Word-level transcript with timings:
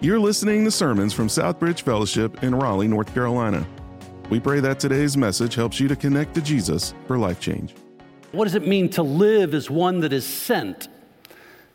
You're 0.00 0.20
listening 0.20 0.64
to 0.64 0.70
sermons 0.70 1.14
from 1.14 1.28
Southbridge 1.28 1.80
Fellowship 1.80 2.42
in 2.42 2.54
Raleigh, 2.54 2.88
North 2.88 3.14
Carolina. 3.14 3.66
We 4.28 4.38
pray 4.38 4.60
that 4.60 4.78
today's 4.78 5.16
message 5.16 5.54
helps 5.54 5.80
you 5.80 5.88
to 5.88 5.96
connect 5.96 6.34
to 6.34 6.42
Jesus 6.42 6.92
for 7.06 7.16
life 7.16 7.40
change. 7.40 7.74
What 8.32 8.44
does 8.44 8.54
it 8.54 8.66
mean 8.66 8.90
to 8.90 9.02
live 9.02 9.54
as 9.54 9.70
one 9.70 10.00
that 10.00 10.12
is 10.12 10.26
sent? 10.26 10.88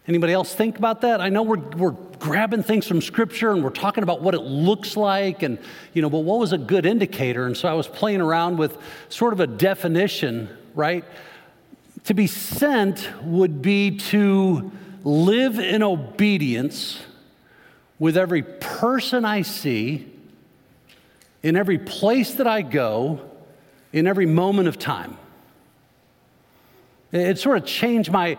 Anybody 0.07 0.33
else 0.33 0.53
think 0.53 0.77
about 0.77 1.01
that? 1.01 1.21
I 1.21 1.29
know 1.29 1.41
we're, 1.41 1.57
we're 1.57 1.95
grabbing 2.19 2.61
things 2.61 2.85
from 2.85 3.01
scripture 3.01 3.51
and 3.51 3.63
we're 3.63 3.69
talking 3.71 4.03
about 4.03 4.21
what 4.21 4.35
it 4.35 4.41
looks 4.41 4.95
like 4.95 5.41
and, 5.41 5.57
you 5.93 6.01
know, 6.01 6.09
but 6.09 6.19
what 6.19 6.39
was 6.39 6.53
a 6.53 6.57
good 6.57 6.85
indicator? 6.85 7.47
And 7.47 7.57
so 7.57 7.67
I 7.67 7.73
was 7.73 7.87
playing 7.87 8.21
around 8.21 8.57
with 8.57 8.77
sort 9.07 9.33
of 9.33 9.39
a 9.39 9.47
definition, 9.47 10.49
right? 10.75 11.03
To 12.03 12.13
be 12.13 12.27
sent 12.27 13.09
would 13.23 13.61
be 13.61 13.97
to 13.97 14.71
live 15.03 15.57
in 15.57 15.81
obedience 15.81 16.99
with 17.99 18.17
every 18.17 18.43
person 18.43 19.25
I 19.25 19.41
see, 19.41 20.11
in 21.43 21.55
every 21.55 21.77
place 21.77 22.33
that 22.35 22.47
I 22.47 22.61
go, 22.61 23.19
in 23.93 24.07
every 24.07 24.25
moment 24.25 24.67
of 24.67 24.79
time. 24.79 25.17
It 27.11 27.39
sort 27.39 27.57
of 27.57 27.65
changed 27.65 28.11
my 28.11 28.37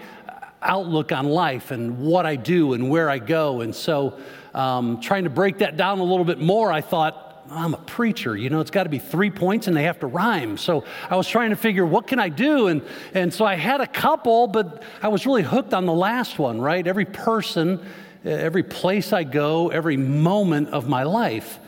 outlook 0.62 1.12
on 1.12 1.26
life 1.26 1.70
and 1.70 1.98
what 1.98 2.26
I 2.26 2.36
do 2.36 2.74
and 2.74 2.90
where 2.90 3.10
I 3.10 3.18
go. 3.18 3.62
And 3.62 3.74
so, 3.74 4.18
um, 4.54 5.00
trying 5.00 5.24
to 5.24 5.30
break 5.30 5.58
that 5.58 5.76
down 5.76 5.98
a 5.98 6.04
little 6.04 6.24
bit 6.24 6.38
more, 6.38 6.72
I 6.72 6.80
thought, 6.80 7.26
I'm 7.50 7.74
a 7.74 7.78
preacher, 7.78 8.36
you 8.36 8.48
know, 8.48 8.60
it's 8.60 8.70
got 8.70 8.84
to 8.84 8.88
be 8.88 9.00
three 9.00 9.30
points 9.30 9.66
and 9.66 9.76
they 9.76 9.82
have 9.82 9.98
to 10.00 10.06
rhyme. 10.06 10.56
So 10.56 10.84
I 11.08 11.16
was 11.16 11.26
trying 11.26 11.50
to 11.50 11.56
figure, 11.56 11.84
what 11.84 12.06
can 12.06 12.20
I 12.20 12.28
do? 12.28 12.68
And, 12.68 12.82
and 13.12 13.34
so 13.34 13.44
I 13.44 13.56
had 13.56 13.80
a 13.80 13.88
couple, 13.88 14.46
but 14.46 14.84
I 15.02 15.08
was 15.08 15.26
really 15.26 15.42
hooked 15.42 15.74
on 15.74 15.84
the 15.84 15.92
last 15.92 16.38
one, 16.38 16.60
right? 16.60 16.86
Every 16.86 17.06
person, 17.06 17.84
every 18.24 18.62
place 18.62 19.12
I 19.12 19.24
go, 19.24 19.68
every 19.70 19.96
moment 19.96 20.68
of 20.70 20.88
my 20.88 21.02
life. 21.02 21.58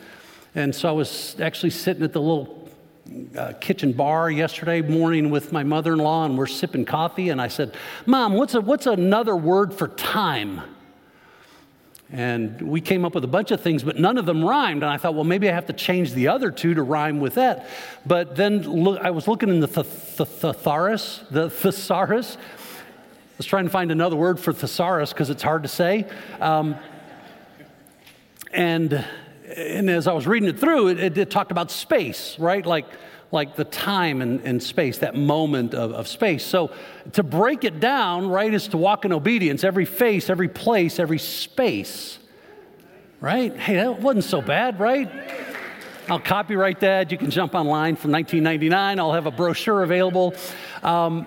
And 0.54 0.74
so 0.74 0.88
I 0.88 0.92
was 0.92 1.36
actually 1.40 1.70
sitting 1.70 2.02
at 2.02 2.12
the 2.12 2.20
little 2.20 2.68
uh, 3.36 3.52
kitchen 3.60 3.92
bar 3.92 4.30
yesterday 4.30 4.80
morning 4.80 5.30
with 5.30 5.52
my 5.52 5.62
mother 5.62 5.94
in 5.94 5.98
law, 5.98 6.24
and 6.24 6.36
we're 6.36 6.46
sipping 6.46 6.84
coffee. 6.84 7.30
And 7.30 7.40
I 7.40 7.48
said, 7.48 7.74
Mom, 8.06 8.34
what's, 8.34 8.54
a, 8.54 8.60
what's 8.60 8.86
another 8.86 9.34
word 9.34 9.74
for 9.74 9.88
time? 9.88 10.60
And 12.12 12.60
we 12.60 12.82
came 12.82 13.06
up 13.06 13.14
with 13.14 13.24
a 13.24 13.28
bunch 13.28 13.50
of 13.52 13.62
things, 13.62 13.82
but 13.82 13.98
none 13.98 14.18
of 14.18 14.26
them 14.26 14.44
rhymed. 14.44 14.82
And 14.82 14.92
I 14.92 14.98
thought, 14.98 15.14
well, 15.14 15.24
maybe 15.24 15.48
I 15.48 15.54
have 15.54 15.66
to 15.66 15.72
change 15.72 16.12
the 16.12 16.28
other 16.28 16.50
two 16.50 16.74
to 16.74 16.82
rhyme 16.82 17.20
with 17.20 17.36
that. 17.36 17.66
But 18.04 18.36
then 18.36 18.62
look, 18.62 19.00
I 19.00 19.10
was 19.10 19.26
looking 19.26 19.48
in 19.48 19.60
the 19.60 19.66
thesaurus, 19.66 21.24
the 21.30 21.48
thesaurus. 21.48 22.36
Trying 23.46 23.64
to 23.64 23.70
find 23.70 23.90
another 23.90 24.16
word 24.16 24.38
for 24.40 24.52
thesaurus 24.52 25.12
because 25.12 25.30
it's 25.30 25.42
hard 25.42 25.62
to 25.62 25.68
say. 25.68 26.06
Um, 26.40 26.76
and 28.52 29.04
and 29.56 29.90
as 29.90 30.06
I 30.06 30.12
was 30.12 30.26
reading 30.26 30.48
it 30.48 30.58
through, 30.58 30.88
it, 30.88 31.00
it, 31.00 31.18
it 31.18 31.30
talked 31.30 31.50
about 31.50 31.70
space, 31.70 32.38
right? 32.38 32.64
Like, 32.64 32.86
like 33.30 33.56
the 33.56 33.64
time 33.64 34.20
and, 34.20 34.40
and 34.42 34.62
space, 34.62 34.98
that 34.98 35.14
moment 35.14 35.74
of, 35.74 35.92
of 35.92 36.08
space. 36.08 36.44
So 36.44 36.70
to 37.12 37.22
break 37.22 37.64
it 37.64 37.80
down, 37.80 38.28
right, 38.28 38.52
is 38.52 38.68
to 38.68 38.76
walk 38.76 39.04
in 39.04 39.12
obedience, 39.12 39.64
every 39.64 39.84
face, 39.84 40.30
every 40.30 40.48
place, 40.48 40.98
every 40.98 41.18
space, 41.18 42.18
right? 43.20 43.56
Hey, 43.56 43.76
that 43.76 44.00
wasn't 44.00 44.24
so 44.24 44.42
bad, 44.42 44.78
right? 44.80 45.10
I'll 46.08 46.20
copyright 46.20 46.80
that. 46.80 47.12
You 47.12 47.18
can 47.18 47.30
jump 47.30 47.54
online 47.54 47.96
from 47.96 48.12
1999. 48.12 48.98
I'll 48.98 49.12
have 49.12 49.26
a 49.26 49.30
brochure 49.30 49.82
available. 49.82 50.34
Um, 50.82 51.26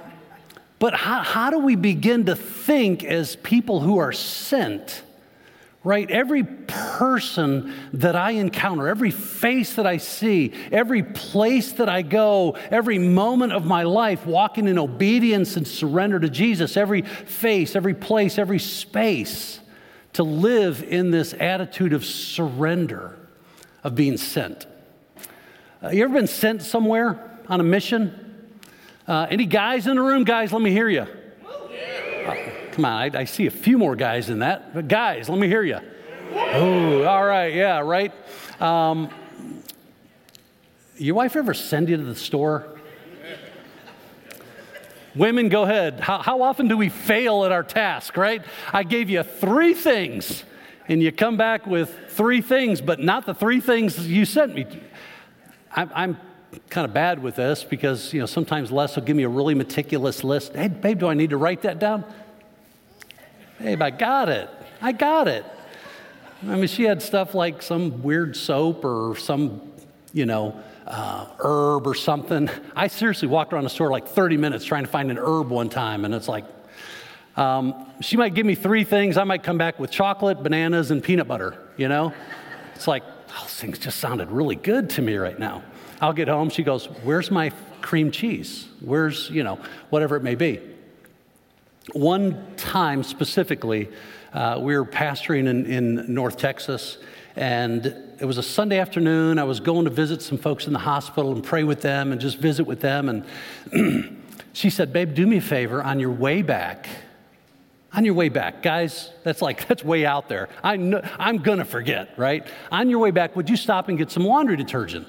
but 0.86 0.94
how, 0.94 1.24
how 1.24 1.50
do 1.50 1.58
we 1.58 1.76
begin 1.76 2.28
to 2.28 2.36
think 2.36 3.04
as 3.04 3.38
people 3.38 3.80
who 3.80 3.98
are 3.98 4.12
sent? 4.12 5.02
right? 5.84 6.08
Every 6.12 6.44
person 6.44 7.74
that 7.94 8.16
I 8.16 8.32
encounter, 8.32 8.88
every 8.88 9.10
face 9.10 9.78
that 9.78 9.88
I 9.88 9.98
see, 9.98 10.54
every 10.72 11.02
place 11.02 11.72
that 11.74 11.90
I 11.90 12.04
go, 12.04 12.56
every 12.70 13.00
moment 13.00 13.52
of 13.52 13.66
my 13.66 13.82
life 13.82 14.28
walking 14.28 14.68
in 14.68 14.78
obedience 14.78 15.58
and 15.58 15.68
surrender 15.68 16.20
to 16.20 16.30
Jesus, 16.30 16.78
every 16.78 17.02
face, 17.02 17.76
every 17.76 17.96
place, 17.96 18.38
every 18.38 18.60
space, 18.60 19.60
to 20.14 20.22
live 20.22 20.84
in 20.84 21.10
this 21.10 21.34
attitude 21.34 21.94
of 21.94 22.06
surrender, 22.06 23.18
of 23.84 23.96
being 23.96 24.18
sent. 24.18 24.68
Uh, 25.82 25.90
you 25.90 26.04
ever 26.04 26.14
been 26.14 26.28
sent 26.28 26.62
somewhere 26.62 27.40
on 27.50 27.60
a 27.60 27.64
mission? 27.64 28.25
Uh, 29.08 29.28
any 29.30 29.46
guys 29.46 29.86
in 29.86 29.98
the 29.98 30.02
room? 30.02 30.24
Guys, 30.24 30.52
let 30.52 30.62
me 30.62 30.72
hear 30.72 30.90
you. 30.90 31.06
Uh, 31.46 32.36
Come 32.72 32.86
on, 32.86 32.94
I, 32.94 33.20
I, 33.20 33.24
see 33.26 33.46
a 33.46 33.52
few 33.52 33.78
more 33.78 33.96
guys 33.96 34.30
in 34.30 34.40
that. 34.40 34.74
But 34.74 34.88
guys, 34.88 35.30
let 35.30 35.38
me 35.38 35.48
hear 35.48 35.62
you. 35.62 35.80
Oh, 36.34 37.04
all 37.04 37.24
right, 37.24 37.54
yeah, 37.54 37.80
right. 37.80 38.12
Um, 38.60 39.10
your 40.98 41.16
wife 41.16 41.36
ever 41.36 41.54
send 41.54 41.88
you 41.88 41.98
to 41.98 42.04
the 42.04 42.16
store? 42.16 42.68
Women, 45.16 45.50
go 45.50 45.64
ahead. 45.64 46.00
How, 46.00 46.22
how 46.22 46.42
often 46.42 46.68
do 46.68 46.76
we 46.76 46.90
fail 46.90 47.46
at 47.46 47.52
our 47.52 47.64
task, 47.64 48.18
right? 48.18 48.44
I 48.74 48.84
gave 48.84 49.10
you 49.10 49.22
three 49.24 49.74
things, 49.76 50.44
and 50.88 51.02
you 51.02 51.12
come 51.12 51.38
back 51.38 51.68
with 51.68 51.96
three 52.10 52.42
things, 52.42 52.82
but 52.82 53.00
not 53.00 53.26
the 53.26 53.36
three 53.36 53.62
things 53.62 54.08
you 54.08 54.26
sent 54.26 54.56
me. 54.56 54.66
I'm, 55.72 55.92
I'm 55.94 56.18
kind 56.70 56.86
of 56.86 56.94
bad 56.94 57.22
with 57.22 57.36
this 57.36 57.64
because, 57.64 58.14
you 58.14 58.20
know, 58.20 58.26
sometimes 58.26 58.72
Les 58.72 58.96
will 58.96 59.04
give 59.04 59.16
me 59.16 59.24
a 59.24 59.30
really 59.30 59.54
meticulous 59.54 60.24
list. 60.24 60.54
Hey, 60.54 60.68
babe, 60.68 61.00
do 61.00 61.08
I 61.08 61.14
need 61.14 61.32
to 61.32 61.38
write 61.38 61.62
that 61.64 61.80
down? 61.80 62.04
Babe, 63.60 63.82
I 63.82 63.90
got 63.90 64.30
it. 64.30 64.50
I 64.82 64.92
got 64.92 65.28
it. 65.28 65.46
I 66.44 66.56
mean, 66.56 66.68
she 66.68 66.84
had 66.84 67.02
stuff 67.02 67.34
like 67.34 67.62
some 67.62 68.04
weird 68.04 68.36
soap 68.36 68.84
or 68.84 69.16
some, 69.18 69.62
you 70.14 70.26
know, 70.26 70.60
uh, 70.86 71.28
herb 71.40 71.88
or 71.88 71.96
something. 71.96 72.50
I 72.76 72.88
seriously 72.88 73.28
walked 73.28 73.54
around 73.54 73.64
the 73.64 73.70
store 73.70 73.90
like 73.90 74.08
30 74.08 74.38
minutes 74.38 74.66
trying 74.66 74.84
to 74.84 74.90
find 74.90 75.10
an 75.10 75.18
herb 75.18 75.50
one 75.50 75.70
time, 75.70 76.06
and 76.06 76.14
it's 76.14 76.28
like, 76.28 76.46
um, 77.38 77.88
she 78.02 78.18
might 78.18 78.34
give 78.34 78.46
me 78.46 78.56
three 78.56 78.84
things. 78.84 79.18
I 79.18 79.24
might 79.24 79.44
come 79.44 79.58
back 79.58 79.80
with 79.80 79.92
chocolate, 79.92 80.42
bananas, 80.42 80.92
and 80.92 81.04
peanut 81.04 81.28
butter, 81.28 81.58
you 81.78 81.88
know? 81.88 82.14
It's 82.76 82.88
like, 82.88 83.04
those 83.28 83.54
things 83.56 83.80
just 83.80 84.00
sounded 84.00 84.32
really 84.32 84.56
good 84.56 84.90
to 84.92 85.02
me 85.02 85.18
right 85.18 85.38
now. 85.38 85.64
I'll 86.02 86.14
get 86.14 86.28
home. 86.28 86.50
She 86.50 86.64
goes, 86.64 86.86
Where's 87.04 87.32
my 87.32 87.52
cream 87.82 88.12
cheese? 88.12 88.68
Where's, 88.82 89.30
you 89.30 89.44
know, 89.44 89.60
whatever 89.90 90.16
it 90.16 90.24
may 90.24 90.36
be. 90.36 90.60
One 91.94 92.56
time 92.58 93.04
specifically, 93.04 93.90
uh, 94.34 94.58
we 94.60 94.76
were 94.76 94.86
pastoring 94.86 95.48
in, 95.48 95.66
in 95.66 96.14
North 96.14 96.38
Texas, 96.38 96.98
and 97.36 97.86
it 98.20 98.26
was 98.26 98.38
a 98.38 98.44
Sunday 98.44 98.80
afternoon. 98.80 99.38
I 99.38 99.44
was 99.44 99.60
going 99.60 99.86
to 99.86 99.92
visit 99.92 100.22
some 100.22 100.38
folks 100.38 100.68
in 100.68 100.74
the 100.74 100.80
hospital 100.80 101.32
and 101.32 101.44
pray 101.44 101.64
with 101.64 101.82
them 101.82 102.12
and 102.12 102.20
just 102.20 102.40
visit 102.40 102.66
with 102.66 102.82
them. 102.82 103.24
And 103.72 104.22
she 104.54 104.70
said, 104.70 104.92
Babe, 104.92 105.14
do 105.14 105.28
me 105.28 105.38
a 105.38 105.42
favor 105.42 105.84
on 105.84 106.00
your 106.00 106.12
way 106.12 106.42
back. 106.42 106.88
On 107.94 108.04
your 108.04 108.16
way 108.16 108.28
back, 108.28 108.62
guys, 108.62 109.12
that's 109.24 109.42
like, 109.42 109.68
that's 109.70 109.84
way 109.84 110.06
out 110.06 110.28
there. 110.28 110.50
I 110.64 110.76
know, 110.78 111.02
I'm 111.20 111.38
gonna 111.38 111.66
forget, 111.66 112.18
right? 112.18 112.46
On 112.72 112.90
your 112.90 113.00
way 113.00 113.12
back, 113.12 113.36
would 113.36 113.50
you 113.50 113.56
stop 113.56 113.90
and 113.90 113.98
get 113.98 114.12
some 114.12 114.26
laundry 114.26 114.58
detergent? 114.58 115.08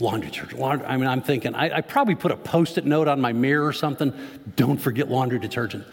Laundry 0.00 0.30
detergent. 0.30 0.60
Laundry, 0.60 0.86
I 0.86 0.96
mean, 0.96 1.06
I'm 1.06 1.22
thinking, 1.22 1.54
I, 1.54 1.78
I 1.78 1.80
probably 1.80 2.14
put 2.14 2.32
a 2.32 2.36
post 2.36 2.78
it 2.78 2.84
note 2.84 3.08
on 3.08 3.20
my 3.20 3.32
mirror 3.32 3.66
or 3.66 3.72
something. 3.72 4.12
Don't 4.56 4.78
forget 4.78 5.10
laundry 5.10 5.38
detergent. 5.38 5.84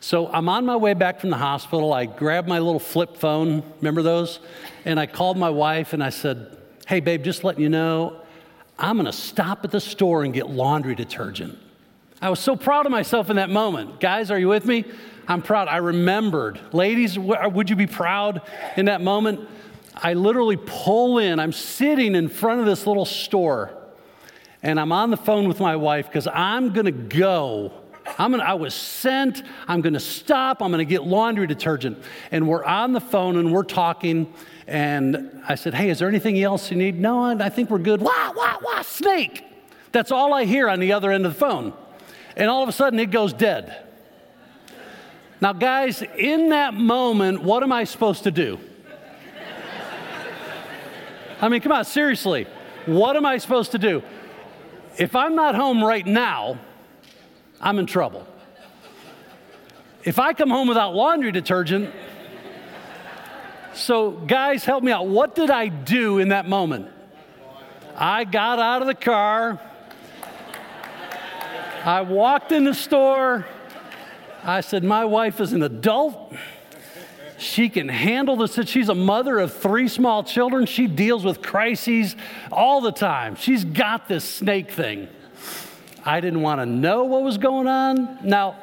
So 0.00 0.28
I'm 0.28 0.48
on 0.48 0.64
my 0.64 0.76
way 0.76 0.94
back 0.94 1.20
from 1.20 1.30
the 1.30 1.36
hospital. 1.36 1.92
I 1.92 2.06
grabbed 2.06 2.48
my 2.48 2.58
little 2.58 2.80
flip 2.80 3.16
phone, 3.16 3.62
remember 3.78 4.02
those? 4.02 4.40
And 4.84 4.98
I 4.98 5.06
called 5.06 5.36
my 5.36 5.50
wife 5.50 5.92
and 5.92 6.02
I 6.02 6.10
said, 6.10 6.56
Hey, 6.86 7.00
babe, 7.00 7.22
just 7.22 7.44
letting 7.44 7.62
you 7.62 7.68
know, 7.68 8.20
I'm 8.78 8.96
gonna 8.96 9.12
stop 9.12 9.64
at 9.64 9.70
the 9.70 9.80
store 9.80 10.24
and 10.24 10.32
get 10.32 10.48
laundry 10.48 10.94
detergent. 10.94 11.58
I 12.22 12.30
was 12.30 12.40
so 12.40 12.56
proud 12.56 12.86
of 12.86 12.92
myself 12.92 13.30
in 13.30 13.36
that 13.36 13.50
moment. 13.50 14.00
Guys, 14.00 14.30
are 14.30 14.38
you 14.38 14.48
with 14.48 14.64
me? 14.64 14.84
I'm 15.28 15.42
proud. 15.42 15.68
I 15.68 15.76
remembered. 15.76 16.60
Ladies, 16.72 17.18
would 17.18 17.70
you 17.70 17.76
be 17.76 17.86
proud 17.86 18.42
in 18.76 18.86
that 18.86 19.00
moment? 19.00 19.48
I 20.02 20.14
literally 20.14 20.56
pull 20.56 21.18
in, 21.18 21.38
I'm 21.38 21.52
sitting 21.52 22.14
in 22.14 22.28
front 22.28 22.60
of 22.60 22.66
this 22.66 22.86
little 22.86 23.04
store, 23.04 23.70
and 24.62 24.80
I'm 24.80 24.92
on 24.92 25.10
the 25.10 25.16
phone 25.16 25.46
with 25.46 25.60
my 25.60 25.76
wife 25.76 26.06
because 26.06 26.26
I'm 26.32 26.72
gonna 26.72 26.90
go. 26.90 27.72
I'm 28.18 28.30
gonna, 28.30 28.42
I 28.42 28.54
was 28.54 28.74
sent, 28.74 29.42
I'm 29.68 29.82
gonna 29.82 30.00
stop, 30.00 30.62
I'm 30.62 30.70
gonna 30.70 30.84
get 30.84 31.04
laundry 31.04 31.46
detergent. 31.46 31.98
And 32.30 32.48
we're 32.48 32.64
on 32.64 32.92
the 32.92 33.00
phone 33.00 33.36
and 33.36 33.52
we're 33.52 33.62
talking, 33.62 34.32
and 34.66 35.42
I 35.48 35.54
said, 35.54 35.74
Hey, 35.74 35.90
is 35.90 35.98
there 35.98 36.08
anything 36.08 36.40
else 36.42 36.70
you 36.70 36.76
need? 36.76 36.98
No, 36.98 37.24
I 37.24 37.48
think 37.50 37.70
we're 37.70 37.78
good. 37.78 38.00
Wah, 38.00 38.32
wah, 38.34 38.56
wah, 38.62 38.82
snake. 38.82 39.44
That's 39.92 40.12
all 40.12 40.32
I 40.32 40.44
hear 40.44 40.68
on 40.68 40.80
the 40.80 40.92
other 40.92 41.10
end 41.10 41.26
of 41.26 41.34
the 41.34 41.38
phone. 41.38 41.72
And 42.36 42.48
all 42.48 42.62
of 42.62 42.68
a 42.68 42.72
sudden 42.72 42.98
it 42.98 43.10
goes 43.10 43.32
dead. 43.32 43.86
Now, 45.40 45.52
guys, 45.52 46.02
in 46.02 46.50
that 46.50 46.74
moment, 46.74 47.42
what 47.42 47.62
am 47.62 47.72
I 47.72 47.84
supposed 47.84 48.24
to 48.24 48.30
do? 48.30 48.58
I 51.40 51.48
mean, 51.48 51.60
come 51.60 51.72
on, 51.72 51.84
seriously. 51.84 52.46
What 52.86 53.16
am 53.16 53.24
I 53.24 53.38
supposed 53.38 53.72
to 53.72 53.78
do? 53.78 54.02
If 54.98 55.16
I'm 55.16 55.34
not 55.34 55.54
home 55.54 55.82
right 55.82 56.06
now, 56.06 56.58
I'm 57.60 57.78
in 57.78 57.86
trouble. 57.86 58.26
If 60.04 60.18
I 60.18 60.32
come 60.32 60.50
home 60.50 60.68
without 60.68 60.94
laundry 60.94 61.32
detergent, 61.32 61.94
So, 63.72 64.10
guys, 64.10 64.64
help 64.64 64.82
me 64.82 64.90
out. 64.90 65.06
What 65.06 65.34
did 65.36 65.48
I 65.48 65.68
do 65.68 66.18
in 66.18 66.30
that 66.30 66.48
moment? 66.48 66.88
I 67.96 68.24
got 68.24 68.58
out 68.58 68.82
of 68.82 68.88
the 68.88 68.94
car. 68.94 69.60
I 71.84 72.00
walked 72.02 72.50
in 72.50 72.64
the 72.64 72.74
store. 72.74 73.46
I 74.42 74.60
said, 74.60 74.82
My 74.82 75.04
wife 75.04 75.40
is 75.40 75.52
an 75.52 75.62
adult. 75.62 76.34
She 77.40 77.70
can 77.70 77.88
handle 77.88 78.36
this. 78.36 78.58
She's 78.68 78.90
a 78.90 78.94
mother 78.94 79.38
of 79.38 79.54
three 79.54 79.88
small 79.88 80.22
children. 80.22 80.66
She 80.66 80.86
deals 80.86 81.24
with 81.24 81.40
crises 81.40 82.14
all 82.52 82.82
the 82.82 82.92
time. 82.92 83.34
She's 83.34 83.64
got 83.64 84.08
this 84.08 84.24
snake 84.24 84.70
thing. 84.70 85.08
I 86.04 86.20
didn't 86.20 86.42
want 86.42 86.60
to 86.60 86.66
know 86.66 87.04
what 87.04 87.22
was 87.22 87.38
going 87.38 87.66
on. 87.66 88.18
Now, 88.22 88.56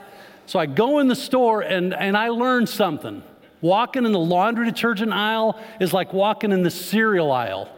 so 0.46 0.60
I 0.60 0.68
go 0.68 1.00
in 1.00 1.08
the 1.08 1.16
store 1.16 1.62
and, 1.62 1.92
and 1.92 2.16
I 2.16 2.30
learned 2.30 2.70
something. 2.70 3.24
Walking 3.62 4.06
in 4.06 4.12
the 4.12 4.20
laundry 4.20 4.66
detergent 4.66 5.12
aisle 5.12 5.60
is 5.80 5.92
like 5.92 6.14
walking 6.14 6.52
in 6.52 6.62
the 6.62 6.70
cereal 6.70 7.32
aisle. 7.32 7.70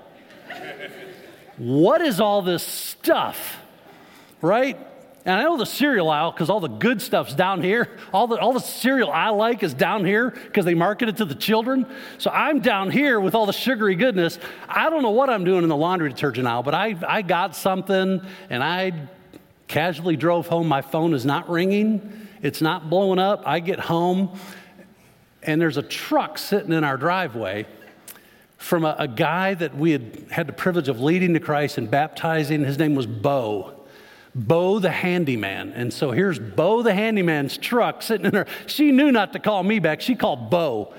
what 1.58 2.02
is 2.02 2.20
all 2.20 2.42
this 2.42 2.62
stuff? 2.62 3.58
Right? 4.42 4.78
And 5.30 5.38
I 5.38 5.44
know 5.44 5.58
the 5.58 5.66
cereal 5.68 6.10
aisle 6.10 6.32
because 6.32 6.50
all 6.50 6.60
the 6.60 6.68
good 6.68 7.04
stuff's 7.04 7.36
down 7.36 7.62
here. 7.62 7.88
All 8.12 8.26
the, 8.26 8.40
all 8.40 8.52
the 8.52 8.60
cereal 8.60 9.12
I 9.12 9.30
like 9.30 9.62
is 9.62 9.76
down 9.76 10.04
here 10.04 10.32
because 10.32 10.66
they 10.66 10.74
market 10.74 11.08
it 11.08 11.18
to 11.18 11.26
the 11.26 11.36
children. 11.36 11.86
So 12.18 12.32
I'm 12.32 12.62
down 12.62 12.90
here 12.90 13.20
with 13.20 13.36
all 13.36 13.46
the 13.46 13.54
sugary 13.54 13.94
goodness. 13.94 14.40
I 14.68 14.90
don't 14.90 15.04
know 15.04 15.12
what 15.12 15.30
I'm 15.30 15.44
doing 15.44 15.62
in 15.62 15.70
the 15.70 15.76
laundry 15.76 16.10
detergent 16.10 16.48
aisle, 16.48 16.64
but 16.64 16.74
I, 16.74 16.96
I 17.08 17.22
got 17.22 17.56
something 17.56 18.26
and 18.50 18.64
I 18.64 19.08
casually 19.68 20.18
drove 20.18 20.48
home. 20.48 20.68
My 20.68 20.82
phone 20.82 21.14
is 21.14 21.28
not 21.28 21.48
ringing, 21.48 22.28
it's 22.42 22.60
not 22.60 22.90
blowing 22.90 23.20
up. 23.20 23.44
I 23.46 23.60
get 23.60 23.80
home 23.80 24.36
and 25.44 25.62
there's 25.62 25.78
a 25.78 25.84
truck 25.84 26.40
sitting 26.40 26.74
in 26.74 26.84
our 26.84 26.98
driveway 26.98 27.68
from 28.58 28.84
a, 28.84 28.96
a 28.98 29.08
guy 29.08 29.54
that 29.54 29.78
we 29.78 29.92
had 29.92 30.26
had 30.32 30.48
the 30.48 30.54
privilege 30.54 30.90
of 30.90 31.00
leading 31.00 31.36
to 31.36 31.40
Christ 31.40 31.78
and 31.78 31.92
baptizing. 31.92 32.64
His 32.64 32.80
name 32.80 32.96
was 32.96 33.06
Bo. 33.06 33.79
Bo 34.36 34.80
the 34.80 34.92
handyman. 34.92 35.74
And 35.74 35.92
so 35.94 36.12
here's 36.12 36.40
Bo 36.40 36.82
the 36.82 36.94
handyman's 36.94 37.58
truck 37.58 38.02
sitting 38.02 38.28
in 38.28 38.34
her. 38.36 38.46
She 38.68 38.92
knew 38.92 39.12
not 39.12 39.34
to 39.34 39.40
call 39.40 39.64
me 39.64 39.80
back. 39.80 40.02
She 40.02 40.16
called 40.16 40.50
Bo. 40.50 40.94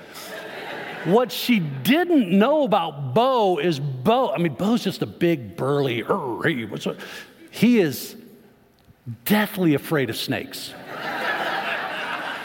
what 1.05 1.31
she 1.31 1.59
didn't 1.59 2.29
know 2.29 2.63
about 2.63 3.13
Bo 3.13 3.57
is 3.57 3.79
Bo. 3.79 4.31
I 4.31 4.37
mean, 4.37 4.53
Bo's 4.53 4.83
just 4.83 5.01
a 5.01 5.05
big, 5.05 5.55
burly, 5.55 6.03
he 7.51 7.79
is 7.79 8.15
deathly 9.25 9.73
afraid 9.73 10.09
of 10.09 10.17
snakes. 10.17 10.73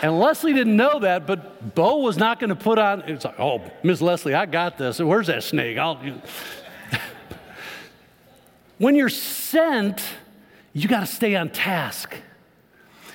and 0.03 0.19
Leslie 0.19 0.53
didn't 0.53 0.77
know 0.77 1.01
that, 1.01 1.27
but 1.27 1.75
Bo 1.75 1.99
was 1.99 2.17
not 2.17 2.41
going 2.41 2.51
to 2.51 2.57
put 2.57 2.79
on, 2.79 3.03
it's 3.03 3.25
like, 3.25 3.39
oh, 3.39 3.63
Miss 3.83 4.01
Leslie, 4.01 4.35
I 4.35 4.47
got 4.47 4.79
this. 4.79 4.99
Where's 5.01 5.27
that 5.27 5.43
snake? 5.43 5.79
I'll. 5.79 6.01
when 8.79 8.95
you're 8.95 9.09
sent, 9.09 10.03
you 10.77 10.89
got 10.89 11.01
to 11.01 11.07
stay 11.07 11.35
on 11.37 11.49
task. 11.49 12.15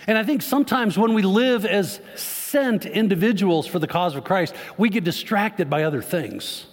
And 0.07 0.17
I 0.17 0.23
think 0.23 0.41
sometimes 0.41 0.97
when 0.97 1.13
we 1.13 1.21
live 1.21 1.63
as 1.63 2.01
sent 2.15 2.87
individuals 2.87 3.67
for 3.67 3.77
the 3.77 3.85
cause 3.85 4.15
of 4.15 4.23
Christ, 4.23 4.55
we 4.79 4.89
get 4.89 5.03
distracted 5.03 5.69
by 5.69 5.83
other 5.83 6.01
things. 6.01 6.65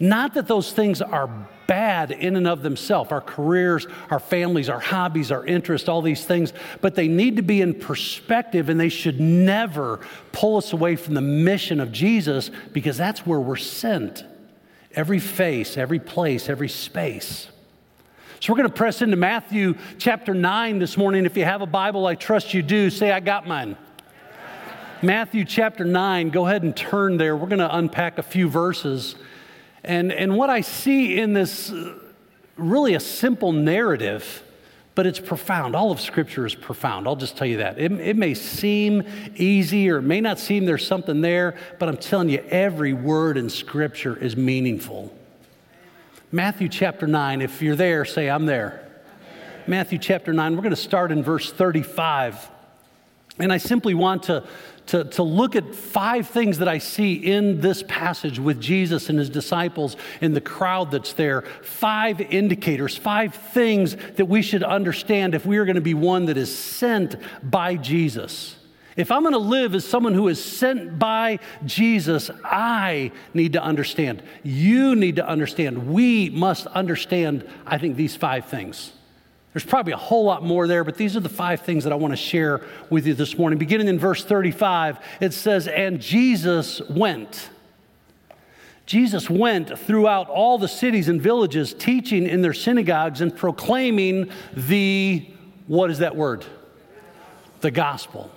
Not 0.00 0.32
that 0.34 0.48
those 0.48 0.72
things 0.72 1.02
are 1.02 1.28
bad 1.66 2.12
in 2.12 2.34
and 2.36 2.48
of 2.48 2.62
themselves, 2.62 3.12
our 3.12 3.20
careers, 3.20 3.86
our 4.10 4.18
families, 4.18 4.70
our 4.70 4.80
hobbies, 4.80 5.30
our 5.30 5.44
interests, 5.44 5.86
all 5.86 6.00
these 6.00 6.24
things, 6.24 6.54
but 6.80 6.94
they 6.94 7.06
need 7.06 7.36
to 7.36 7.42
be 7.42 7.60
in 7.60 7.74
perspective 7.74 8.70
and 8.70 8.80
they 8.80 8.88
should 8.88 9.20
never 9.20 10.00
pull 10.32 10.56
us 10.56 10.72
away 10.72 10.96
from 10.96 11.12
the 11.12 11.20
mission 11.20 11.78
of 11.78 11.92
Jesus 11.92 12.50
because 12.72 12.96
that's 12.96 13.26
where 13.26 13.40
we're 13.40 13.56
sent. 13.56 14.24
Every 14.94 15.18
face, 15.18 15.76
every 15.76 15.98
place, 15.98 16.48
every 16.48 16.70
space. 16.70 17.48
So 18.44 18.52
we're 18.52 18.58
going 18.58 18.68
to 18.68 18.74
press 18.74 19.00
into 19.00 19.16
Matthew 19.16 19.74
chapter 19.96 20.34
9 20.34 20.78
this 20.78 20.98
morning. 20.98 21.24
If 21.24 21.34
you 21.34 21.46
have 21.46 21.62
a 21.62 21.66
Bible, 21.66 22.06
I 22.06 22.14
trust 22.14 22.52
you 22.52 22.60
do. 22.60 22.90
Say, 22.90 23.10
I 23.10 23.18
got 23.20 23.48
mine. 23.48 23.74
Matthew 25.00 25.46
chapter 25.46 25.86
9, 25.86 26.28
go 26.28 26.46
ahead 26.46 26.62
and 26.62 26.76
turn 26.76 27.16
there. 27.16 27.38
We're 27.38 27.46
going 27.46 27.60
to 27.60 27.74
unpack 27.74 28.18
a 28.18 28.22
few 28.22 28.50
verses. 28.50 29.14
And, 29.82 30.12
and 30.12 30.36
what 30.36 30.50
I 30.50 30.60
see 30.60 31.18
in 31.18 31.32
this 31.32 31.70
uh, 31.72 31.98
really 32.58 32.92
a 32.92 33.00
simple 33.00 33.52
narrative, 33.52 34.42
but 34.94 35.06
it's 35.06 35.20
profound. 35.20 35.74
All 35.74 35.90
of 35.90 35.98
Scripture 35.98 36.44
is 36.44 36.54
profound. 36.54 37.08
I'll 37.08 37.16
just 37.16 37.38
tell 37.38 37.46
you 37.46 37.56
that. 37.56 37.78
It, 37.78 37.92
it 37.92 38.16
may 38.18 38.34
seem 38.34 39.04
easy 39.36 39.88
or 39.88 40.00
it 40.00 40.02
may 40.02 40.20
not 40.20 40.38
seem 40.38 40.66
there's 40.66 40.86
something 40.86 41.22
there, 41.22 41.56
but 41.78 41.88
I'm 41.88 41.96
telling 41.96 42.28
you, 42.28 42.44
every 42.50 42.92
word 42.92 43.38
in 43.38 43.48
Scripture 43.48 44.14
is 44.14 44.36
meaningful. 44.36 45.16
Matthew 46.34 46.68
chapter 46.68 47.06
9, 47.06 47.42
if 47.42 47.62
you're 47.62 47.76
there, 47.76 48.04
say, 48.04 48.28
I'm 48.28 48.44
there. 48.44 48.90
Matthew 49.68 50.00
chapter 50.00 50.32
9, 50.32 50.56
we're 50.56 50.62
going 50.62 50.70
to 50.70 50.76
start 50.76 51.12
in 51.12 51.22
verse 51.22 51.52
35. 51.52 52.50
And 53.38 53.52
I 53.52 53.58
simply 53.58 53.94
want 53.94 54.24
to, 54.24 54.42
to, 54.86 55.04
to 55.04 55.22
look 55.22 55.54
at 55.54 55.76
five 55.76 56.26
things 56.26 56.58
that 56.58 56.66
I 56.66 56.78
see 56.78 57.14
in 57.14 57.60
this 57.60 57.84
passage 57.84 58.40
with 58.40 58.60
Jesus 58.60 59.08
and 59.08 59.16
his 59.16 59.30
disciples 59.30 59.96
and 60.20 60.34
the 60.34 60.40
crowd 60.40 60.90
that's 60.90 61.12
there. 61.12 61.42
Five 61.62 62.20
indicators, 62.20 62.96
five 62.96 63.32
things 63.32 63.94
that 64.16 64.26
we 64.26 64.42
should 64.42 64.64
understand 64.64 65.36
if 65.36 65.46
we 65.46 65.58
are 65.58 65.64
going 65.64 65.76
to 65.76 65.80
be 65.80 65.94
one 65.94 66.24
that 66.24 66.36
is 66.36 66.52
sent 66.52 67.14
by 67.48 67.76
Jesus. 67.76 68.56
If 68.96 69.10
I'm 69.10 69.22
going 69.22 69.32
to 69.32 69.38
live 69.38 69.74
as 69.74 69.84
someone 69.84 70.14
who 70.14 70.28
is 70.28 70.42
sent 70.42 70.98
by 70.98 71.40
Jesus, 71.64 72.30
I 72.44 73.10
need 73.32 73.54
to 73.54 73.62
understand. 73.62 74.22
You 74.44 74.94
need 74.94 75.16
to 75.16 75.26
understand. 75.26 75.92
We 75.92 76.30
must 76.30 76.66
understand, 76.68 77.48
I 77.66 77.78
think, 77.78 77.96
these 77.96 78.14
five 78.14 78.46
things. 78.46 78.92
There's 79.52 79.64
probably 79.64 79.92
a 79.92 79.96
whole 79.96 80.24
lot 80.24 80.44
more 80.44 80.66
there, 80.66 80.84
but 80.84 80.96
these 80.96 81.16
are 81.16 81.20
the 81.20 81.28
five 81.28 81.60
things 81.60 81.84
that 81.84 81.92
I 81.92 81.96
want 81.96 82.12
to 82.12 82.16
share 82.16 82.60
with 82.90 83.06
you 83.06 83.14
this 83.14 83.38
morning. 83.38 83.58
Beginning 83.58 83.88
in 83.88 83.98
verse 83.98 84.24
35, 84.24 84.98
it 85.20 85.32
says, 85.32 85.68
And 85.68 86.00
Jesus 86.00 86.80
went. 86.90 87.50
Jesus 88.86 89.30
went 89.30 89.78
throughout 89.78 90.28
all 90.28 90.58
the 90.58 90.68
cities 90.68 91.08
and 91.08 91.20
villages, 91.20 91.72
teaching 91.72 92.26
in 92.26 92.42
their 92.42 92.52
synagogues 92.52 93.20
and 93.20 93.34
proclaiming 93.34 94.30
the, 94.54 95.26
what 95.66 95.90
is 95.90 95.98
that 95.98 96.14
word? 96.14 96.44
The 97.60 97.70
gospel. 97.70 98.30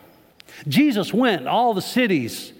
Jesus 0.68 1.13
went 1.13 1.48
all 1.48 1.74
the 1.74 1.81
cities 1.81 2.54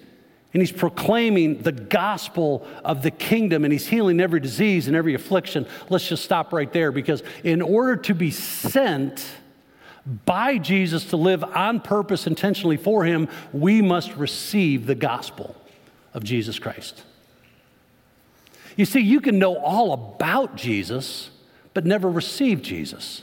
and 0.52 0.62
he's 0.62 0.72
proclaiming 0.72 1.62
the 1.62 1.72
gospel 1.72 2.66
of 2.84 3.02
the 3.02 3.10
kingdom 3.10 3.64
and 3.64 3.72
he's 3.72 3.86
healing 3.86 4.20
every 4.20 4.40
disease 4.40 4.86
and 4.86 4.96
every 4.96 5.14
affliction. 5.14 5.66
Let's 5.90 6.08
just 6.08 6.24
stop 6.24 6.52
right 6.52 6.72
there 6.72 6.90
because 6.92 7.22
in 7.44 7.60
order 7.60 7.96
to 7.96 8.14
be 8.14 8.30
sent 8.30 9.26
by 10.24 10.56
Jesus 10.56 11.06
to 11.06 11.16
live 11.16 11.44
on 11.44 11.80
purpose 11.80 12.26
intentionally 12.26 12.78
for 12.78 13.04
him, 13.04 13.28
we 13.52 13.82
must 13.82 14.14
receive 14.16 14.86
the 14.86 14.94
gospel 14.94 15.54
of 16.14 16.24
Jesus 16.24 16.58
Christ. 16.58 17.02
You 18.76 18.84
see, 18.84 19.00
you 19.00 19.20
can 19.20 19.38
know 19.38 19.56
all 19.56 19.92
about 19.92 20.56
Jesus, 20.56 21.30
but 21.74 21.84
never 21.84 22.08
receive 22.08 22.62
Jesus. 22.62 23.22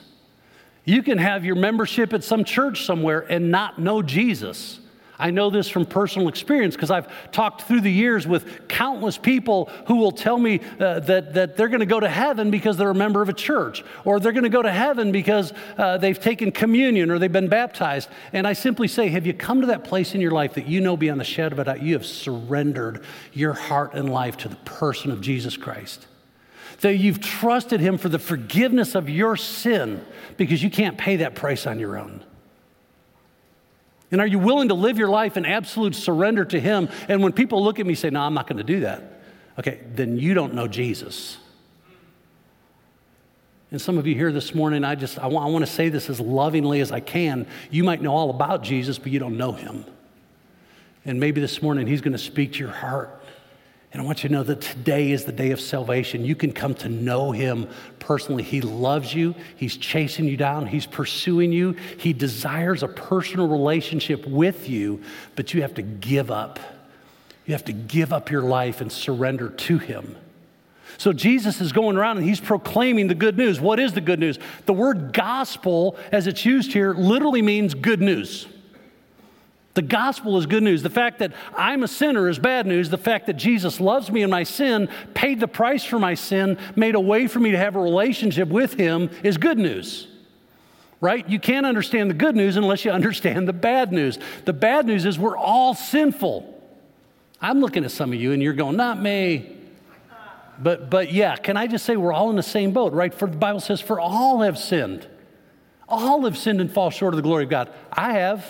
You 0.86 1.02
can 1.02 1.18
have 1.18 1.44
your 1.44 1.56
membership 1.56 2.14
at 2.14 2.24
some 2.24 2.44
church 2.44 2.86
somewhere 2.86 3.26
and 3.28 3.52
not 3.52 3.80
know 3.80 4.02
Jesus. 4.02 4.80
I 5.18 5.32
know 5.32 5.50
this 5.50 5.70
from 5.70 5.86
personal 5.86 6.28
experience 6.28 6.76
because 6.76 6.92
I've 6.92 7.08
talked 7.32 7.64
through 7.64 7.82
the 7.82 7.92
years 7.92 8.28
with 8.28 8.68
countless 8.68 9.18
people 9.18 9.70
who 9.88 9.96
will 9.96 10.12
tell 10.12 10.38
me 10.38 10.60
uh, 10.80 11.00
that, 11.02 11.34
that 11.34 11.58
they're 11.58 11.70
going 11.70 11.80
to 11.80 11.86
go 11.86 12.00
to 12.00 12.10
heaven 12.10 12.52
because 12.52 12.78
they're 12.78 12.90
a 12.90 12.96
member 12.96 13.22
of 13.22 13.30
a 13.30 13.34
church, 13.34 13.84
or 14.04 14.20
they're 14.20 14.34
going 14.34 14.44
to 14.44 14.50
go 14.50 14.62
to 14.62 14.72
heaven 14.72 15.12
because 15.12 15.54
uh, 15.78 15.98
they've 15.98 16.20
taken 16.20 16.52
communion 16.52 17.10
or 17.10 17.20
they've 17.20 17.32
been 17.32 17.48
baptized. 17.48 18.10
And 18.34 18.46
I 18.46 18.54
simply 18.54 18.88
say, 18.88 19.08
Have 19.10 19.26
you 19.26 19.34
come 19.34 19.62
to 19.62 19.68
that 19.68 19.84
place 19.84 20.16
in 20.16 20.22
your 20.22 20.32
life 20.32 20.56
that 20.56 20.68
you 20.68 20.82
know 20.82 20.98
beyond 20.98 21.20
the 21.20 21.26
shadow 21.26 21.54
of 21.54 21.60
a 21.60 21.64
doubt 21.64 21.82
you 21.82 21.94
have 21.94 22.06
surrendered 22.06 23.04
your 23.34 23.54
heart 23.54 23.94
and 23.94 24.10
life 24.10 24.38
to 24.38 24.50
the 24.50 24.58
person 24.58 25.12
of 25.12 25.22
Jesus 25.22 25.56
Christ? 25.56 26.08
That 26.86 26.98
you've 26.98 27.20
trusted 27.20 27.80
Him 27.80 27.98
for 27.98 28.10
the 28.10 28.20
forgiveness 28.20 28.94
of 28.94 29.10
your 29.10 29.36
sin 29.36 30.06
because 30.38 30.62
you 30.62 30.70
can't 30.70 31.00
pay 31.00 31.16
that 31.16 31.34
price 31.34 31.66
on 31.66 31.80
your 31.80 31.98
own. 31.98 32.24
And 34.12 34.22
are 34.22 34.28
you 34.28 34.38
willing 34.38 34.68
to 34.68 34.76
live 34.76 35.00
your 35.00 35.10
life 35.10 35.36
in 35.36 35.48
absolute 35.48 35.96
surrender 35.96 36.46
to 36.46 36.60
Him? 36.60 36.90
And 37.10 37.24
when 37.24 37.34
people 37.34 37.64
look 37.64 37.80
at 37.80 37.88
me 37.88 37.94
and 37.94 37.98
say, 37.98 38.12
No, 38.12 38.22
I'm 38.22 38.36
not 38.36 38.46
going 38.46 38.60
to 38.60 38.64
do 38.64 38.82
that, 38.82 39.02
okay, 39.58 39.80
then 39.96 40.20
you 40.20 40.36
don't 40.36 40.54
know 40.54 40.68
Jesus. 40.68 41.38
And 43.72 43.82
some 43.82 43.98
of 43.98 44.06
you 44.06 44.14
here 44.14 44.32
this 44.32 44.54
morning, 44.54 44.84
I 44.84 44.94
just 44.94 45.18
I 45.18 45.26
want, 45.26 45.48
I 45.48 45.50
want 45.50 45.66
to 45.66 45.72
say 45.72 45.90
this 45.90 46.08
as 46.08 46.20
lovingly 46.20 46.82
as 46.82 46.92
I 46.92 47.00
can. 47.00 47.48
You 47.72 47.84
might 47.84 48.00
know 48.00 48.14
all 48.14 48.30
about 48.30 48.62
Jesus, 48.62 49.00
but 49.00 49.12
you 49.12 49.18
don't 49.18 49.38
know 49.40 49.54
him. 49.54 49.86
And 51.04 51.20
maybe 51.20 51.42
this 51.42 51.64
morning 51.64 51.88
he's 51.88 52.02
going 52.02 52.12
to 52.12 52.20
speak 52.20 52.54
to 52.54 52.60
your 52.60 52.70
heart. 52.70 53.15
And 53.96 54.02
I 54.02 54.06
want 54.06 54.24
you 54.24 54.28
to 54.28 54.36
know 54.36 54.44
that 54.44 54.60
today 54.60 55.12
is 55.12 55.24
the 55.24 55.32
day 55.32 55.52
of 55.52 55.62
salvation. 55.62 56.26
You 56.26 56.36
can 56.36 56.52
come 56.52 56.74
to 56.76 56.90
know 56.90 57.32
him 57.32 57.70
personally. 57.98 58.44
He 58.44 58.60
loves 58.60 59.14
you, 59.14 59.34
he's 59.56 59.78
chasing 59.78 60.26
you 60.26 60.36
down, 60.36 60.68
he's 60.68 60.86
pursuing 60.86 61.54
you, 61.54 61.78
he 61.98 62.12
desires 62.12 62.84
a 62.84 62.90
personal 62.90 63.48
relationship 63.48 64.28
with 64.28 64.68
you, 64.68 65.02
but 65.38 65.54
you 65.54 65.62
have 65.62 65.76
to 65.76 65.82
give 65.82 66.30
up 66.30 66.60
You 67.46 67.54
have 67.54 67.66
to 67.66 67.74
give 67.74 68.12
up 68.12 68.32
your 68.32 68.42
life 68.42 68.82
and 68.82 68.92
surrender 68.92 69.50
to 69.50 69.78
Him. 69.78 70.16
So 70.98 71.14
Jesus 71.14 71.62
is 71.62 71.72
going 71.72 71.98
around 71.98 72.18
and 72.18 72.26
he's 72.26 72.40
proclaiming 72.40 73.08
the 73.08 73.16
good 73.16 73.38
news. 73.38 73.60
What 73.60 73.80
is 73.80 73.94
the 73.94 74.02
good 74.02 74.20
news? 74.20 74.40
The 74.66 74.74
word 74.74 75.14
gospel, 75.14 75.98
as 76.12 76.28
it's 76.28 76.46
used 76.46 76.74
here, 76.74 76.94
literally 76.94 77.42
means 77.42 77.74
good 77.74 78.02
news. 78.02 78.48
The 79.76 79.82
gospel 79.82 80.38
is 80.38 80.46
good 80.46 80.64
news. 80.64 80.84
The 80.84 80.90
fact 80.90 81.20
that 81.20 81.34
I'm 81.54 81.84
a 81.84 81.88
sinner 81.88 82.30
is 82.30 82.40
bad 82.40 82.66
news. 82.66 82.90
The 82.90 82.98
fact 82.98 83.28
that 83.28 83.34
Jesus 83.34 83.82
loves 83.82 84.10
me 84.10 84.24
and 84.24 84.32
my 84.32 84.44
sin, 84.44 84.90
paid 85.14 85.42
the 85.42 85.50
price 85.50 85.84
for 85.84 86.00
my 86.00 86.16
sin, 86.16 86.58
made 86.78 86.96
a 86.96 87.00
way 87.00 87.28
for 87.28 87.40
me 87.40 87.52
to 87.52 87.58
have 87.58 87.76
a 87.76 87.80
relationship 87.80 88.48
with 88.48 88.76
him 88.76 89.10
is 89.22 89.38
good 89.38 89.60
news. 89.60 90.08
Right? 91.02 91.28
You 91.30 91.40
can't 91.40 91.66
understand 91.66 92.10
the 92.10 92.16
good 92.16 92.38
news 92.38 92.56
unless 92.56 92.86
you 92.86 92.92
understand 92.92 93.50
the 93.50 93.54
bad 93.54 93.92
news. 93.92 94.18
The 94.46 94.54
bad 94.54 94.86
news 94.86 95.06
is 95.06 95.20
we're 95.20 95.38
all 95.38 95.74
sinful. 95.74 96.54
I'm 97.42 97.60
looking 97.60 97.84
at 97.84 97.92
some 97.92 98.14
of 98.14 98.20
you 98.20 98.32
and 98.32 98.42
you're 98.42 98.54
going, 98.54 98.78
not 98.78 99.02
me. 99.02 99.58
But, 100.58 100.90
but 100.90 101.12
yeah, 101.12 101.36
can 101.36 101.58
I 101.58 101.68
just 101.68 101.86
say 101.86 101.98
we're 101.98 102.14
all 102.14 102.30
in 102.30 102.38
the 102.38 102.44
same 102.44 102.72
boat, 102.72 102.94
right? 102.94 103.14
For 103.14 103.28
the 103.28 103.36
Bible 103.36 103.60
says, 103.60 103.82
for 103.82 104.00
all 104.00 104.40
have 104.40 104.58
sinned. 104.58 105.06
All 105.90 106.24
have 106.24 106.38
sinned 106.38 106.62
and 106.62 106.72
fall 106.72 106.92
short 106.92 107.14
of 107.14 107.18
the 107.18 107.24
glory 107.24 107.44
of 107.44 107.50
God. 107.50 107.70
I 107.92 108.14
have. 108.14 108.46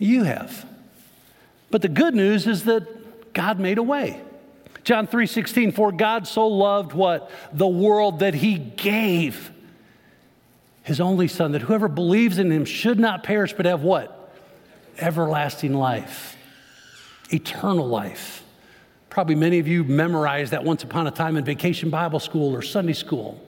You 0.00 0.24
have. 0.24 0.66
But 1.70 1.82
the 1.82 1.88
good 1.88 2.16
news 2.16 2.48
is 2.48 2.64
that 2.64 3.32
God 3.32 3.60
made 3.60 3.78
a 3.78 3.82
way. 3.84 4.20
John 4.82 5.06
3:16 5.06 5.70
for 5.70 5.92
God 5.92 6.26
so 6.26 6.48
loved 6.48 6.92
what 6.92 7.30
the 7.52 7.68
world 7.68 8.18
that 8.18 8.34
he 8.34 8.58
gave 8.58 9.52
his 10.82 11.00
only 11.00 11.28
son 11.28 11.52
that 11.52 11.62
whoever 11.62 11.86
believes 11.86 12.38
in 12.38 12.50
him 12.50 12.64
should 12.64 12.98
not 12.98 13.22
perish 13.22 13.52
but 13.52 13.66
have 13.66 13.82
what 13.82 14.34
everlasting 14.98 15.74
life 15.74 16.36
eternal 17.30 17.86
life 17.86 18.42
Probably 19.10 19.34
many 19.34 19.58
of 19.58 19.66
you 19.66 19.82
memorized 19.82 20.52
that 20.52 20.62
once 20.62 20.84
upon 20.84 21.08
a 21.08 21.10
time 21.10 21.36
in 21.36 21.44
vacation 21.44 21.90
Bible 21.90 22.20
school 22.20 22.54
or 22.54 22.62
Sunday 22.62 22.92
school. 22.92 23.44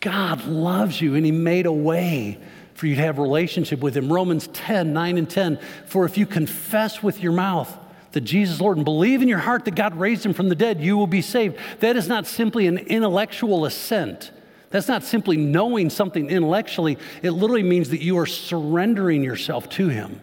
God 0.00 0.46
loves 0.46 1.00
you 1.00 1.14
and 1.14 1.24
He 1.26 1.32
made 1.32 1.66
a 1.66 1.72
way 1.72 2.38
for 2.74 2.86
you 2.86 2.96
to 2.96 3.02
have 3.02 3.18
relationship 3.18 3.80
with 3.80 3.96
Him. 3.96 4.12
Romans 4.12 4.48
10, 4.48 4.92
9 4.92 5.18
and 5.18 5.30
10. 5.30 5.58
For 5.86 6.04
if 6.04 6.18
you 6.18 6.26
confess 6.26 7.02
with 7.02 7.22
your 7.22 7.32
mouth 7.32 7.74
that 8.12 8.22
Jesus 8.22 8.60
Lord 8.60 8.76
and 8.76 8.84
believe 8.84 9.22
in 9.22 9.28
your 9.28 9.38
heart 9.38 9.64
that 9.64 9.74
God 9.74 9.98
raised 9.98 10.26
Him 10.26 10.34
from 10.34 10.48
the 10.48 10.54
dead, 10.54 10.80
you 10.80 10.96
will 10.96 11.06
be 11.06 11.22
saved. 11.22 11.56
That 11.80 11.96
is 11.96 12.08
not 12.08 12.26
simply 12.26 12.66
an 12.66 12.78
intellectual 12.78 13.64
assent. 13.64 14.30
That's 14.70 14.88
not 14.88 15.04
simply 15.04 15.36
knowing 15.36 15.88
something 15.88 16.28
intellectually. 16.28 16.98
It 17.22 17.30
literally 17.30 17.62
means 17.62 17.90
that 17.90 18.02
you 18.02 18.18
are 18.18 18.26
surrendering 18.26 19.22
yourself 19.22 19.68
to 19.70 19.88
Him. 19.88 20.20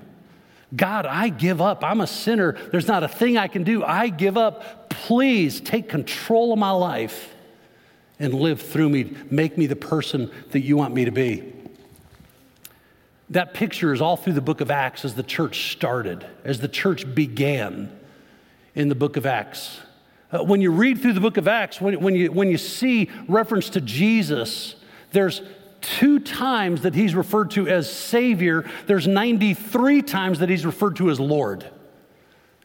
God, 0.75 1.05
I 1.05 1.29
give 1.29 1.61
up. 1.61 1.83
I'm 1.83 2.01
a 2.01 2.07
sinner. 2.07 2.57
There's 2.71 2.87
not 2.87 3.03
a 3.03 3.07
thing 3.07 3.37
I 3.37 3.47
can 3.47 3.63
do. 3.63 3.83
I 3.83 4.07
give 4.07 4.37
up. 4.37 4.89
Please 4.89 5.59
take 5.59 5.89
control 5.89 6.53
of 6.53 6.59
my 6.59 6.71
life 6.71 7.33
and 8.19 8.33
live 8.33 8.61
through 8.61 8.89
me. 8.89 9.15
Make 9.29 9.57
me 9.57 9.67
the 9.67 9.75
person 9.75 10.31
that 10.51 10.61
you 10.61 10.77
want 10.77 10.93
me 10.93 11.05
to 11.05 11.11
be. 11.11 11.60
That 13.31 13.53
picture 13.53 13.93
is 13.93 14.01
all 14.01 14.17
through 14.17 14.33
the 14.33 14.41
book 14.41 14.59
of 14.59 14.69
Acts 14.69 15.05
as 15.05 15.15
the 15.15 15.23
church 15.23 15.71
started, 15.71 16.25
as 16.43 16.59
the 16.59 16.67
church 16.67 17.15
began 17.15 17.97
in 18.75 18.89
the 18.89 18.95
book 18.95 19.15
of 19.15 19.25
Acts. 19.25 19.79
Uh, 20.31 20.43
when 20.43 20.59
you 20.59 20.69
read 20.71 21.01
through 21.01 21.13
the 21.13 21.21
book 21.21 21.37
of 21.37 21.47
Acts, 21.47 21.79
when, 21.79 21.99
when, 22.01 22.13
you, 22.13 22.31
when 22.31 22.49
you 22.49 22.57
see 22.57 23.09
reference 23.29 23.69
to 23.69 23.81
Jesus, 23.81 24.75
there's 25.13 25.41
two 25.79 26.19
times 26.19 26.81
that 26.81 26.93
he's 26.93 27.15
referred 27.15 27.51
to 27.51 27.69
as 27.69 27.91
Savior, 27.91 28.69
there's 28.87 29.07
93 29.07 30.01
times 30.01 30.39
that 30.39 30.49
he's 30.49 30.65
referred 30.65 30.97
to 30.97 31.09
as 31.09 31.19
Lord. 31.19 31.65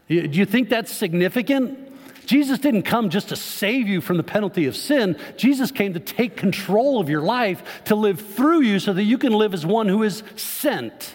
Do 0.09 0.17
you 0.17 0.47
think 0.47 0.69
that's 0.69 0.93
significant? 0.93 1.86
Jesus 2.27 2.59
didn't 2.59 2.83
come 2.83 3.09
just 3.09 3.31
to 3.31 3.37
save 3.37 3.89
you 3.89 4.01
from 4.01 4.17
the 4.17 4.23
penalty 4.23 4.67
of 4.67 4.77
sin. 4.77 5.17
Jesus 5.37 5.71
came 5.71 5.95
to 5.95 6.01
take 6.01 6.37
control 6.37 7.01
of 7.01 7.09
your 7.09 7.23
life, 7.23 7.85
to 7.85 7.95
live 7.95 8.21
through 8.21 8.63
you 8.63 8.79
so 8.79 8.93
that 8.93 9.05
you 9.05 9.17
can 9.17 9.33
live 9.33 9.55
as 9.55 9.65
one 9.65 9.89
who 9.89 10.03
is 10.03 10.23
sent. 10.35 11.15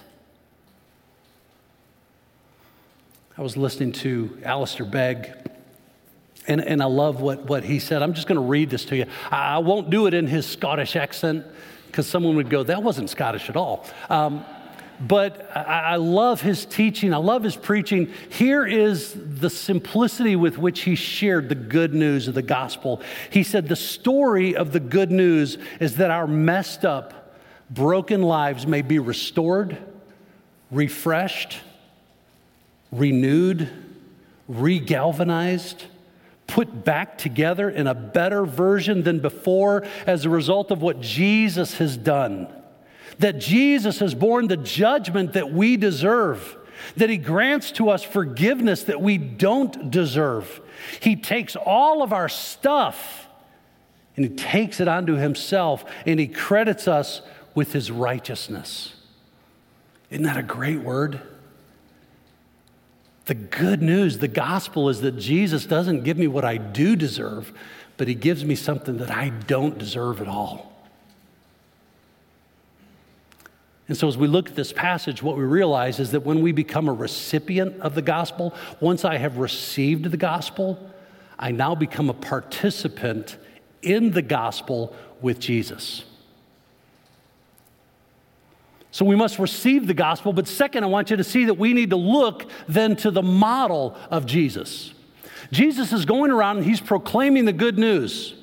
I 3.38 3.41
was 3.41 3.58
listening 3.58 3.91
to 3.94 4.38
Alistair 4.44 4.86
Begg, 4.86 5.34
and, 6.48 6.62
and 6.62 6.82
I 6.82 6.86
love 6.86 7.22
what, 7.22 7.46
what 7.46 7.63
he 7.63 7.80
said. 7.80 8.01
I'm 8.01 8.13
just 8.13 8.27
going 8.27 8.39
to 8.39 8.48
read 8.48 8.70
this 8.70 8.86
to 8.86 8.96
you. 8.96 9.06
I, 9.30 9.60
won't 9.60 9.89
do 9.89 10.08
it 10.08 10.13
in 10.13 10.27
his 10.27 10.46
Scottish 10.46 10.96
accent 10.96 11.46
because 11.88 12.08
someone 12.08 12.36
would 12.38 12.50
go, 12.50 12.63
that 12.63 12.84
wasn't 12.84 13.10
Scottish 13.10 13.50
at 13.50 13.58
all. 13.58 13.86
Um, 14.10 14.46
but 15.08 15.50
I, 15.55 15.96
love 15.96 16.41
his 16.41 16.65
teaching. 16.65 17.13
I 17.13 17.17
love 17.17 17.43
his 17.43 17.55
preaching. 17.55 18.12
Here 18.29 18.65
is 18.65 19.15
the 19.15 19.50
simplicity 19.50 20.36
with 20.36 20.58
which 20.58 20.81
he 20.81 20.96
shared 20.96 21.50
the 21.50 21.55
good 21.55 21.93
news 21.93 22.27
of 22.27 22.36
the 22.36 22.41
gospel. 22.41 23.01
He 23.29 23.43
said, 23.43 23.67
The 23.67 23.75
story 23.75 24.55
of 24.55 24.72
the 24.72 24.79
good 24.79 25.12
news 25.12 25.58
is 25.79 25.98
that 25.98 26.12
our 26.12 26.27
messed 26.27 26.86
up, 26.86 27.36
broken 27.70 28.22
lives 28.22 28.67
may 28.67 28.81
be 28.81 29.00
restored, 29.00 29.77
refreshed, 30.70 31.58
renewed, 32.91 33.70
regalvanized 34.50 35.84
put 36.51 36.84
back 36.84 37.17
together 37.17 37.70
in 37.70 37.88
a 37.88 37.93
better 37.93 38.46
version 38.46 39.03
than 39.03 39.20
before 39.20 39.86
as 40.05 40.25
a 40.25 40.29
result 40.29 40.70
of 40.70 40.81
what 40.81 41.00
Jesus 41.00 41.77
has 41.77 41.96
done. 41.96 42.48
That 43.22 43.40
Jesus 43.40 44.00
has 44.00 44.13
borne 44.13 44.48
the 44.48 44.58
judgment 44.58 45.34
that 45.34 45.51
we 45.51 45.78
deserve, 45.78 46.58
that 46.98 47.10
He 47.10 47.18
grants 47.18 47.72
to 47.74 47.90
us 47.90 48.04
forgiveness 48.04 48.84
that 48.84 49.01
we 49.01 49.18
don't 49.18 49.90
deserve. 49.92 50.60
He 51.00 51.16
takes 51.16 51.56
all 51.56 52.01
of 52.04 52.13
our 52.13 52.30
stuff 52.30 53.28
and 54.16 54.25
He 54.25 54.36
takes 54.36 54.80
it 54.80 54.88
onto 54.88 55.16
Himself 55.16 55.86
and 56.06 56.20
He 56.20 56.28
credits 56.28 56.88
us 56.88 57.22
with 57.54 57.74
His 57.74 57.92
righteousness. 57.92 58.96
Isn't 60.10 60.25
that 60.25 60.38
a 60.38 60.44
great 60.44 60.82
word? 60.82 61.22
The 63.25 63.36
good 63.36 63.82
news, 63.82 64.18
the 64.18 64.28
gospel 64.28 64.90
is 64.90 65.01
that 65.01 65.18
Jesus 65.18 65.66
doesn't 65.66 66.04
give 66.04 66.18
me 66.18 66.28
what 66.28 66.44
I 66.44 66.58
do 66.58 66.96
deserve, 66.96 67.54
but 67.98 68.08
he 68.08 68.16
gives 68.16 68.44
me 68.44 68.56
something 68.56 68.98
that 68.98 69.12
I 69.12 69.30
don't 69.30 69.78
deserve 69.78 70.22
at 70.22 70.28
all. 70.28 70.71
And 73.92 73.98
so, 73.98 74.08
as 74.08 74.18
we 74.18 74.30
look 74.30 74.48
at 74.48 74.56
this 74.56 74.72
passage, 74.72 75.22
what 75.22 75.36
we 75.36 75.44
realize 75.44 76.00
is 76.00 76.12
that 76.12 76.22
when 76.22 76.42
we 76.42 76.54
become 76.54 76.88
a 76.88 76.94
recipient 76.94 77.82
of 77.82 77.94
the 77.94 78.02
gospel, 78.02 78.54
once 78.80 79.04
I 79.04 79.18
have 79.18 79.36
received 79.36 80.06
the 80.06 80.16
gospel, 80.16 80.80
I 81.38 81.52
now 81.52 81.76
become 81.76 82.10
a 82.10 82.14
participant 82.14 83.36
in 83.82 84.12
the 84.12 84.22
gospel 84.22 84.96
with 85.20 85.42
Jesus. 85.42 86.06
So 88.92 89.04
we 89.04 89.18
must 89.18 89.40
receive 89.40 89.88
the 89.88 89.94
gospel. 89.94 90.32
But 90.32 90.48
second, 90.48 90.86
I 90.86 90.88
want 90.88 91.10
you 91.10 91.18
to 91.18 91.24
see 91.26 91.44
that 91.44 91.56
we 91.56 91.74
need 91.74 91.90
to 91.90 91.98
look 91.98 92.50
then 92.70 92.96
to 92.96 93.12
the 93.12 93.22
model 93.22 93.98
of 94.10 94.26
Jesus. 94.26 94.94
Jesus 95.52 95.92
is 95.92 96.06
going 96.06 96.32
around 96.32 96.60
and 96.60 96.66
he's 96.66 96.80
proclaiming 96.80 97.44
the 97.44 97.52
good 97.52 97.78
news. 97.78 98.36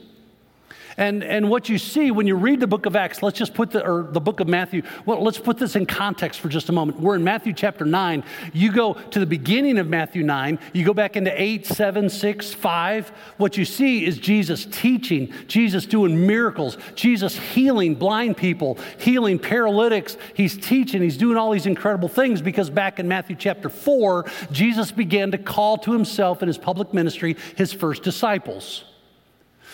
And, 0.99 1.23
and 1.23 1.49
what 1.49 1.69
you 1.69 1.79
see 1.79 2.11
when 2.11 2.27
you 2.27 2.35
read 2.35 2.59
the 2.59 2.67
book 2.67 2.85
of 2.85 2.97
Acts, 2.97 3.23
let's 3.23 3.39
just 3.39 3.55
put 3.55 3.71
the, 3.71 3.87
or 3.87 4.03
the 4.03 4.21
book 4.21 4.41
of 4.41 4.49
Matthew, 4.49 4.83
well, 5.07 5.23
let's 5.23 5.39
put 5.39 5.57
this 5.57 5.77
in 5.77 5.87
context 5.87 6.41
for 6.41 6.49
just 6.49 6.69
a 6.69 6.73
moment. 6.73 6.99
We're 6.99 7.15
in 7.15 7.23
Matthew 7.23 7.53
chapter 7.53 7.85
9. 7.85 8.25
You 8.53 8.73
go 8.73 8.95
to 8.95 9.21
the 9.21 9.27
beginning 9.27 9.79
of 9.79 9.87
Matthew 9.87 10.25
9, 10.25 10.59
you 10.73 10.85
go 10.85 10.93
back 10.93 11.17
into 11.17 11.31
8, 11.41 11.67
7, 11.67 12.11
6, 12.11 12.53
5. 12.53 13.09
What 13.37 13.57
you 13.57 13.65
see 13.65 14.05
is 14.05 14.19
Jesus 14.19 14.67
teaching, 14.67 15.33
Jesus 15.47 15.87
doing 15.87 16.27
miracles, 16.27 16.77
Jesus 16.97 17.39
healing 17.39 17.95
blind 17.95 18.37
people, 18.37 18.77
healing 18.99 19.39
paralytics. 19.39 20.17
He's 20.35 20.57
teaching, 20.57 21.01
he's 21.01 21.17
doing 21.17 21.37
all 21.37 21.53
these 21.53 21.67
incredible 21.67 22.09
things 22.09 22.43
because 22.43 22.71
back 22.71 22.99
in 22.99 23.07
Matthew 23.07 23.37
chapter 23.37 23.69
4, 23.69 24.27
Jesus 24.51 24.91
began 24.91 25.31
to 25.31 25.39
call 25.39 25.79
to 25.79 25.93
himself 25.93 26.43
in 26.43 26.49
his 26.49 26.59
public 26.59 26.93
ministry 26.93 27.37
his 27.55 27.73
first 27.73 28.03
disciples. 28.03 28.85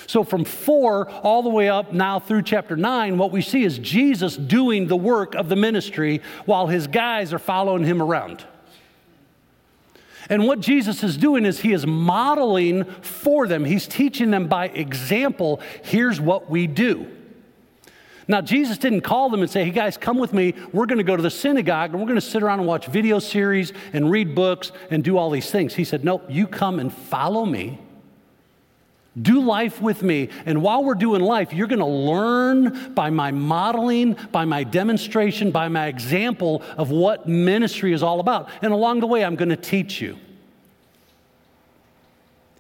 So, 0.07 0.25
from 0.25 0.45
four 0.45 1.09
all 1.09 1.43
the 1.43 1.49
way 1.49 1.69
up 1.69 1.93
now 1.93 2.19
through 2.19 2.43
chapter 2.43 2.77
nine, 2.77 3.19
what 3.19 3.31
we 3.31 3.43
see 3.43 3.65
is 3.65 3.79
Jesus 3.79 4.37
doing 4.37 4.87
the 4.87 4.97
work 4.97 5.35
of 5.35 5.49
the 5.49 5.57
ministry 5.57 6.21
while 6.45 6.67
his 6.67 6.87
guys 6.87 7.33
are 7.33 7.39
following 7.39 7.85
him 7.85 8.03
around. 8.03 8.45
And 10.29 10.47
what 10.47 10.61
Jesus 10.61 11.03
is 11.03 11.17
doing 11.17 11.45
is 11.45 11.61
he 11.61 11.73
is 11.73 11.87
modeling 11.87 12.85
for 12.85 13.47
them, 13.47 13.65
he's 13.65 13.87
teaching 13.87 14.31
them 14.31 14.49
by 14.49 14.69
example 14.69 15.61
here's 15.83 16.21
what 16.21 16.51
we 16.51 16.67
do. 16.67 17.07
Now, 18.27 18.41
Jesus 18.41 18.79
didn't 18.79 19.03
call 19.03 19.29
them 19.29 19.43
and 19.43 19.51
say, 19.51 19.65
hey 19.65 19.71
guys, 19.71 19.99
come 19.99 20.17
with 20.17 20.33
me. 20.33 20.55
We're 20.73 20.87
going 20.87 20.99
to 20.99 21.05
go 21.05 21.15
to 21.15 21.23
the 21.23 21.31
synagogue 21.31 21.91
and 21.91 22.01
we're 22.01 22.07
going 22.07 22.15
to 22.15 22.23
sit 22.23 22.43
around 22.43 22.61
and 22.61 22.67
watch 22.67 22.87
video 22.87 23.19
series 23.19 23.75
and 23.93 24.11
read 24.11 24.35
books 24.35 24.73
and 24.91 25.05
do 25.05 25.19
all 25.19 25.29
these 25.29 25.51
things. 25.51 25.75
He 25.75 25.85
said, 25.85 26.05
nope, 26.05 26.25
you 26.31 26.47
come 26.47 26.79
and 26.79 26.91
follow 26.91 27.45
me 27.45 27.79
Do 29.21 29.41
life 29.43 29.81
with 29.81 30.03
me. 30.03 30.31
And 30.45 30.61
while 30.61 30.83
we're 30.83 30.95
doing 30.95 31.21
life, 31.21 31.53
you're 31.53 31.69
going 31.69 31.79
to 31.79 31.87
learn 31.87 32.95
by 32.95 33.11
my 33.11 33.31
modeling, 33.31 34.17
by 34.33 34.45
my 34.45 34.65
demonstration, 34.65 35.53
by 35.53 35.69
my 35.69 35.87
example 35.87 36.63
of 36.77 36.91
what 36.91 37.29
ministry 37.29 37.93
is 37.93 38.03
all 38.03 38.19
about. 38.19 38.49
And 38.61 38.73
along 38.73 39.01
the 39.01 39.07
way, 39.07 39.25
I'm 39.25 39.37
going 39.37 39.51
to 39.51 39.57
teach 39.57 40.01
you. 40.01 40.19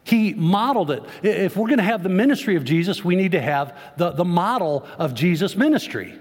He 0.05 0.35
modeled 0.35 0.91
it. 0.91 1.03
If 1.23 1.57
we're 1.57 1.67
going 1.67 1.79
to 1.79 1.85
have 1.85 2.03
the 2.03 2.09
ministry 2.09 2.57
of 2.57 2.65
Jesus, 2.65 3.05
we 3.05 3.17
need 3.17 3.33
to 3.33 3.41
have 3.41 3.77
the, 3.97 4.11
the 4.11 4.25
model 4.25 4.87
of 4.99 5.15
Jesus' 5.15 5.57
ministry. 5.57 6.15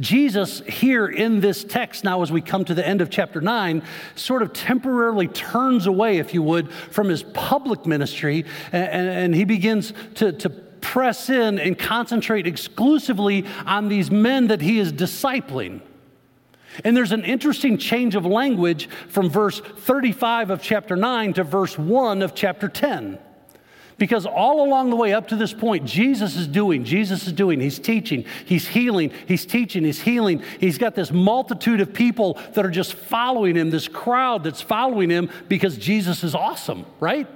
Jesus, 0.00 0.60
here 0.60 1.06
in 1.06 1.40
this 1.40 1.62
text, 1.62 2.04
now 2.04 2.22
as 2.22 2.32
we 2.32 2.40
come 2.40 2.64
to 2.64 2.74
the 2.74 2.86
end 2.86 3.02
of 3.02 3.10
chapter 3.10 3.40
9, 3.40 3.82
sort 4.14 4.42
of 4.42 4.52
temporarily 4.52 5.28
turns 5.28 5.86
away, 5.86 6.18
if 6.18 6.32
you 6.32 6.42
would, 6.42 6.72
from 6.72 7.08
his 7.08 7.22
public 7.22 7.86
ministry, 7.86 8.46
and, 8.72 9.08
and 9.08 9.34
he 9.34 9.44
begins 9.44 9.92
to, 10.14 10.32
to 10.32 10.48
press 10.48 11.28
in 11.28 11.58
and 11.58 11.78
concentrate 11.78 12.46
exclusively 12.46 13.44
on 13.66 13.88
these 13.88 14.10
men 14.10 14.48
that 14.48 14.62
he 14.62 14.78
is 14.78 14.92
discipling. 14.92 15.82
And 16.84 16.96
there's 16.96 17.12
an 17.12 17.24
interesting 17.24 17.76
change 17.78 18.14
of 18.14 18.24
language 18.24 18.88
from 19.08 19.28
verse 19.28 19.60
35 19.60 20.50
of 20.50 20.62
chapter 20.62 20.96
9 20.96 21.34
to 21.34 21.44
verse 21.44 21.76
1 21.76 22.22
of 22.22 22.34
chapter 22.34 22.68
10. 22.68 23.18
Because 24.00 24.24
all 24.24 24.66
along 24.66 24.88
the 24.88 24.96
way 24.96 25.12
up 25.12 25.28
to 25.28 25.36
this 25.36 25.52
point, 25.52 25.84
Jesus 25.84 26.34
is 26.34 26.46
doing, 26.46 26.84
Jesus 26.84 27.26
is 27.26 27.34
doing, 27.34 27.60
he's 27.60 27.78
teaching, 27.78 28.24
he's 28.46 28.66
healing, 28.66 29.12
he's 29.28 29.44
teaching, 29.44 29.84
he's 29.84 30.00
healing. 30.00 30.42
He's 30.58 30.78
got 30.78 30.94
this 30.94 31.12
multitude 31.12 31.82
of 31.82 31.92
people 31.92 32.40
that 32.54 32.64
are 32.64 32.70
just 32.70 32.94
following 32.94 33.56
him, 33.56 33.68
this 33.68 33.88
crowd 33.88 34.42
that's 34.42 34.62
following 34.62 35.10
him 35.10 35.28
because 35.50 35.76
Jesus 35.76 36.24
is 36.24 36.34
awesome, 36.34 36.86
right? 36.98 37.28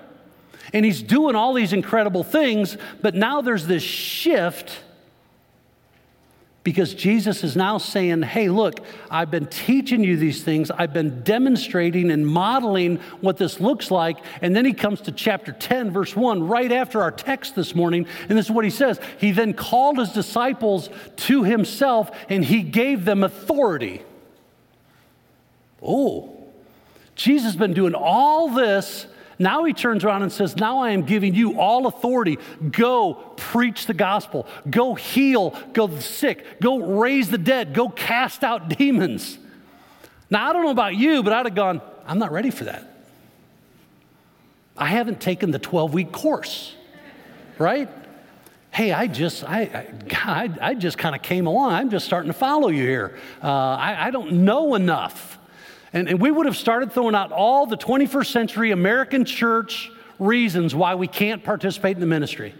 And 0.73 0.87
he's 0.87 1.03
doing 1.03 1.37
all 1.37 1.53
these 1.53 1.75
incredible 1.75 2.25
things, 2.25 2.79
but 3.03 3.15
now 3.15 3.43
there's 3.43 3.67
this 3.67 3.83
shift 3.83 4.81
because 6.65 6.95
Jesus 6.95 7.45
is 7.45 7.55
now 7.57 7.77
saying, 7.77 8.23
Hey, 8.23 8.49
look, 8.49 8.81
I've 9.11 9.31
been 9.31 9.47
teaching 9.47 10.03
you 10.03 10.17
these 10.17 10.43
things. 10.43 10.71
I've 10.71 10.95
been 10.95 11.23
demonstrating 11.23 12.11
and 12.11 12.27
modeling 12.27 12.97
what 13.21 13.37
this 13.37 13.61
looks 13.61 13.91
like. 13.91 14.17
And 14.41 14.57
then 14.57 14.65
he 14.65 14.73
comes 14.73 15.03
to 15.03 15.13
chapter 15.13 15.53
10, 15.53 15.91
verse 15.91 16.17
1, 16.17 16.49
right 16.49 16.73
after 16.73 17.03
our 17.03 17.13
text 17.13 17.55
this 17.55 17.75
morning. 17.75 18.07
And 18.29 18.39
this 18.39 18.47
is 18.47 18.51
what 18.51 18.65
he 18.65 18.71
says 18.71 18.99
He 19.19 19.31
then 19.31 19.53
called 19.53 19.99
his 19.99 20.11
disciples 20.11 20.89
to 21.17 21.45
himself 21.45 22.11
and 22.31 22.43
he 22.45 22.63
gave 22.63 23.05
them 23.05 23.23
authority. 23.23 24.03
Oh, 25.83 26.31
Jesus 27.15 27.45
has 27.45 27.57
been 27.57 27.75
doing 27.75 27.95
all 27.95 28.49
this 28.49 29.07
now 29.39 29.65
he 29.65 29.73
turns 29.73 30.05
around 30.05 30.23
and 30.23 30.33
says, 30.33 30.57
Now 30.57 30.79
I 30.79 30.91
am 30.91 31.03
giving 31.03 31.35
you 31.35 31.59
all 31.59 31.87
authority. 31.87 32.39
Go 32.71 33.15
preach 33.37 33.87
the 33.87 33.95
gospel. 33.95 34.47
Go 34.69 34.95
heal. 34.95 35.59
Go 35.73 35.99
sick. 35.99 36.61
Go 36.61 36.79
raise 36.99 37.31
the 37.31 37.39
dead. 37.39 37.75
Go 37.75 37.89
cast 37.89 38.45
out 38.45 38.69
demons. 38.69 39.39
Now 40.31 40.49
I 40.49 40.53
don't 40.53 40.65
know 40.65 40.71
about 40.71 40.97
you, 40.97 41.23
but 41.23 41.33
I'd 41.33 41.47
have 41.47 41.55
gone, 41.55 41.81
I'm 42.07 42.19
not 42.19 42.33
ready 42.33 42.51
for 42.51 42.65
that. 42.65 42.91
I 44.77 44.87
haven't 44.87 45.21
taken 45.21 45.51
the 45.51 45.59
12 45.59 45.95
week 45.95 46.13
course, 46.13 46.75
right? 47.59 47.89
Hey, 48.71 48.91
I 48.91 49.07
just, 49.07 49.45
I, 49.45 49.87
I, 50.13 50.51
I 50.61 50.75
just 50.75 50.99
kind 50.99 51.15
of 51.15 51.23
came 51.23 51.47
along. 51.47 51.73
I'm 51.73 51.91
just 51.91 52.07
starting 52.07 52.29
to 52.29 52.37
follow 52.37 52.69
you 52.69 52.83
here. 52.83 53.19
Uh, 53.43 53.47
I, 53.49 54.09
I 54.09 54.11
don't 54.11 54.45
know 54.45 54.75
enough. 54.75 55.39
And, 55.95 56.09
and 56.09 56.21
we 56.21 56.31
would 56.31 56.47
have 56.47 56.57
started 56.57 56.93
throwing 56.93 57.15
out 57.15 57.31
all 57.31 57.67
the 57.67 57.77
21st 57.77 58.27
century 58.27 58.73
American 58.73 59.25
church 59.25 59.91
reasons 60.19 60.75
why 60.75 60.97
we 60.97 61.07
can't 61.07 61.43
participate 61.45 61.97
in 61.97 62.01
the 62.01 62.07
ministry. 62.07 62.53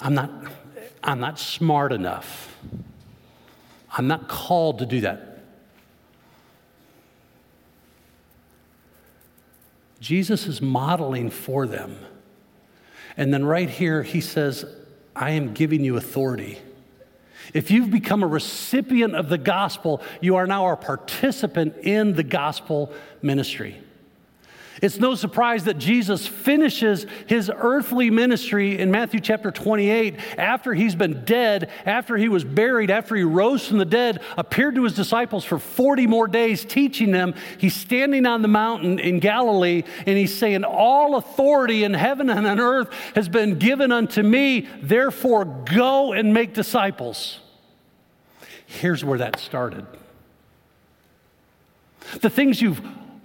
I'm 0.00 0.14
not, 0.14 0.30
I'm 1.02 1.18
not 1.18 1.38
smart 1.38 1.92
enough. 1.92 2.54
I'm 3.90 4.06
not 4.06 4.28
called 4.28 4.80
to 4.80 4.86
do 4.86 5.00
that. 5.00 5.38
Jesus 10.00 10.46
is 10.46 10.60
modeling 10.60 11.30
for 11.30 11.66
them. 11.66 11.98
And 13.16 13.32
then 13.32 13.44
right 13.44 13.68
here, 13.68 14.02
he 14.02 14.20
says, 14.20 14.64
I 15.16 15.30
am 15.30 15.54
giving 15.54 15.82
you 15.82 15.96
authority. 15.96 16.58
If 17.54 17.70
you've 17.70 17.90
become 17.90 18.22
a 18.22 18.26
recipient 18.26 19.14
of 19.14 19.28
the 19.28 19.38
gospel, 19.38 20.02
you 20.20 20.36
are 20.36 20.46
now 20.46 20.70
a 20.70 20.76
participant 20.76 21.76
in 21.78 22.14
the 22.14 22.22
gospel 22.22 22.92
ministry. 23.22 23.82
It's 24.80 24.98
no 24.98 25.14
surprise 25.14 25.64
that 25.64 25.78
Jesus 25.78 26.26
finishes 26.26 27.06
his 27.26 27.50
earthly 27.54 28.10
ministry 28.10 28.78
in 28.78 28.90
Matthew 28.90 29.20
chapter 29.20 29.50
28 29.50 30.16
after 30.36 30.74
he's 30.74 30.94
been 30.94 31.24
dead, 31.24 31.70
after 31.84 32.16
he 32.16 32.28
was 32.28 32.44
buried, 32.44 32.90
after 32.90 33.16
he 33.16 33.24
rose 33.24 33.66
from 33.66 33.78
the 33.78 33.84
dead, 33.84 34.20
appeared 34.36 34.76
to 34.76 34.84
his 34.84 34.94
disciples 34.94 35.44
for 35.44 35.58
40 35.58 36.06
more 36.06 36.28
days, 36.28 36.64
teaching 36.64 37.10
them. 37.10 37.34
He's 37.58 37.74
standing 37.74 38.26
on 38.26 38.42
the 38.42 38.48
mountain 38.48 38.98
in 38.98 39.18
Galilee 39.18 39.82
and 40.06 40.16
he's 40.16 40.36
saying, 40.36 40.64
All 40.64 41.16
authority 41.16 41.84
in 41.84 41.94
heaven 41.94 42.30
and 42.30 42.46
on 42.46 42.60
earth 42.60 42.92
has 43.14 43.28
been 43.28 43.58
given 43.58 43.90
unto 43.90 44.22
me, 44.22 44.68
therefore 44.80 45.44
go 45.44 46.12
and 46.12 46.32
make 46.32 46.54
disciples. 46.54 47.40
Here's 48.66 49.04
where 49.04 49.18
that 49.18 49.40
started. 49.40 49.86
The 52.20 52.30
things 52.30 52.62
you've 52.62 52.80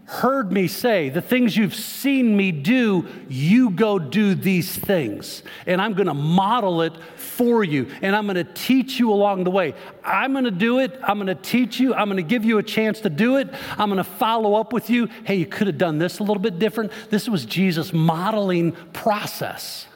heard 0.06 0.52
me 0.52 0.68
say, 0.68 1.10
the 1.10 1.22
things 1.22 1.56
you've 1.56 1.76
seen 1.76 2.36
me 2.36 2.52
do, 2.52 3.08
you 3.30 3.70
go 3.70 3.98
do 3.98 4.36
these 4.36 4.76
things. 4.76 5.44
And 5.66 5.82
I'm 5.82 5.94
going 5.94 6.08
to 6.08 6.14
model 6.14 6.82
it 6.82 6.94
for 7.16 7.64
you. 7.64 7.88
And 8.02 8.16
I'm 8.16 8.26
going 8.26 8.36
to 8.36 8.54
teach 8.54 9.00
you 9.00 9.12
along 9.12 9.46
the 9.46 9.52
way. 9.52 9.74
I'm 10.04 10.34
going 10.34 10.44
to 10.44 10.52
do 10.52 10.80
it. 10.80 11.00
I'm 11.04 11.18
going 11.18 11.28
to 11.28 11.36
teach 11.36 11.80
you. 11.80 11.94
I'm 11.94 12.08
going 12.08 12.18
to 12.18 12.24
give 12.24 12.44
you 12.44 12.58
a 12.58 12.64
chance 12.64 13.00
to 13.02 13.10
do 13.10 13.38
it. 13.38 13.50
I'm 13.72 13.90
going 13.90 13.98
to 13.98 14.04
follow 14.04 14.56
up 14.56 14.74
with 14.74 14.90
you. 14.90 15.08
Hey, 15.24 15.36
you 15.36 15.46
could 15.46 15.68
have 15.68 15.78
done 15.78 16.00
this 16.00 16.20
a 16.20 16.24
little 16.24 16.42
bit 16.42 16.60
different. 16.60 16.92
This 17.10 17.30
was 17.30 17.46
Jesus' 17.46 17.94
modeling 17.94 18.74
process. 18.92 19.88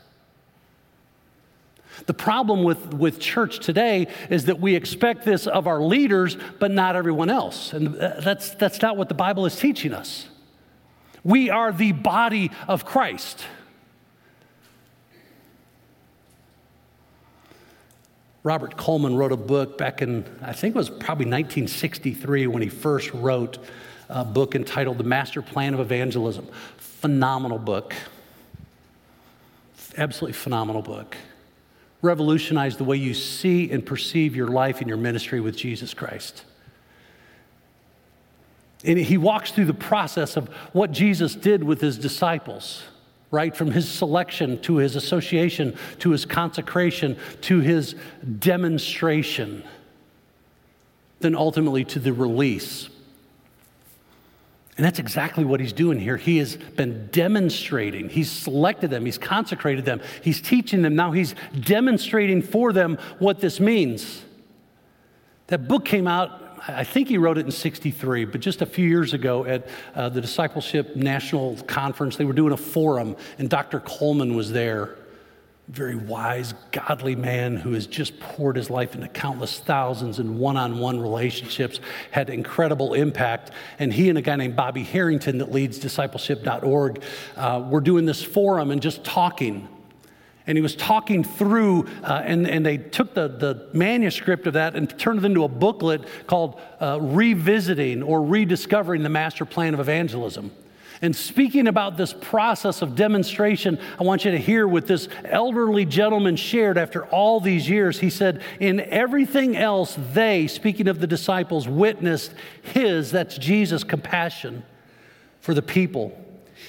The 2.07 2.13
problem 2.13 2.63
with, 2.63 2.93
with 2.93 3.19
church 3.19 3.59
today 3.59 4.07
is 4.29 4.45
that 4.45 4.61
we 4.61 4.75
expect 4.75 5.25
this 5.25 5.45
of 5.45 5.67
our 5.67 5.81
leaders, 5.81 6.37
but 6.57 6.71
not 6.71 6.95
everyone 6.95 7.29
else. 7.29 7.73
And 7.73 7.95
that's, 7.95 8.51
that's 8.51 8.81
not 8.81 8.95
what 8.95 9.09
the 9.09 9.13
Bible 9.13 9.45
is 9.45 9.57
teaching 9.57 9.93
us. 9.93 10.27
We 11.25 11.49
are 11.49 11.73
the 11.73 11.91
body 11.91 12.51
of 12.65 12.85
Christ. 12.85 13.43
Robert 18.41 18.77
Coleman 18.77 19.17
wrote 19.17 19.33
a 19.33 19.37
book 19.37 19.77
back 19.77 20.01
in, 20.01 20.23
I 20.41 20.53
think 20.53 20.75
it 20.75 20.77
was 20.77 20.89
probably 20.89 21.25
1963 21.25 22.47
when 22.47 22.61
he 22.61 22.69
first 22.69 23.13
wrote 23.13 23.57
a 24.07 24.23
book 24.23 24.55
entitled 24.55 24.97
The 24.97 25.03
Master 25.03 25.41
Plan 25.41 25.73
of 25.73 25.81
Evangelism. 25.81 26.47
Phenomenal 26.77 27.57
book. 27.57 27.93
Absolutely 29.97 30.33
phenomenal 30.33 30.81
book 30.81 31.17
revolutionize 32.01 32.77
the 32.77 32.83
way 32.83 32.97
you 32.97 33.13
see 33.13 33.71
and 33.71 33.85
perceive 33.85 34.35
your 34.35 34.47
life 34.47 34.79
and 34.79 34.87
your 34.87 34.97
ministry 34.97 35.39
with 35.39 35.55
Jesus 35.55 35.93
Christ. 35.93 36.43
And 38.83 38.97
he 38.97 39.17
walks 39.17 39.51
through 39.51 39.65
the 39.65 39.73
process 39.73 40.37
of 40.37 40.47
what 40.71 40.91
Jesus 40.91 41.33
did 41.33 41.63
with 41.63 41.81
his 41.81 41.97
disciples, 41.97 42.83
right? 43.31 43.55
From 43.55 43.71
his 43.71 43.89
selection 43.89 44.61
to 44.61 44.77
his 44.77 44.95
association 44.95 45.75
to 45.99 46.11
his 46.11 46.25
consecration 46.25 47.17
to 47.41 47.59
his 47.59 47.95
demonstration, 48.39 49.63
then 51.19 51.35
ultimately 51.35 51.83
to 51.85 51.99
the 51.99 52.13
release. 52.13 52.89
And 54.77 54.85
that's 54.85 54.99
exactly 54.99 55.43
what 55.43 55.59
he's 55.59 55.73
doing 55.73 55.99
here. 55.99 56.17
He 56.17 56.37
has 56.37 56.55
been 56.55 57.07
demonstrating. 57.07 58.09
He's 58.09 58.29
selected 58.29 58.91
them, 58.91 59.05
he's 59.05 59.17
consecrated 59.17 59.85
them, 59.85 60.01
he's 60.21 60.39
teaching 60.39 60.83
them. 60.83 60.95
Now 60.95 61.11
he's 61.11 61.33
demonstrating 61.59 62.43
for 62.43 62.71
them 62.71 62.99
what 63.17 63.39
this 63.39 63.59
means. 63.59 64.23
That 65.47 65.67
book 65.67 65.83
came 65.83 66.07
out, 66.07 66.43
I 66.67 66.83
think 66.83 67.07
he 67.07 67.17
wrote 67.17 67.39
it 67.39 67.45
in 67.45 67.51
63, 67.51 68.25
but 68.25 68.39
just 68.39 68.61
a 68.61 68.65
few 68.65 68.87
years 68.87 69.13
ago 69.13 69.45
at 69.45 69.67
uh, 69.95 70.09
the 70.09 70.21
Discipleship 70.21 70.95
National 70.95 71.55
Conference, 71.63 72.17
they 72.17 72.25
were 72.25 72.33
doing 72.33 72.53
a 72.53 72.57
forum, 72.57 73.15
and 73.39 73.49
Dr. 73.49 73.79
Coleman 73.79 74.35
was 74.35 74.51
there 74.51 74.96
very 75.67 75.95
wise, 75.95 76.53
godly 76.71 77.15
man 77.15 77.57
who 77.57 77.73
has 77.73 77.87
just 77.87 78.17
poured 78.19 78.55
his 78.55 78.69
life 78.69 78.95
into 78.95 79.07
countless 79.09 79.59
thousands 79.59 80.17
in 80.19 80.37
one 80.37 80.55
on 80.55 80.79
one 80.79 80.99
relationships, 80.99 81.81
had 82.11 82.29
incredible 82.29 82.93
impact. 82.93 83.51
And 83.77 83.91
he 83.91 84.07
and 84.07 84.17
a 84.17 84.21
guy 84.21 84.37
named 84.37 84.55
Bobby 84.55 84.83
Harrington, 84.83 85.39
that 85.39 85.51
leads 85.51 85.77
discipleship.org, 85.79 87.03
uh, 87.35 87.67
were 87.69 87.81
doing 87.81 88.05
this 88.05 88.23
forum 88.23 88.71
and 88.71 88.81
just 88.81 89.03
talking. 89.03 89.67
And 90.45 90.57
he 90.57 90.61
was 90.61 90.75
talking 90.75 91.25
through, 91.25 91.87
uh, 92.01 92.21
and, 92.23 92.47
and 92.47 92.65
they 92.65 92.77
took 92.77 93.13
the, 93.13 93.27
the 93.27 93.67
manuscript 93.73 94.47
of 94.47 94.53
that 94.53 94.75
and 94.75 94.97
turned 94.97 95.19
it 95.19 95.25
into 95.25 95.43
a 95.43 95.49
booklet 95.49 96.05
called 96.27 96.61
uh, 96.79 96.99
Revisiting 97.01 98.01
or 98.01 98.23
Rediscovering 98.23 99.03
the 99.03 99.09
Master 99.09 99.43
Plan 99.43 99.73
of 99.73 99.81
Evangelism. 99.81 100.51
And 101.01 101.15
speaking 101.15 101.67
about 101.67 101.95
this 101.95 102.11
process 102.13 102.81
of 102.81 102.95
demonstration, 102.95 103.79
I 103.99 104.03
want 104.03 104.25
you 104.25 104.31
to 104.31 104.37
hear 104.37 104.67
what 104.67 104.87
this 104.87 105.07
elderly 105.25 105.85
gentleman 105.85 106.35
shared 106.35 106.77
after 106.77 107.05
all 107.07 107.39
these 107.39 107.69
years. 107.69 107.99
He 107.99 108.09
said, 108.09 108.41
In 108.59 108.79
everything 108.79 109.55
else, 109.55 109.97
they, 110.13 110.47
speaking 110.47 110.87
of 110.87 110.99
the 110.99 111.07
disciples, 111.07 111.67
witnessed 111.67 112.33
his, 112.61 113.11
that's 113.11 113.37
Jesus' 113.37 113.83
compassion 113.83 114.63
for 115.39 115.53
the 115.53 115.61
people, 115.61 116.19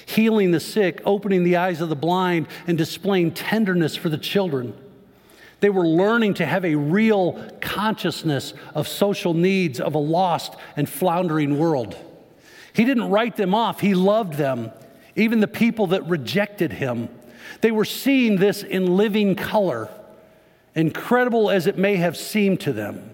healing 0.05 0.51
the 0.51 0.59
sick, 0.59 1.01
opening 1.05 1.43
the 1.43 1.57
eyes 1.57 1.81
of 1.81 1.89
the 1.89 1.95
blind, 1.95 2.47
and 2.67 2.77
displaying 2.77 3.31
tenderness 3.31 3.95
for 3.95 4.09
the 4.09 4.17
children. 4.17 4.77
They 5.59 5.69
were 5.69 5.87
learning 5.87 6.35
to 6.35 6.45
have 6.45 6.63
a 6.63 6.75
real 6.75 7.43
consciousness 7.61 8.53
of 8.75 8.87
social 8.87 9.33
needs 9.33 9.79
of 9.79 9.95
a 9.95 9.99
lost 9.99 10.55
and 10.77 10.87
floundering 10.87 11.57
world. 11.57 11.97
He 12.73 12.85
didn't 12.85 13.09
write 13.09 13.35
them 13.35 13.53
off, 13.53 13.79
He 13.79 13.93
loved 13.93 14.33
them, 14.33 14.71
even 15.15 15.39
the 15.39 15.47
people 15.47 15.87
that 15.87 16.07
rejected 16.07 16.73
Him. 16.73 17.09
They 17.61 17.71
were 17.71 17.85
seeing 17.85 18.37
this 18.37 18.63
in 18.63 18.95
living 18.97 19.35
color, 19.35 19.89
incredible 20.75 21.49
as 21.49 21.67
it 21.67 21.77
may 21.77 21.95
have 21.97 22.15
seemed 22.15 22.61
to 22.61 22.73
them. 22.73 23.11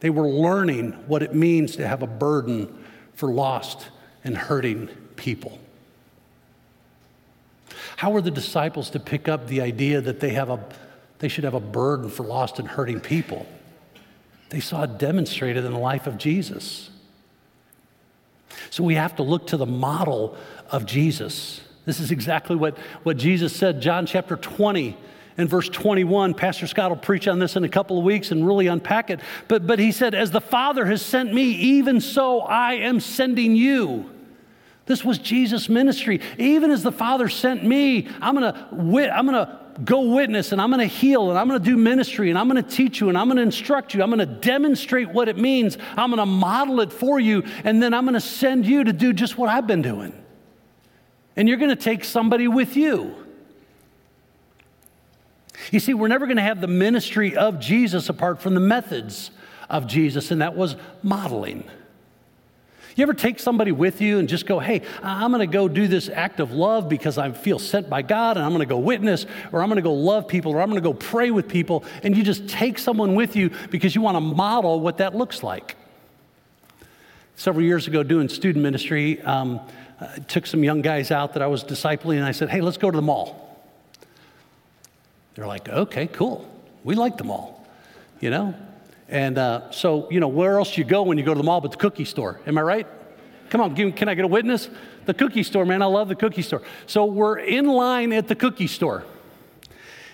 They 0.00 0.10
were 0.10 0.28
learning 0.28 0.92
what 1.06 1.22
it 1.22 1.34
means 1.34 1.76
to 1.76 1.86
have 1.86 2.02
a 2.02 2.06
burden 2.06 2.84
for 3.14 3.30
lost 3.30 3.88
and 4.24 4.36
hurting 4.36 4.88
people. 5.16 5.58
How 7.96 8.14
are 8.14 8.22
the 8.22 8.30
disciples 8.30 8.90
to 8.90 9.00
pick 9.00 9.28
up 9.28 9.46
the 9.46 9.60
idea 9.60 10.00
that 10.00 10.20
they, 10.20 10.30
have 10.30 10.48
a, 10.48 10.64
they 11.18 11.28
should 11.28 11.44
have 11.44 11.54
a 11.54 11.60
burden 11.60 12.08
for 12.08 12.24
lost 12.24 12.58
and 12.58 12.66
hurting 12.66 13.00
people? 13.00 13.46
They 14.48 14.60
saw 14.60 14.84
it 14.84 14.98
demonstrated 14.98 15.64
in 15.64 15.72
the 15.72 15.78
life 15.78 16.06
of 16.06 16.16
Jesus. 16.16 16.90
So 18.70 18.84
we 18.84 18.94
have 18.94 19.16
to 19.16 19.22
look 19.22 19.48
to 19.48 19.56
the 19.56 19.66
model 19.66 20.36
of 20.70 20.86
Jesus. 20.86 21.60
This 21.84 22.00
is 22.00 22.10
exactly 22.10 22.56
what, 22.56 22.78
what 23.02 23.16
Jesus 23.16 23.54
said, 23.54 23.80
John 23.80 24.06
chapter 24.06 24.36
20 24.36 24.96
and 25.38 25.48
verse 25.48 25.68
21. 25.68 26.34
Pastor 26.34 26.66
Scott 26.66 26.90
will 26.90 26.96
preach 26.96 27.26
on 27.26 27.38
this 27.38 27.56
in 27.56 27.64
a 27.64 27.68
couple 27.68 27.98
of 27.98 28.04
weeks 28.04 28.30
and 28.30 28.46
really 28.46 28.66
unpack 28.66 29.10
it. 29.10 29.20
But, 29.48 29.66
but 29.66 29.78
he 29.78 29.92
said, 29.92 30.14
As 30.14 30.30
the 30.30 30.40
Father 30.40 30.86
has 30.86 31.02
sent 31.02 31.32
me, 31.32 31.50
even 31.52 32.00
so 32.00 32.40
I 32.40 32.74
am 32.74 33.00
sending 33.00 33.56
you. 33.56 34.10
This 34.86 35.04
was 35.04 35.18
Jesus' 35.18 35.68
ministry. 35.68 36.20
Even 36.38 36.70
as 36.70 36.82
the 36.82 36.92
Father 36.92 37.28
sent 37.28 37.64
me, 37.64 38.08
I'm 38.20 38.34
gonna, 38.34 38.68
I'm 38.72 39.24
gonna 39.24 39.69
go 39.84 40.14
witness 40.14 40.52
and 40.52 40.60
I'm 40.60 40.70
going 40.70 40.80
to 40.80 40.94
heal 40.94 41.30
and 41.30 41.38
I'm 41.38 41.48
going 41.48 41.60
to 41.62 41.64
do 41.64 41.76
ministry 41.76 42.30
and 42.30 42.38
I'm 42.38 42.48
going 42.48 42.62
to 42.62 42.68
teach 42.68 43.00
you 43.00 43.08
and 43.08 43.16
I'm 43.16 43.26
going 43.28 43.36
to 43.36 43.42
instruct 43.42 43.94
you. 43.94 44.02
I'm 44.02 44.10
going 44.10 44.18
to 44.18 44.26
demonstrate 44.26 45.08
what 45.10 45.28
it 45.28 45.36
means. 45.36 45.78
I'm 45.96 46.10
going 46.10 46.18
to 46.18 46.26
model 46.26 46.80
it 46.80 46.92
for 46.92 47.18
you 47.20 47.44
and 47.64 47.82
then 47.82 47.94
I'm 47.94 48.04
going 48.04 48.14
to 48.14 48.20
send 48.20 48.66
you 48.66 48.84
to 48.84 48.92
do 48.92 49.12
just 49.12 49.38
what 49.38 49.48
I've 49.48 49.66
been 49.66 49.82
doing. 49.82 50.12
And 51.36 51.48
you're 51.48 51.58
going 51.58 51.70
to 51.70 51.76
take 51.76 52.04
somebody 52.04 52.48
with 52.48 52.76
you. 52.76 53.14
You 55.70 55.80
see, 55.80 55.94
we're 55.94 56.08
never 56.08 56.26
going 56.26 56.36
to 56.36 56.42
have 56.42 56.60
the 56.60 56.66
ministry 56.66 57.36
of 57.36 57.60
Jesus 57.60 58.08
apart 58.08 58.40
from 58.40 58.54
the 58.54 58.60
methods 58.60 59.30
of 59.68 59.86
Jesus, 59.86 60.30
and 60.30 60.42
that 60.42 60.56
was 60.56 60.76
modeling. 61.02 61.64
You 63.00 63.04
ever 63.04 63.14
take 63.14 63.38
somebody 63.38 63.72
with 63.72 64.02
you 64.02 64.18
and 64.18 64.28
just 64.28 64.44
go, 64.44 64.58
hey, 64.58 64.82
I'm 65.02 65.32
going 65.32 65.40
to 65.40 65.50
go 65.50 65.68
do 65.68 65.88
this 65.88 66.10
act 66.10 66.38
of 66.38 66.52
love 66.52 66.86
because 66.86 67.16
I 67.16 67.32
feel 67.32 67.58
sent 67.58 67.88
by 67.88 68.02
God 68.02 68.36
and 68.36 68.44
I'm 68.44 68.50
going 68.50 68.60
to 68.60 68.66
go 68.66 68.76
witness 68.76 69.24
or 69.52 69.62
I'm 69.62 69.70
going 69.70 69.76
to 69.76 69.82
go 69.82 69.94
love 69.94 70.28
people 70.28 70.52
or 70.52 70.60
I'm 70.60 70.68
going 70.68 70.82
to 70.82 70.86
go 70.86 70.92
pray 70.92 71.30
with 71.30 71.48
people, 71.48 71.82
and 72.02 72.14
you 72.14 72.22
just 72.22 72.46
take 72.46 72.78
someone 72.78 73.14
with 73.14 73.36
you 73.36 73.52
because 73.70 73.94
you 73.94 74.02
want 74.02 74.16
to 74.16 74.20
model 74.20 74.80
what 74.80 74.98
that 74.98 75.14
looks 75.14 75.42
like? 75.42 75.76
Several 77.36 77.64
years 77.64 77.86
ago, 77.86 78.02
doing 78.02 78.28
student 78.28 78.62
ministry, 78.62 79.22
um, 79.22 79.60
I 79.98 80.18
took 80.18 80.44
some 80.44 80.62
young 80.62 80.82
guys 80.82 81.10
out 81.10 81.32
that 81.32 81.42
I 81.42 81.46
was 81.46 81.64
discipling 81.64 82.16
and 82.16 82.26
I 82.26 82.32
said, 82.32 82.50
hey, 82.50 82.60
let's 82.60 82.76
go 82.76 82.90
to 82.90 82.96
the 82.96 83.00
mall. 83.00 83.64
They're 85.36 85.46
like, 85.46 85.70
okay, 85.70 86.06
cool. 86.06 86.46
We 86.84 86.96
like 86.96 87.16
the 87.16 87.24
mall, 87.24 87.66
you 88.20 88.28
know? 88.28 88.54
And 89.10 89.38
uh, 89.38 89.72
so, 89.72 90.08
you 90.08 90.20
know, 90.20 90.28
where 90.28 90.58
else 90.58 90.78
you 90.78 90.84
go 90.84 91.02
when 91.02 91.18
you 91.18 91.24
go 91.24 91.34
to 91.34 91.38
the 91.38 91.44
mall 91.44 91.60
but 91.60 91.72
the 91.72 91.76
cookie 91.76 92.04
store? 92.04 92.40
Am 92.46 92.56
I 92.56 92.62
right? 92.62 92.86
Come 93.50 93.60
on, 93.60 93.74
can 93.74 94.08
I 94.08 94.14
get 94.14 94.24
a 94.24 94.28
witness? 94.28 94.70
The 95.06 95.14
cookie 95.14 95.42
store, 95.42 95.66
man, 95.66 95.82
I 95.82 95.86
love 95.86 96.08
the 96.08 96.14
cookie 96.14 96.42
store. 96.42 96.62
So 96.86 97.04
we're 97.04 97.38
in 97.38 97.66
line 97.66 98.12
at 98.12 98.28
the 98.28 98.36
cookie 98.36 98.68
store. 98.68 99.04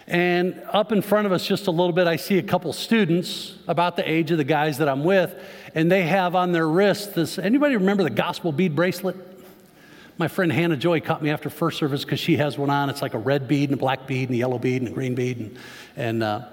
And 0.06 0.62
up 0.72 0.92
in 0.92 1.02
front 1.02 1.26
of 1.26 1.32
us, 1.32 1.46
just 1.46 1.66
a 1.66 1.70
little 1.70 1.92
bit, 1.92 2.06
I 2.06 2.16
see 2.16 2.38
a 2.38 2.42
couple 2.42 2.72
students 2.72 3.56
about 3.68 3.96
the 3.96 4.10
age 4.10 4.30
of 4.30 4.38
the 4.38 4.44
guys 4.44 4.78
that 4.78 4.88
I'm 4.88 5.04
with, 5.04 5.34
and 5.74 5.92
they 5.92 6.02
have 6.02 6.34
on 6.34 6.52
their 6.52 6.66
wrist 6.66 7.14
this. 7.14 7.38
Anybody 7.38 7.76
remember 7.76 8.04
the 8.04 8.10
gospel 8.10 8.52
bead 8.52 8.74
bracelet? 8.74 9.16
My 10.16 10.28
friend 10.28 10.50
Hannah 10.50 10.76
Joy 10.76 11.00
caught 11.00 11.22
me 11.22 11.28
after 11.28 11.50
first 11.50 11.76
service 11.76 12.04
because 12.04 12.20
she 12.20 12.36
has 12.36 12.56
one 12.56 12.70
on. 12.70 12.88
It's 12.88 13.02
like 13.02 13.12
a 13.12 13.18
red 13.18 13.48
bead 13.48 13.68
and 13.68 13.78
a 13.78 13.80
black 13.80 14.06
bead 14.06 14.30
and 14.30 14.36
a 14.36 14.38
yellow 14.38 14.58
bead 14.58 14.80
and 14.80 14.90
a 14.90 14.94
green 14.94 15.14
bead. 15.14 15.38
And, 15.38 15.58
and 15.96 16.22
uh, 16.22 16.44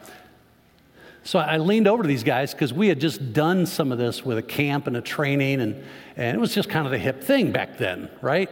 so 1.24 1.40
I 1.40 1.58
leaned 1.58 1.88
over 1.88 2.04
to 2.04 2.08
these 2.08 2.24
guys 2.24 2.54
because 2.54 2.74
we 2.74 2.90
had 2.90 3.00
just 3.00 3.32
done 3.34 3.66
some 3.66 3.94
of 3.94 3.98
this 3.98 4.26
with 4.26 4.38
a 4.38 4.42
camp 4.42 4.88
and 4.88 4.98
a 4.98 5.02
training, 5.02 5.62
and, 5.62 5.82
and 6.18 6.36
it 6.36 6.40
was 6.40 6.54
just 6.54 6.70
kind 6.70 6.86
of 6.86 6.92
the 6.92 6.98
hip 6.98 7.24
thing 7.24 7.52
back 7.52 7.78
then, 7.78 8.10
right? 8.22 8.50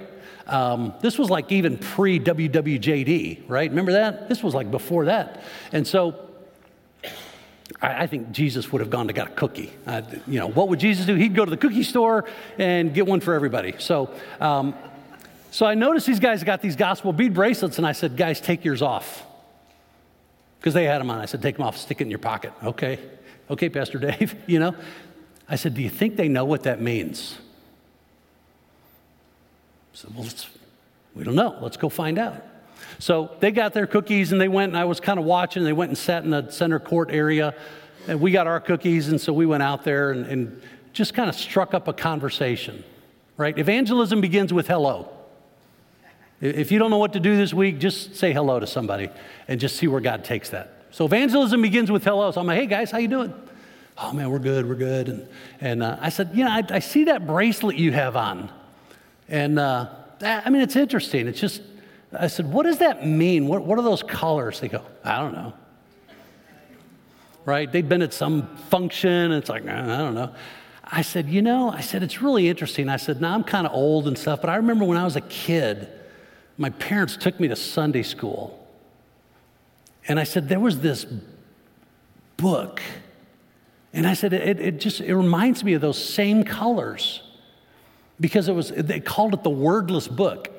Um, 0.48 0.94
this 1.02 1.18
was 1.20 1.30
like 1.30 1.52
even 1.52 1.78
pre 1.78 2.20
WWJD, 2.20 3.44
right? 3.50 3.70
Remember 3.70 3.92
that? 3.94 4.30
This 4.30 4.42
was 4.42 4.54
like 4.54 4.72
before 4.72 5.06
that. 5.06 5.44
And 5.74 5.86
so 5.86 6.30
I, 7.82 8.04
I 8.04 8.08
think 8.08 8.32
Jesus 8.32 8.72
would 8.72 8.80
have 8.80 8.90
gone 8.90 9.08
to 9.08 9.14
get 9.14 9.28
a 9.28 9.32
cookie. 9.32 9.74
You 10.26 10.40
know, 10.40 10.48
what 10.48 10.70
would 10.70 10.80
Jesus 10.80 11.06
do? 11.06 11.16
He'd 11.16 11.36
go 11.36 11.44
to 11.44 11.52
the 11.52 11.58
cookie 11.58 11.84
store 11.84 12.26
and 12.58 12.94
get 12.94 13.06
one 13.06 13.20
for 13.20 13.34
everybody. 13.34 13.76
So, 13.80 14.14
um, 14.40 14.76
so 15.52 15.66
I 15.66 15.74
noticed 15.74 16.08
these 16.08 16.22
guys 16.22 16.42
got 16.46 16.62
these 16.62 16.78
gospel 16.78 17.12
bead 17.12 17.34
bracelets, 17.34 17.78
and 17.78 17.86
I 17.86 17.92
said, 17.92 18.16
guys, 18.16 18.40
take 18.40 18.64
yours 18.64 18.82
off 18.82 19.26
because 20.62 20.76
they 20.76 20.84
had 20.84 21.02
them 21.02 21.10
on. 21.10 21.20
I 21.20 21.26
said, 21.26 21.42
take 21.42 21.58
them 21.58 21.66
off, 21.66 21.76
stick 21.76 22.02
it 22.02 22.04
in 22.04 22.12
your 22.12 22.20
pocket. 22.20 22.54
Okay, 22.64 23.00
okay, 23.50 23.68
Pastor 23.68 23.98
Dave, 23.98 24.36
you 24.48 24.60
know. 24.60 24.76
I 25.50 25.56
said, 25.56 25.74
do 25.74 25.82
you 25.82 25.90
think 25.90 26.18
they 26.18 26.30
know 26.30 26.46
what 26.46 26.64
that 26.64 26.80
means? 26.80 27.40
I 29.92 29.98
said, 29.98 30.16
well, 30.16 30.28
we 31.16 31.24
don't 31.24 31.34
know. 31.34 31.58
Let's 31.62 31.78
go 31.78 31.90
find 31.90 32.20
out. 32.20 32.46
So 33.00 33.32
they 33.40 33.50
got 33.52 33.74
their 33.74 33.88
cookies 33.88 34.32
and 34.32 34.40
they 34.40 34.48
went, 34.48 34.70
and 34.70 34.78
I 34.78 34.86
was 34.86 35.00
kind 35.00 35.18
of 35.18 35.26
watching. 35.26 35.64
They 35.64 35.74
went 35.74 35.90
and 35.90 35.98
sat 35.98 36.24
in 36.24 36.30
the 36.30 36.52
center 36.52 36.80
court 36.80 37.10
area, 37.12 37.56
and 38.08 38.22
we 38.22 38.32
got 38.32 38.46
our 38.46 38.60
cookies, 38.60 39.10
and 39.10 39.20
so 39.20 39.34
we 39.34 39.48
went 39.48 39.64
out 39.64 39.84
there 39.84 40.12
and, 40.12 40.28
and 40.28 40.62
just 40.94 41.16
kind 41.16 41.28
of 41.28 41.36
struck 41.36 41.74
up 41.74 41.88
a 41.88 41.94
conversation, 41.94 42.84
right? 43.36 43.58
Evangelism 43.58 44.22
begins 44.22 44.54
with 44.54 44.68
hello. 44.68 45.10
If 46.42 46.72
you 46.72 46.80
don't 46.80 46.90
know 46.90 46.98
what 46.98 47.14
to 47.14 47.20
do 47.20 47.38
this 47.38 47.54
week, 47.54 47.78
just 47.78 48.16
say 48.16 48.34
hello 48.34 48.60
to 48.60 48.66
somebody 48.66 49.10
and 49.48 49.60
just 49.60 49.76
see 49.76 49.88
where 49.88 50.02
God 50.02 50.24
takes 50.24 50.50
that. 50.50 50.86
So 50.90 51.06
evangelism 51.06 51.62
begins 51.62 51.92
with 51.92 52.04
hello. 52.04 52.32
So 52.32 52.42
I'm 52.42 52.48
like, 52.48 52.60
hey 52.60 52.66
guys, 52.66 52.90
how 52.90 52.98
you 52.98 53.08
doing? 53.08 53.34
Oh 53.98 54.12
man, 54.12 54.32
we're 54.32 54.40
good, 54.40 54.68
we're 54.68 54.76
good. 54.76 55.10
And, 55.10 55.28
and 55.60 55.84
uh, 55.84 55.98
I 56.02 56.10
said, 56.10 56.32
you 56.34 56.44
know, 56.44 56.50
I, 56.50 56.64
I, 56.70 56.80
see 56.80 57.06
that 57.06 57.28
bracelet 57.28 57.76
you 57.76 57.92
have 57.92 58.16
on. 58.16 58.52
And 59.30 59.60
uh, 59.60 59.90
I 60.22 60.50
mean, 60.50 60.64
it's 60.64 60.76
interesting. 60.76 61.28
It's 61.28 61.40
just, 61.40 61.62
I 62.12 62.28
said, 62.28 62.52
what 62.52 62.64
does 62.64 62.80
that 62.80 63.06
mean? 63.06 63.48
What, 63.48 63.64
what 63.64 63.78
are 63.78 63.84
those 63.84 64.02
colors? 64.02 64.60
They 64.60 64.68
go, 64.68 64.84
I 65.04 65.20
don't 65.20 65.34
know. 65.34 65.54
Right? 67.46 67.72
They've 67.72 67.88
been 67.88 68.02
at 68.02 68.14
some 68.14 68.56
function, 68.70 69.10
and 69.10 69.34
it's 69.36 69.50
like, 69.50 69.68
I 69.68 69.98
don't 69.98 70.16
know. 70.16 70.34
I 70.84 71.04
said, 71.04 71.30
you 71.30 71.42
know, 71.42 71.70
I 71.72 71.82
said, 71.82 72.04
it's 72.04 72.22
really 72.22 72.50
interesting. 72.50 72.90
I 72.90 72.98
said, 72.98 73.22
now 73.22 73.34
I'm 73.34 73.44
kind 73.44 73.66
of 73.66 73.74
old 73.74 74.08
and 74.08 74.18
stuff, 74.18 74.42
but 74.42 74.50
I 74.50 74.58
remember 74.58 74.84
when 74.86 74.98
I 74.98 75.06
was 75.06 75.16
a 75.16 75.22
kid, 75.22 75.88
my 76.62 76.70
parents 76.70 77.18
took 77.18 77.40
me 77.40 77.48
to 77.48 77.56
Sunday 77.56 78.04
school. 78.04 78.56
And 80.08 80.20
I 80.20 80.26
said, 80.26 80.48
there 80.48 80.60
was 80.60 80.80
this 80.80 81.08
book. 82.38 82.80
And 83.94 84.06
I 84.06 84.14
said, 84.14 84.32
it, 84.32 84.60
it 84.60 84.80
just 84.80 85.02
it 85.02 85.16
reminds 85.16 85.64
me 85.64 85.74
of 85.74 85.82
those 85.82 85.98
same 85.98 86.44
colors 86.44 87.24
because 88.20 88.48
it 88.48 88.54
was, 88.54 88.70
they 88.70 89.00
called 89.00 89.34
it 89.34 89.42
the 89.42 89.50
wordless 89.50 90.08
book. 90.08 90.52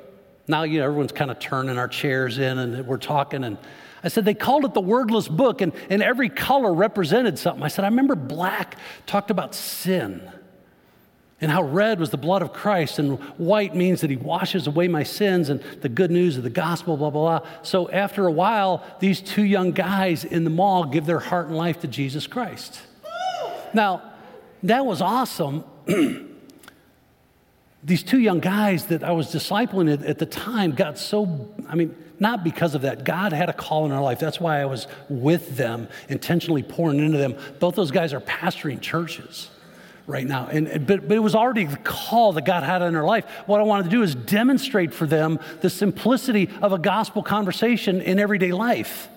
Now, 0.49 0.65
you 0.65 0.81
know, 0.81 0.87
everyone's 0.87 1.13
kind 1.13 1.31
of 1.31 1.39
turning 1.39 1.79
our 1.79 1.87
chairs 1.87 2.39
in 2.39 2.59
and 2.59 2.85
we're 2.85 2.97
talking. 2.97 3.45
And 3.45 3.57
I 4.03 4.09
said, 4.09 4.25
they 4.25 4.35
called 4.35 4.65
it 4.65 4.75
the 4.75 4.81
wordless 4.81 5.29
book, 5.29 5.61
and, 5.61 5.73
and 5.89 6.03
every 6.03 6.29
color 6.29 6.75
represented 6.75 7.39
something. 7.39 7.63
I 7.63 7.69
said, 7.69 7.85
I 7.85 7.89
remember 7.89 8.17
black 8.17 8.77
talked 9.07 9.31
about 9.31 9.55
sin 9.55 10.21
and 11.43 11.51
how 11.51 11.65
red 11.65 11.99
was 11.99 12.11
the 12.11 12.17
blood 12.17 12.41
of 12.41 12.53
Christ, 12.53 13.01
and 13.01 13.19
white 13.37 13.75
means 13.75 14.01
that 14.01 14.11
he 14.11 14.17
washes 14.17 14.69
away 14.69 14.87
my 14.87 15.03
sins, 15.03 15.51
and 15.51 15.61
the 15.81 15.89
good 15.89 16.13
news 16.13 16.37
of 16.37 16.45
the 16.45 16.51
gospel, 16.51 16.97
blah, 16.97 17.11
blah, 17.11 17.41
blah. 17.41 17.49
So 17.63 17.91
after 17.91 18.29
a 18.29 18.33
while, 18.33 18.85
these 19.01 19.21
two 19.21 19.43
young 19.43 19.73
guys 19.73 20.25
in 20.25 20.45
the 20.45 20.51
mall 20.51 20.85
give 20.85 21.05
their 21.05 21.19
heart 21.19 21.49
and 21.49 21.57
life 21.57 21.81
to 21.81 21.89
Jesus 21.89 22.29
Christ. 22.29 22.81
Now, 23.75 24.13
that 24.63 24.87
was 24.87 25.03
awesome. 25.03 25.65
these 27.83 28.05
two 28.05 28.21
young 28.21 28.39
guys 28.39 28.87
that 28.87 29.03
I 29.03 29.11
was 29.11 29.35
discipling 29.35 29.93
at, 29.93 30.05
at 30.05 30.21
the 30.21 30.27
time 30.27 30.71
got 30.71 30.97
so, 30.97 31.53
I 31.69 31.75
mean, 31.75 31.97
not 32.21 32.45
because 32.45 32.77
of 32.77 32.83
that. 32.83 33.03
God 33.03 33.33
had 33.33 33.49
a 33.49 33.53
call 33.53 33.85
in 33.85 33.91
our 33.91 34.01
life. 34.01 34.21
That's 34.21 34.39
why 34.39 34.61
I 34.61 34.67
was 34.67 34.87
with 35.09 35.57
them, 35.57 35.89
intentionally 36.09 36.63
pouring 36.63 37.01
into 37.01 37.19
them. 37.19 37.37
Both 37.59 37.75
those 37.75 37.91
guys 37.91 38.13
are 38.13 38.21
pastoring 38.21 38.81
churches 38.81 39.51
right 40.07 40.27
now. 40.27 40.47
And, 40.47 40.87
but, 40.87 41.09
but 41.09 41.17
it 41.17 41.21
was 41.21 41.35
already 41.35 41.65
the 41.65 41.77
call 41.77 42.33
that 42.33 42.45
God 42.45 42.63
had 42.63 42.83
in 42.83 42.93
their 42.93 43.05
life. 43.05 43.25
What 43.47 43.61
I 43.61 43.65
wanted 43.65 43.85
to 43.85 43.91
do 43.91 44.03
is 44.03 44.15
demonstrate 44.15 44.93
for 44.93 45.07
them 45.07 45.39
the 45.61 45.71
simplicity 45.71 46.51
of 46.61 46.73
a 46.73 46.79
gospel 46.79 47.23
conversation 47.23 48.01
in 48.01 48.19
everyday 48.19 48.53
life. 48.53 49.09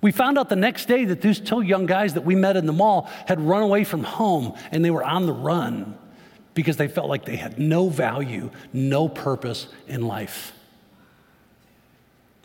We 0.00 0.12
found 0.12 0.38
out 0.38 0.48
the 0.48 0.56
next 0.56 0.86
day 0.86 1.04
that 1.06 1.20
these 1.20 1.40
two 1.40 1.62
young 1.62 1.86
guys 1.86 2.14
that 2.14 2.24
we 2.24 2.34
met 2.34 2.56
in 2.56 2.66
the 2.66 2.72
mall 2.72 3.10
had 3.26 3.40
run 3.40 3.62
away 3.62 3.84
from 3.84 4.04
home 4.04 4.54
and 4.70 4.84
they 4.84 4.90
were 4.90 5.04
on 5.04 5.26
the 5.26 5.32
run 5.32 5.96
because 6.54 6.76
they 6.76 6.88
felt 6.88 7.08
like 7.08 7.24
they 7.24 7.36
had 7.36 7.58
no 7.58 7.88
value, 7.88 8.50
no 8.72 9.08
purpose 9.08 9.68
in 9.86 10.06
life. 10.06 10.52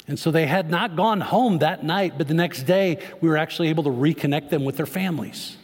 And 0.08 0.20
so 0.20 0.32
they 0.32 0.46
had 0.46 0.70
not 0.70 0.96
gone 0.96 1.22
home 1.22 1.60
that 1.60 1.84
night, 1.84 2.18
but 2.18 2.28
the 2.28 2.34
next 2.34 2.64
day 2.64 3.00
we 3.22 3.30
were 3.30 3.38
actually 3.38 3.70
able 3.70 3.84
to 3.84 3.90
reconnect 3.90 4.50
them 4.50 4.66
with 4.66 4.76
their 4.76 4.86
families. 4.86 5.58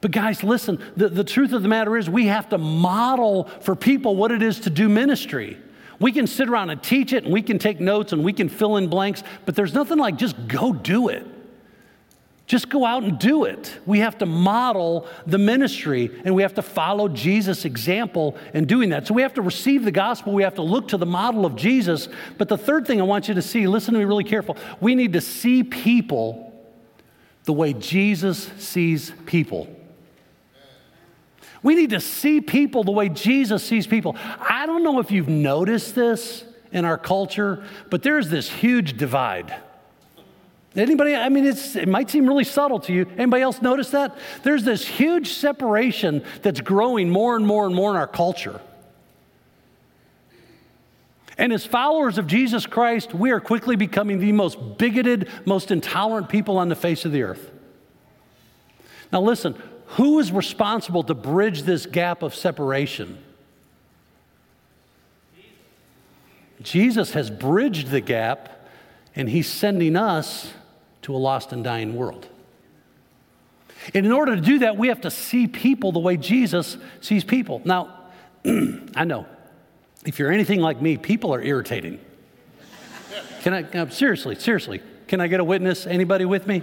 But, 0.00 0.12
guys, 0.12 0.44
listen, 0.44 0.82
the, 0.96 1.08
the 1.08 1.24
truth 1.24 1.52
of 1.52 1.62
the 1.62 1.68
matter 1.68 1.96
is 1.96 2.08
we 2.08 2.26
have 2.26 2.48
to 2.50 2.58
model 2.58 3.44
for 3.62 3.74
people 3.74 4.14
what 4.14 4.30
it 4.30 4.42
is 4.42 4.60
to 4.60 4.70
do 4.70 4.88
ministry. 4.88 5.58
We 5.98 6.12
can 6.12 6.26
sit 6.26 6.48
around 6.48 6.70
and 6.70 6.80
teach 6.80 7.12
it, 7.12 7.24
and 7.24 7.32
we 7.32 7.42
can 7.42 7.58
take 7.58 7.80
notes, 7.80 8.12
and 8.12 8.24
we 8.24 8.32
can 8.32 8.48
fill 8.48 8.76
in 8.76 8.88
blanks, 8.88 9.24
but 9.44 9.56
there's 9.56 9.74
nothing 9.74 9.98
like 9.98 10.16
just 10.16 10.46
go 10.46 10.72
do 10.72 11.08
it. 11.08 11.26
Just 12.48 12.70
go 12.70 12.86
out 12.86 13.04
and 13.04 13.18
do 13.18 13.44
it. 13.44 13.78
We 13.84 13.98
have 13.98 14.16
to 14.18 14.26
model 14.26 15.06
the 15.26 15.36
ministry 15.36 16.10
and 16.24 16.34
we 16.34 16.40
have 16.40 16.54
to 16.54 16.62
follow 16.62 17.06
Jesus' 17.06 17.66
example 17.66 18.38
in 18.54 18.64
doing 18.64 18.88
that. 18.88 19.06
So 19.06 19.12
we 19.12 19.20
have 19.20 19.34
to 19.34 19.42
receive 19.42 19.84
the 19.84 19.90
gospel. 19.90 20.32
We 20.32 20.44
have 20.44 20.54
to 20.54 20.62
look 20.62 20.88
to 20.88 20.96
the 20.96 21.04
model 21.04 21.44
of 21.44 21.56
Jesus. 21.56 22.08
But 22.38 22.48
the 22.48 22.56
third 22.56 22.86
thing 22.86 23.02
I 23.02 23.04
want 23.04 23.28
you 23.28 23.34
to 23.34 23.42
see, 23.42 23.66
listen 23.66 23.92
to 23.92 24.00
me 24.00 24.06
really 24.06 24.24
careful. 24.24 24.56
We 24.80 24.94
need 24.94 25.12
to 25.12 25.20
see 25.20 25.62
people 25.62 26.46
the 27.44 27.52
way 27.52 27.74
Jesus 27.74 28.50
sees 28.56 29.12
people. 29.26 29.68
We 31.62 31.74
need 31.74 31.90
to 31.90 32.00
see 32.00 32.40
people 32.40 32.84
the 32.84 32.92
way 32.92 33.08
Jesus 33.08 33.64
sees 33.64 33.86
people. 33.86 34.16
I 34.18 34.66
don't 34.66 34.82
know 34.82 35.00
if 35.00 35.10
you've 35.10 35.28
noticed 35.28 35.94
this 35.94 36.44
in 36.70 36.84
our 36.84 36.98
culture, 36.98 37.64
but 37.90 38.02
there's 38.02 38.28
this 38.28 38.48
huge 38.48 38.96
divide. 38.96 39.54
Anybody, 40.76 41.16
I 41.16 41.28
mean, 41.28 41.46
it 41.46 41.88
might 41.88 42.10
seem 42.10 42.26
really 42.26 42.44
subtle 42.44 42.78
to 42.80 42.92
you. 42.92 43.06
Anybody 43.16 43.42
else 43.42 43.60
notice 43.60 43.90
that? 43.90 44.16
There's 44.44 44.64
this 44.64 44.86
huge 44.86 45.32
separation 45.32 46.22
that's 46.42 46.60
growing 46.60 47.10
more 47.10 47.36
and 47.36 47.46
more 47.46 47.66
and 47.66 47.74
more 47.74 47.90
in 47.90 47.96
our 47.96 48.06
culture. 48.06 48.60
And 51.38 51.52
as 51.52 51.64
followers 51.64 52.18
of 52.18 52.26
Jesus 52.26 52.66
Christ, 52.66 53.14
we 53.14 53.30
are 53.30 53.40
quickly 53.40 53.76
becoming 53.76 54.18
the 54.18 54.32
most 54.32 54.78
bigoted, 54.78 55.28
most 55.44 55.70
intolerant 55.70 56.28
people 56.28 56.58
on 56.58 56.68
the 56.68 56.76
face 56.76 57.04
of 57.04 57.12
the 57.12 57.22
earth. 57.22 57.50
Now, 59.12 59.22
listen, 59.22 59.54
who 59.92 60.18
is 60.18 60.30
responsible 60.30 61.02
to 61.04 61.14
bridge 61.14 61.62
this 61.62 61.86
gap 61.86 62.22
of 62.22 62.34
separation? 62.34 63.18
Jesus 66.60 67.12
has 67.12 67.30
bridged 67.30 67.88
the 67.88 68.00
gap, 68.00 68.68
and 69.14 69.28
he's 69.28 69.46
sending 69.46 69.96
us 69.96 70.52
to 71.02 71.14
a 71.14 71.16
lost 71.16 71.52
and 71.52 71.64
dying 71.64 71.94
world. 71.94 72.28
And 73.94 74.04
in 74.04 74.12
order 74.12 74.34
to 74.34 74.42
do 74.42 74.58
that, 74.60 74.76
we 74.76 74.88
have 74.88 75.00
to 75.02 75.10
see 75.10 75.46
people 75.46 75.92
the 75.92 76.00
way 76.00 76.16
Jesus 76.16 76.76
sees 77.00 77.24
people. 77.24 77.62
Now, 77.64 77.94
I 78.44 79.04
know, 79.04 79.26
if 80.04 80.18
you're 80.18 80.32
anything 80.32 80.60
like 80.60 80.82
me, 80.82 80.96
people 80.98 81.32
are 81.34 81.40
irritating. 81.40 82.00
Can 83.42 83.54
I, 83.54 83.88
seriously, 83.88 84.34
seriously, 84.34 84.82
can 85.06 85.20
I 85.20 85.28
get 85.28 85.40
a 85.40 85.44
witness? 85.44 85.86
Anybody 85.86 86.24
with 86.24 86.46
me? 86.46 86.62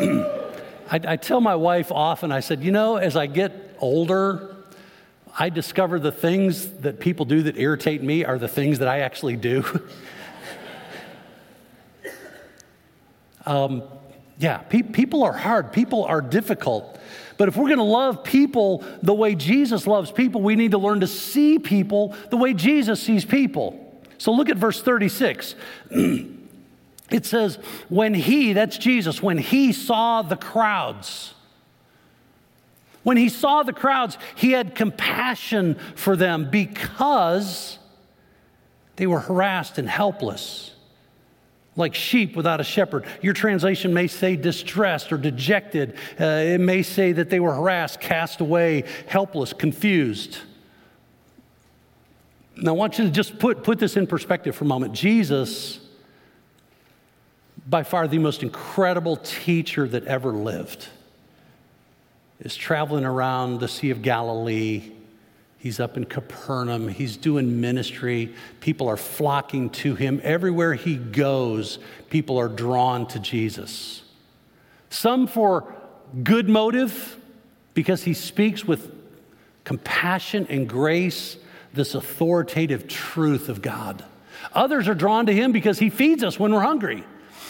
I, 0.90 1.00
I 1.06 1.16
tell 1.16 1.40
my 1.40 1.54
wife 1.54 1.92
often, 1.92 2.32
I 2.32 2.40
said, 2.40 2.64
you 2.64 2.72
know, 2.72 2.96
as 2.96 3.16
I 3.16 3.26
get 3.26 3.76
older, 3.78 4.56
I 5.38 5.48
discover 5.48 6.00
the 6.00 6.10
things 6.10 6.68
that 6.78 6.98
people 6.98 7.24
do 7.24 7.44
that 7.44 7.56
irritate 7.56 8.02
me 8.02 8.24
are 8.24 8.38
the 8.38 8.48
things 8.48 8.80
that 8.80 8.88
I 8.88 9.00
actually 9.00 9.36
do. 9.36 9.64
um, 13.46 13.84
yeah, 14.38 14.58
pe- 14.58 14.82
people 14.82 15.22
are 15.22 15.32
hard, 15.32 15.72
people 15.72 16.04
are 16.04 16.20
difficult. 16.20 16.98
But 17.36 17.48
if 17.48 17.56
we're 17.56 17.68
going 17.68 17.78
to 17.78 17.84
love 17.84 18.24
people 18.24 18.84
the 19.02 19.14
way 19.14 19.36
Jesus 19.36 19.86
loves 19.86 20.10
people, 20.10 20.42
we 20.42 20.56
need 20.56 20.72
to 20.72 20.78
learn 20.78 21.00
to 21.00 21.06
see 21.06 21.58
people 21.60 22.16
the 22.30 22.36
way 22.36 22.52
Jesus 22.52 23.00
sees 23.00 23.24
people. 23.24 24.02
So 24.18 24.32
look 24.32 24.48
at 24.48 24.56
verse 24.56 24.82
36. 24.82 25.54
It 27.10 27.26
says, 27.26 27.56
when 27.88 28.14
he, 28.14 28.52
that's 28.52 28.78
Jesus, 28.78 29.22
when 29.22 29.38
he 29.38 29.72
saw 29.72 30.22
the 30.22 30.36
crowds, 30.36 31.34
when 33.02 33.16
he 33.16 33.28
saw 33.28 33.62
the 33.62 33.72
crowds, 33.72 34.18
he 34.34 34.52
had 34.52 34.74
compassion 34.74 35.76
for 35.96 36.16
them 36.16 36.50
because 36.50 37.78
they 38.96 39.06
were 39.06 39.20
harassed 39.20 39.78
and 39.78 39.88
helpless, 39.88 40.72
like 41.76 41.94
sheep 41.94 42.36
without 42.36 42.60
a 42.60 42.64
shepherd. 42.64 43.06
Your 43.22 43.32
translation 43.32 43.94
may 43.94 44.06
say 44.06 44.36
distressed 44.36 45.12
or 45.12 45.16
dejected. 45.16 45.94
Uh, 46.20 46.24
it 46.24 46.60
may 46.60 46.82
say 46.82 47.12
that 47.12 47.30
they 47.30 47.40
were 47.40 47.54
harassed, 47.54 48.00
cast 48.00 48.40
away, 48.40 48.84
helpless, 49.06 49.52
confused. 49.52 50.38
Now, 52.56 52.72
I 52.72 52.74
want 52.74 52.98
you 52.98 53.04
to 53.04 53.10
just 53.10 53.38
put, 53.38 53.64
put 53.64 53.78
this 53.78 53.96
in 53.96 54.06
perspective 54.06 54.54
for 54.54 54.64
a 54.64 54.68
moment. 54.68 54.92
Jesus 54.92 55.79
by 57.70 57.84
far 57.84 58.08
the 58.08 58.18
most 58.18 58.42
incredible 58.42 59.16
teacher 59.16 59.86
that 59.86 60.04
ever 60.04 60.32
lived, 60.32 60.88
is 62.40 62.56
traveling 62.56 63.04
around 63.04 63.60
the 63.60 63.68
Sea 63.68 63.90
of 63.90 64.02
Galilee. 64.02 64.90
He's 65.58 65.78
up 65.78 65.96
in 65.96 66.04
Capernaum. 66.04 66.88
He's 66.88 67.16
doing 67.16 67.60
ministry. 67.60 68.34
People 68.58 68.88
are 68.88 68.96
flocking 68.96 69.70
to 69.70 69.94
him. 69.94 70.20
Everywhere 70.24 70.74
he 70.74 70.96
goes, 70.96 71.78
people 72.08 72.38
are 72.38 72.48
drawn 72.48 73.06
to 73.08 73.20
Jesus. 73.20 74.02
Some 74.88 75.28
for 75.28 75.72
good 76.24 76.48
motive, 76.48 77.18
because 77.74 78.02
he 78.02 78.14
speaks 78.14 78.64
with 78.64 78.92
compassion 79.62 80.44
and 80.50 80.68
grace 80.68 81.36
this 81.72 81.94
authoritative 81.94 82.88
truth 82.88 83.48
of 83.48 83.62
God. 83.62 84.04
Others 84.54 84.88
are 84.88 84.94
drawn 84.94 85.26
to 85.26 85.32
him 85.32 85.52
because 85.52 85.78
he 85.78 85.88
feeds 85.88 86.24
us 86.24 86.36
when 86.36 86.52
we're 86.52 86.62
hungry. 86.62 87.04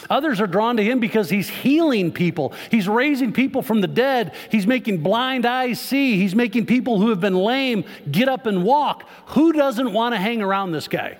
Others 0.08 0.40
are 0.40 0.46
drawn 0.46 0.76
to 0.76 0.84
him 0.84 1.00
because 1.00 1.28
he's 1.28 1.48
healing 1.48 2.12
people. 2.12 2.54
He's 2.70 2.88
raising 2.88 3.32
people 3.32 3.62
from 3.62 3.80
the 3.80 3.88
dead. 3.88 4.34
He's 4.50 4.66
making 4.66 5.02
blind 5.02 5.44
eyes 5.44 5.80
see. 5.80 6.16
He's 6.16 6.34
making 6.34 6.66
people 6.66 7.00
who 7.00 7.10
have 7.10 7.20
been 7.20 7.36
lame 7.36 7.84
get 8.10 8.28
up 8.28 8.46
and 8.46 8.64
walk. 8.64 9.08
Who 9.26 9.52
doesn't 9.52 9.92
want 9.92 10.14
to 10.14 10.18
hang 10.18 10.42
around 10.42 10.72
this 10.72 10.88
guy? 10.88 11.18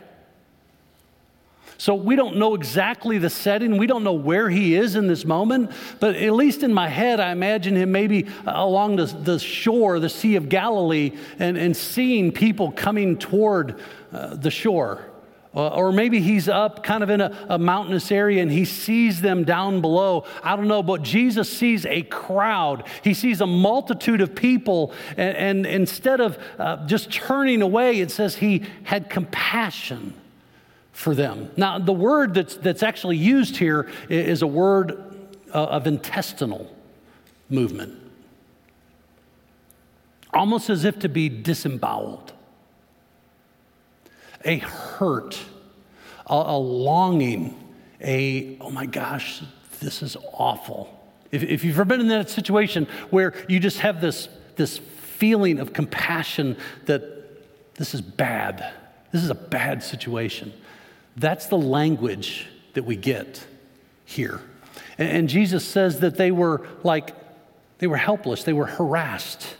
So 1.81 1.95
we 1.95 2.15
don't 2.15 2.37
know 2.37 2.55
exactly 2.55 3.17
the 3.17 3.31
setting. 3.31 3.79
We 3.79 3.87
don't 3.87 4.05
know 4.05 4.13
where 4.13 4.51
he 4.51 4.75
is 4.75 4.97
in 4.97 5.07
this 5.07 5.25
moment. 5.25 5.73
But 5.99 6.15
at 6.15 6.35
least 6.35 6.63
in 6.63 6.75
my 6.75 6.89
head, 6.89 7.21
I 7.21 7.33
imagine 7.33 7.75
him 7.75 7.91
maybe 7.91 8.27
along 8.47 8.97
the, 8.97 9.07
the 9.07 9.39
shore, 9.39 9.99
the 9.99 10.11
Sea 10.11 10.37
of 10.37 10.51
Galilee, 10.51 11.13
and, 11.39 11.57
and 11.57 11.75
seeing 11.75 12.33
people 12.33 12.71
coming 12.71 13.17
toward 13.17 13.81
uh, 14.13 14.35
the 14.35 14.51
shore. 14.51 15.10
Uh, 15.53 15.67
or 15.69 15.91
maybe 15.91 16.21
he's 16.21 16.49
up 16.49 16.85
kind 16.85 17.03
of 17.03 17.11
in 17.11 17.21
a, 17.21 17.47
a, 17.49 17.59
mountainous 17.59 18.13
area 18.13 18.41
and 18.41 18.53
he 18.53 18.65
sees 18.65 19.21
them 19.21 19.43
down 19.43 19.81
below. 19.81 20.25
I 20.45 20.55
don't 20.55 20.69
know, 20.69 20.81
but 20.81 21.03
Jesus 21.03 21.53
sees 21.53 21.85
a 21.87 22.03
crowd. 22.03 22.87
He 23.03 23.15
sees 23.15 23.41
a 23.41 23.49
multitude 23.49 24.21
of 24.21 24.37
people. 24.37 24.95
And, 25.17 25.37
and 25.37 25.67
instead 25.67 26.21
of 26.21 26.39
uh, 26.57 26.87
just 26.87 27.11
turning 27.11 27.63
away, 27.63 27.99
it 27.99 28.13
says 28.13 28.37
he 28.37 28.63
had 28.85 29.11
compassion 29.11 30.15
for 30.93 31.17
them. 31.17 31.51
Now, 31.57 31.81
the 31.81 31.93
word 31.93 32.35
that's, 32.35 32.55
that's 32.55 32.85
actually 32.85 33.17
used 33.17 33.57
here 33.57 33.89
is 34.09 34.43
a 34.43 34.47
word 34.47 34.93
uh, 35.53 35.65
of 35.65 35.89
intestinal 35.89 36.73
movement, 37.49 37.99
almost 40.33 40.71
as 40.71 40.85
if 40.85 41.01
to 41.01 41.09
be 41.09 41.29
disemboweled 41.29 42.35
a 44.45 44.59
hurt, 44.59 45.39
a, 46.27 46.35
a 46.35 46.59
longing, 46.59 47.57
a, 48.01 48.57
oh 48.61 48.71
my 48.71 48.87
gosh, 48.87 49.43
this 49.81 50.03
is 50.03 50.17
awful. 50.33 50.97
If, 51.31 51.43
if 51.43 51.65
you've 51.65 51.77
ever 51.77 51.85
been 51.85 52.01
in 52.01 52.09
that 52.09 52.31
situation 52.31 52.87
where 53.11 53.35
you 53.49 53.61
just 53.61 53.81
have 53.81 54.01
this, 54.01 54.29
this 54.57 54.79
feeling 54.79 55.59
of 55.59 55.73
compassion 55.73 56.57
that 56.87 57.75
this 57.75 57.95
is 57.95 58.01
bad, 58.01 58.73
this 59.13 59.23
is 59.23 59.31
a 59.31 59.35
bad 59.35 59.83
situation, 59.83 60.53
that's 61.17 61.47
the 61.47 61.59
language 61.59 62.47
that 62.75 62.85
we 62.85 62.97
get 62.97 63.45
here. 64.05 64.41
And, 64.99 65.09
and 65.09 65.29
Jesus 65.29 65.65
says 65.65 66.01
that 66.01 66.17
they 66.17 66.31
were 66.31 66.67
like, 66.83 67.15
they 67.79 67.87
were 67.87 67.97
helpless, 67.97 68.45
they 68.45 68.53
were 68.53 68.67
harassed. 68.67 69.57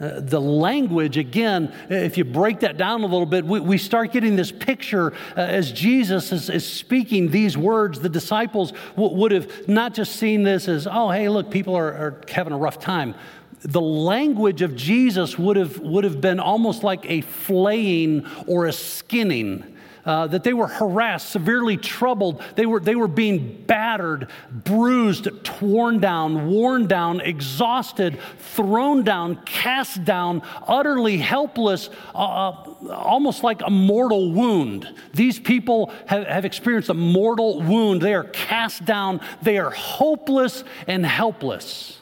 Uh, 0.00 0.20
the 0.20 0.40
language, 0.40 1.16
again, 1.16 1.74
if 1.90 2.16
you 2.16 2.24
break 2.24 2.60
that 2.60 2.76
down 2.76 3.02
a 3.02 3.06
little 3.06 3.26
bit, 3.26 3.44
we, 3.44 3.58
we 3.58 3.76
start 3.76 4.12
getting 4.12 4.36
this 4.36 4.52
picture 4.52 5.12
uh, 5.36 5.40
as 5.40 5.72
Jesus 5.72 6.30
is, 6.30 6.48
is, 6.48 6.64
speaking 6.64 7.32
these 7.32 7.58
words. 7.58 7.98
The 7.98 8.08
disciples 8.08 8.72
w- 8.94 9.16
would 9.16 9.32
have 9.32 9.68
not 9.68 9.94
just 9.94 10.14
seen 10.14 10.44
this 10.44 10.68
as, 10.68 10.86
oh, 10.86 11.10
hey, 11.10 11.28
look, 11.28 11.50
people 11.50 11.74
are, 11.74 11.92
are 11.92 12.20
having 12.28 12.52
a 12.52 12.56
rough 12.56 12.78
time. 12.78 13.16
the 13.62 13.80
language 13.80 14.62
of 14.62 14.76
Jesus 14.76 15.38
would 15.38 15.56
have, 15.56 15.78
would 15.80 16.04
have 16.04 16.20
been 16.20 16.38
almost 16.40 16.82
like 16.82 17.04
a 17.10 17.22
flaying 17.22 18.26
or 18.46 18.66
a 18.66 18.72
skinning. 18.72 19.77
Uh, 20.08 20.26
that 20.26 20.42
they 20.42 20.54
were 20.54 20.66
harassed, 20.66 21.28
severely 21.28 21.76
troubled. 21.76 22.42
They 22.54 22.64
were, 22.64 22.80
they 22.80 22.94
were 22.94 23.08
being 23.08 23.62
battered, 23.66 24.28
bruised, 24.50 25.28
torn 25.44 26.00
down, 26.00 26.50
worn 26.50 26.86
down, 26.86 27.20
exhausted, 27.20 28.18
thrown 28.38 29.04
down, 29.04 29.36
cast 29.44 30.02
down, 30.06 30.40
utterly 30.66 31.18
helpless, 31.18 31.90
uh, 32.14 32.48
uh, 32.48 32.74
almost 32.90 33.44
like 33.44 33.60
a 33.62 33.68
mortal 33.68 34.32
wound. 34.32 34.88
These 35.12 35.40
people 35.40 35.92
have, 36.06 36.26
have 36.26 36.46
experienced 36.46 36.88
a 36.88 36.94
mortal 36.94 37.60
wound. 37.60 38.00
They 38.00 38.14
are 38.14 38.24
cast 38.24 38.86
down, 38.86 39.20
they 39.42 39.58
are 39.58 39.72
hopeless 39.72 40.64
and 40.86 41.04
helpless. 41.04 41.97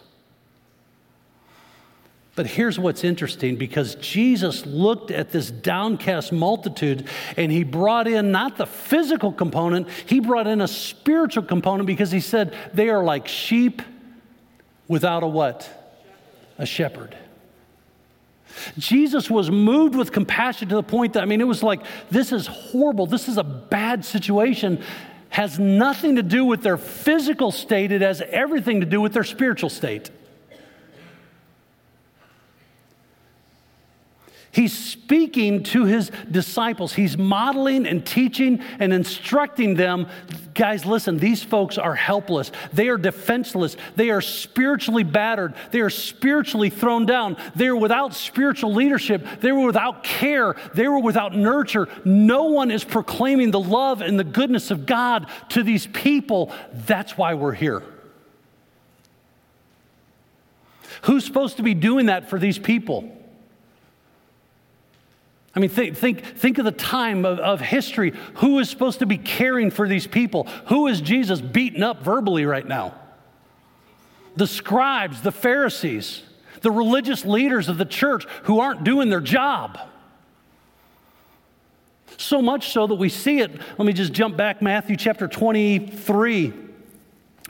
But 2.37 2.47
here's 2.47 2.79
what's 2.79 3.03
interesting 3.03 3.57
because 3.57 3.95
Jesus 3.95 4.67
looked 4.67 5.11
at 5.11 5.31
this 5.31 5.51
downcast 5.51 6.33
multitude 6.33 7.09
and 7.39 7.51
he 7.51 7.65
brought 7.65 8.07
in 8.07 8.31
not 8.31 8.59
the 8.59 8.67
physical 8.67 9.33
component, 9.33 9.89
he 10.05 10.21
brought 10.21 10.47
in 10.47 10.61
a 10.61 10.69
spiritual 10.69 11.43
component 11.45 11.87
because 11.87 12.13
he 12.13 12.21
said 12.21 12.55
they 12.75 12.91
are 12.91 13.03
like 13.03 13.27
sheep 13.27 13.81
without 14.87 15.23
a 15.23 15.27
what? 15.27 15.69
A 16.59 16.67
shepherd. 16.67 17.17
Jesus 18.79 19.31
was 19.31 19.51
moved 19.51 19.95
with 19.95 20.13
compassion 20.13 20.69
to 20.69 20.75
the 20.75 20.83
point 20.83 21.15
that, 21.15 21.23
I 21.23 21.27
mean, 21.27 21.41
it 21.41 21.45
was 21.45 21.63
like, 21.63 21.81
this 22.11 22.33
is 22.33 22.47
horrible. 22.47 23.07
This 23.07 23.29
is 23.29 23.39
a 23.39 23.45
bad 23.45 24.05
situation. 24.05 24.83
Has 25.31 25.59
nothing 25.59 26.17
to 26.17 26.23
do 26.23 26.45
with 26.45 26.63
their 26.63 26.77
physical 26.77 27.51
state, 27.51 27.93
it 27.93 28.03
has 28.03 28.21
everything 28.21 28.81
to 28.81 28.87
do 28.87 29.01
with 29.01 29.15
their 29.15 29.25
spiritual 29.25 29.71
state. 29.71 30.11
He's 34.57 34.73
speaking 34.73 35.65
to 35.65 35.85
his 35.85 36.11
disciples. 36.31 36.95
He's 36.95 37.19
modeling 37.19 37.87
and 37.87 38.07
teaching 38.07 38.63
and 38.79 38.91
instructing 38.91 39.75
them. 39.75 40.07
Guys, 40.55 40.87
listen, 40.87 41.19
these 41.19 41.43
folks 41.43 41.77
are 41.77 41.95
helpless. 41.95 42.51
They 42.73 42.89
are 42.89 42.97
defenseless. 42.97 43.77
They 43.97 44.09
are 44.09 44.23
spiritually 44.23 45.03
battered. 45.03 45.53
They 45.73 45.81
are 45.81 45.91
spiritually 45.91 46.71
thrown 46.71 47.05
down. 47.05 47.37
They 47.55 47.67
are 47.67 47.77
without 47.77 48.15
spiritual 48.15 48.73
leadership. 48.73 49.27
They 49.43 49.53
were 49.53 49.67
without 49.67 50.03
care. 50.03 50.57
They 50.73 50.89
were 50.89 51.01
without 51.01 51.37
nurture. 51.37 51.87
No 52.07 52.45
one 52.45 52.71
is 52.71 52.83
proclaiming 52.83 53.51
the 53.51 53.61
love 53.61 54.01
and 54.01 54.19
the 54.19 54.25
goodness 54.25 54.71
of 54.71 54.87
God 54.87 55.27
to 55.51 55.63
these 55.63 55.87
people. 55.89 56.51
That's 56.73 57.19
why 57.19 57.35
we're 57.35 57.53
here. 57.53 57.83
Who's 61.03 61.27
supposed 61.27 61.59
to 61.59 61.63
be 61.63 61.75
doing 61.75 62.07
that 62.07 62.31
for 62.31 62.39
these 62.39 62.59
people? 62.59 63.13
I 65.57 65.59
mean, 65.59 65.71
think, 65.71 65.97
think, 65.97 66.23
think 66.23 66.59
of 66.59 66.67
the 66.67 66.73
time 66.73 67.25
of, 67.25 67.39
of 67.39 67.63
history. 67.63 68.13
Who 68.35 68.59
is 68.59 68.69
supposed 68.69 68.99
to 68.99 69.07
be 69.07 69.17
caring 69.17 69.71
for 69.71 69.89
these 69.89 70.07
people? 70.07 70.45
Who 70.67 70.87
is 70.87 71.01
Jesus 71.01 71.41
beating 71.41 71.83
up 71.83 72.03
verbally 72.03 72.45
right 72.45 72.67
now? 72.67 72.95
The 74.37 74.47
scribes, 74.47 75.23
the 75.23 75.33
Pharisees, 75.33 76.23
the 76.61 76.71
religious 76.71 77.25
leaders 77.25 77.71
of 77.71 77.79
the 77.79 77.87
church 77.87 78.27
who 78.43 78.61
aren't 78.61 78.85
doing 78.85 79.09
their 79.09 79.23
job. 79.23 79.79
So 82.19 82.43
much 82.43 82.71
so 82.71 82.87
that 82.87 82.97
we 82.97 83.09
see 83.09 83.41
it. 83.41 83.51
Let 83.79 83.87
me 83.87 83.95
just 83.95 84.13
jump 84.13 84.37
back, 84.37 84.61
Matthew 84.61 84.97
chapter 84.97 85.27
23 85.27 86.53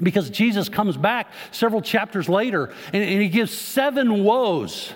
because 0.00 0.30
Jesus 0.30 0.68
comes 0.68 0.96
back 0.96 1.32
several 1.50 1.80
chapters 1.80 2.28
later 2.28 2.72
and, 2.92 3.02
and, 3.02 3.22
he 3.22 3.28
gives 3.28 3.50
seven 3.50 4.24
woes 4.24 4.92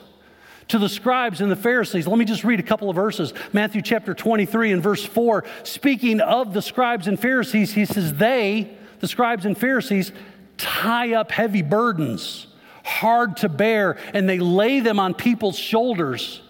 to 0.70 0.78
the 0.78 0.88
scribes 0.88 1.40
and 1.40 1.50
the 1.50 1.56
Pharisees. 1.56 2.06
Let 2.06 2.18
me 2.18 2.24
just 2.24 2.44
read 2.44 2.60
a 2.60 2.64
couple 2.64 2.88
of 2.90 2.96
verses. 2.96 3.32
Matthew 3.52 3.82
chapter 3.82 4.14
23 4.14 4.72
and 4.72 4.82
verse 4.82 5.04
4, 5.04 5.44
speaking 5.62 6.20
of 6.20 6.54
the 6.54 6.62
scribes 6.62 7.06
and 7.06 7.18
Pharisees, 7.18 7.72
he 7.72 7.84
says, 7.84 8.14
They, 8.14 8.70
the 9.00 9.08
scribes 9.08 9.44
and 9.46 9.56
Pharisees, 9.56 10.12
tie 10.56 11.14
up 11.14 11.32
heavy 11.32 11.62
burdens, 11.62 12.46
hard 12.84 13.36
to 13.38 13.48
bear, 13.48 13.98
and 14.14 14.28
they 14.28 14.38
lay 14.38 14.80
them 14.80 14.98
on 14.98 15.14
people's 15.14 15.58
shoulders 15.58 16.42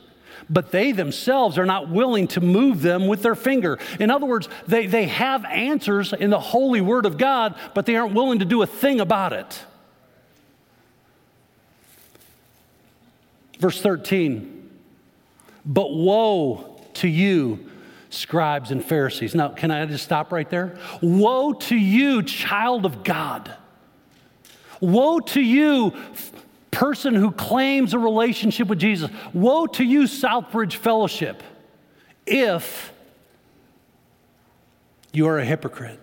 but 0.52 0.72
they 0.72 0.90
themselves 0.90 1.58
are 1.58 1.64
not 1.64 1.88
willing 1.88 2.26
to 2.26 2.40
move 2.40 2.82
them 2.82 3.06
with 3.06 3.22
their 3.22 3.36
finger. 3.36 3.78
In 4.00 4.10
other 4.10 4.26
words, 4.26 4.48
they, 4.66 4.86
they 4.88 5.04
have 5.06 5.44
answers 5.44 6.12
in 6.12 6.28
the 6.30 6.40
holy 6.40 6.80
word 6.80 7.06
of 7.06 7.16
God, 7.16 7.54
but 7.72 7.86
they 7.86 7.94
aren't 7.94 8.14
willing 8.14 8.40
to 8.40 8.44
do 8.44 8.60
a 8.62 8.66
thing 8.66 9.00
about 9.00 9.32
it. 9.32 9.64
Verse 13.60 13.80
13, 13.82 14.70
but 15.66 15.92
woe 15.92 16.80
to 16.94 17.06
you, 17.06 17.70
scribes 18.08 18.70
and 18.70 18.82
Pharisees. 18.82 19.34
Now, 19.34 19.48
can 19.50 19.70
I 19.70 19.84
just 19.84 20.02
stop 20.02 20.32
right 20.32 20.48
there? 20.48 20.78
Woe 21.02 21.52
to 21.52 21.76
you, 21.76 22.22
child 22.22 22.86
of 22.86 23.04
God. 23.04 23.54
Woe 24.80 25.20
to 25.20 25.42
you, 25.42 25.92
person 26.70 27.14
who 27.14 27.30
claims 27.32 27.92
a 27.92 27.98
relationship 27.98 28.66
with 28.68 28.78
Jesus. 28.78 29.10
Woe 29.34 29.66
to 29.66 29.84
you, 29.84 30.04
Southbridge 30.04 30.76
Fellowship, 30.76 31.42
if 32.26 32.94
you 35.12 35.26
are 35.26 35.38
a 35.38 35.44
hypocrite. 35.44 36.00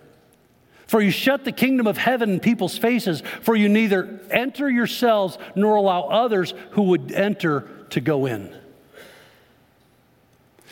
For 0.87 1.01
you 1.01 1.11
shut 1.11 1.43
the 1.43 1.51
kingdom 1.51 1.85
of 1.85 1.97
heaven 1.97 2.31
in 2.31 2.39
people's 2.39 2.77
faces, 2.77 3.21
for 3.41 3.55
you 3.55 3.67
neither 3.67 4.21
enter 4.31 4.69
yourselves 4.69 5.37
nor 5.53 5.75
allow 5.75 6.03
others 6.03 6.53
who 6.71 6.83
would 6.83 7.11
enter 7.11 7.67
to 7.89 7.99
go 7.99 8.25
in. 8.25 8.55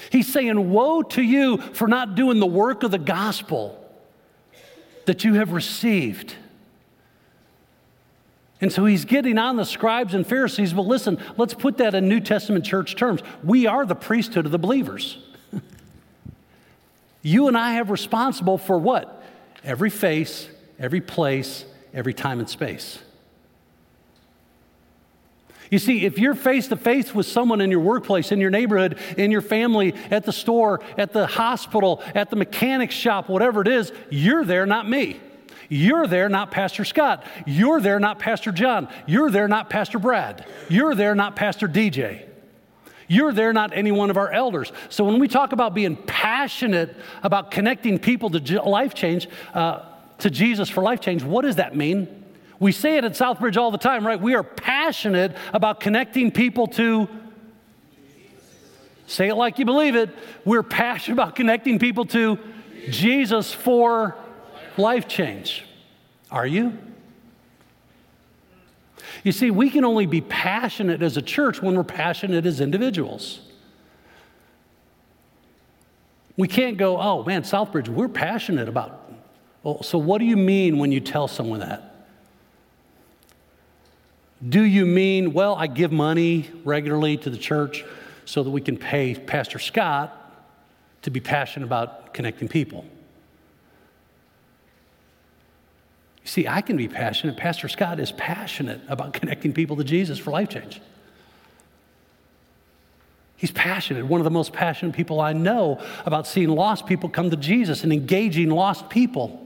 He's 0.10 0.32
saying, 0.32 0.72
Woe 0.72 1.04
to 1.04 1.22
you 1.22 1.58
for 1.58 1.88
not 1.88 2.16
doing 2.16 2.40
the 2.40 2.46
work 2.46 2.84
of 2.84 2.92
the 2.92 2.98
gospel 2.98 3.82
that 5.06 5.24
you 5.24 5.36
have 5.36 5.52
received. 5.52 6.36
And 8.62 8.72
so 8.72 8.86
he's 8.86 9.06
getting 9.06 9.38
on 9.38 9.58
the 9.58 9.66
scribes 9.66 10.14
and 10.14 10.26
Pharisees. 10.26 10.74
But 10.74 10.84
listen, 10.84 11.20
let's 11.38 11.54
put 11.54 11.78
that 11.78 11.94
in 11.94 12.08
New 12.08 12.22
Testament 12.22 12.66
church 12.66 12.96
terms. 12.96 13.22
We 13.44 13.68
are 13.68 13.86
the 13.86 13.96
priesthood 13.96 14.46
of 14.46 14.52
the 14.52 14.58
believers. 14.58 15.18
you 17.22 17.48
and 17.48 17.58
I 17.58 17.74
have 17.74 17.90
responsible 17.90 18.58
for 18.58 18.78
what? 18.78 19.24
Every 19.66 19.90
face, 19.90 20.48
every 20.80 21.02
place, 21.02 21.66
every 21.94 22.14
time 22.14 22.40
and 22.40 22.50
space. 22.50 23.00
You 25.72 25.80
see, 25.80 26.06
if 26.06 26.20
you're 26.20 26.36
face 26.36 26.68
to 26.68 26.78
face 26.78 27.14
with 27.14 27.26
someone 27.26 27.60
in 27.60 27.72
your 27.72 27.80
workplace, 27.80 28.32
in 28.32 28.40
your 28.40 28.52
neighborhood, 28.52 29.00
in 29.18 29.32
your 29.32 29.42
family, 29.42 29.96
at 30.12 30.24
the 30.24 30.32
store, 30.32 30.80
at 30.98 31.12
the 31.12 31.26
hospital, 31.26 32.04
at 32.14 32.30
the 32.30 32.36
mechanic 32.36 32.92
shop, 32.92 33.28
whatever 33.30 33.62
it 33.62 33.68
is, 33.68 33.92
you're 34.12 34.46
there, 34.46 34.66
not 34.66 34.88
me. 34.88 35.20
You're 35.68 36.06
there, 36.06 36.30
not 36.30 36.52
Pastor 36.52 36.86
Scott. 36.86 37.26
You're 37.48 37.82
there, 37.82 38.00
not 38.00 38.20
Pastor 38.20 38.52
John. 38.52 38.88
You're 39.08 39.32
there, 39.32 39.48
not 39.48 39.72
Pastor 39.72 39.98
Brad. 39.98 40.46
You're 40.70 40.94
there, 40.94 41.16
not 41.16 41.36
Pastor 41.36 41.68
DJ. 41.68 42.28
You're 43.08 43.34
there, 43.34 43.54
not 43.54 43.76
any 43.76 43.92
one 43.92 44.10
of 44.10 44.18
our 44.18 44.32
elders. 44.32 44.72
So 44.90 45.04
when 45.04 45.20
we 45.20 45.28
talk 45.28 45.52
about 45.52 45.74
being 45.74 45.96
passionate 45.96 46.96
about 47.24 47.52
connecting 47.52 48.00
people 48.00 48.30
to 48.32 48.62
life 48.62 48.94
change, 48.94 49.28
uh, 49.54 49.84
to 50.20 50.30
Jesus 50.30 50.70
for 50.70 50.82
life 50.82 51.02
change, 51.02 51.24
what 51.24 51.44
does 51.44 51.58
that 51.58 51.76
mean? 51.76 52.24
We 52.60 52.72
say 52.72 52.98
it 52.98 53.04
at 53.04 53.12
Southbridge 53.12 53.58
all 53.58 53.72
the 53.72 53.78
time, 53.78 54.06
right? 54.08 54.20
We 54.20 54.34
are 54.34 54.44
passionate 54.44 55.36
about 55.54 55.80
connecting 55.80 56.32
people 56.32 56.68
to. 56.68 57.08
Say 59.08 59.28
it 59.28 59.36
like 59.36 59.60
you 59.60 59.66
believe 59.66 59.96
it. 59.96 60.10
We're 60.46 60.64
passionate 60.64 61.14
about 61.14 61.36
connecting 61.36 61.78
people 61.78 62.06
to 62.06 62.40
Jesus 62.90 63.54
for 63.54 64.16
life 64.78 65.08
change. 65.08 65.64
Are 66.32 66.48
you? 66.48 66.78
You 69.24 69.32
see, 69.32 69.52
we 69.52 69.70
can 69.70 69.86
only 69.86 70.06
be 70.06 70.22
passionate 70.22 71.02
as 71.02 71.18
a 71.18 71.22
church 71.22 71.62
when 71.62 71.76
we're 71.76 71.84
passionate 71.84 72.46
as 72.46 72.62
individuals. 72.62 73.40
We 76.38 76.48
can't 76.48 76.78
go, 76.78 77.00
oh 77.00 77.24
man, 77.24 77.44
Southbridge, 77.44 77.88
we're 77.88 78.10
passionate 78.10 78.68
about. 78.68 79.12
Well, 79.64 79.82
so 79.84 79.98
what 79.98 80.20
do 80.20 80.26
you 80.26 80.38
mean 80.38 80.78
when 80.78 80.92
you 80.92 81.00
tell 81.00 81.28
someone 81.28 81.62
that? 81.62 82.08
Do 84.48 84.62
you 84.62 84.86
mean, 84.86 85.34
well, 85.34 85.56
I 85.56 85.68
give 85.68 85.92
money 85.92 86.50
regularly 86.64 87.18
to 87.18 87.30
the 87.30 87.38
church 87.38 87.86
so 88.26 88.44
that 88.44 88.50
we 88.50 88.62
can 88.62 88.78
pay 88.78 89.16
Pastor 89.16 89.60
Scott 89.60 90.22
to 91.04 91.10
be 91.10 91.20
passionate 91.20 91.66
about 91.66 92.14
connecting 92.14 92.48
people? 92.48 92.86
You 96.26 96.30
see, 96.30 96.48
I 96.48 96.62
can 96.62 96.76
be 96.76 96.88
passionate. 96.88 97.38
Pastor 97.38 97.68
Scott 97.68 98.00
is 98.00 98.12
passionate 98.12 98.82
about 98.90 99.14
connecting 99.20 99.54
people 99.54 99.78
to 99.78 99.84
Jesus 99.84 100.18
for 100.18 100.32
life 100.32 100.50
change. 100.50 100.82
He's 103.38 103.52
passionate, 103.52 104.08
one 104.08 104.20
of 104.22 104.24
the 104.24 104.32
most 104.32 104.52
passionate 104.52 104.96
people 104.96 105.20
I 105.22 105.34
know 105.34 105.80
about 106.04 106.26
seeing 106.26 106.50
lost 106.50 106.88
people 106.88 107.10
come 107.10 107.30
to 107.30 107.38
Jesus 107.38 107.84
and 107.84 107.94
engaging 107.94 108.50
lost 108.50 108.90
people. 108.90 109.45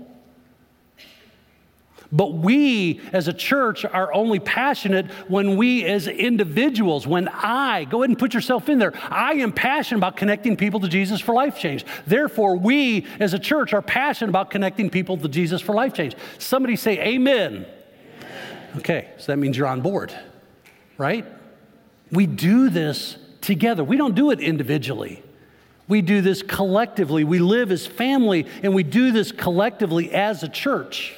But 2.11 2.33
we 2.33 3.01
as 3.13 3.27
a 3.27 3.33
church 3.33 3.85
are 3.85 4.11
only 4.13 4.39
passionate 4.39 5.11
when 5.27 5.57
we 5.57 5.85
as 5.85 6.07
individuals, 6.07 7.05
when 7.05 7.27
I, 7.27 7.83
go 7.85 8.01
ahead 8.01 8.09
and 8.09 8.17
put 8.17 8.33
yourself 8.33 8.67
in 8.67 8.79
there, 8.79 8.93
I 9.09 9.33
am 9.33 9.51
passionate 9.51 9.99
about 9.99 10.17
connecting 10.17 10.57
people 10.57 10.79
to 10.79 10.87
Jesus 10.87 11.21
for 11.21 11.35
life 11.35 11.59
change. 11.59 11.85
Therefore, 12.07 12.55
we 12.55 13.05
as 13.19 13.35
a 13.35 13.39
church 13.39 13.73
are 13.73 13.83
passionate 13.83 14.29
about 14.29 14.49
connecting 14.49 14.89
people 14.89 15.17
to 15.17 15.29
Jesus 15.29 15.61
for 15.61 15.75
life 15.75 15.93
change. 15.93 16.15
Somebody 16.39 16.75
say, 16.75 16.99
Amen. 16.99 17.53
amen. 17.53 17.65
Okay, 18.77 19.09
so 19.17 19.31
that 19.31 19.37
means 19.37 19.55
you're 19.55 19.67
on 19.67 19.81
board, 19.81 20.13
right? 20.97 21.25
We 22.11 22.25
do 22.25 22.69
this 22.69 23.17
together, 23.41 23.83
we 23.83 23.97
don't 23.97 24.15
do 24.15 24.31
it 24.31 24.39
individually. 24.39 25.23
We 25.87 26.03
do 26.03 26.21
this 26.21 26.43
collectively. 26.43 27.23
We 27.23 27.39
live 27.39 27.71
as 27.71 27.87
family, 27.87 28.45
and 28.61 28.75
we 28.75 28.83
do 28.83 29.11
this 29.11 29.31
collectively 29.31 30.11
as 30.11 30.43
a 30.43 30.47
church. 30.47 31.15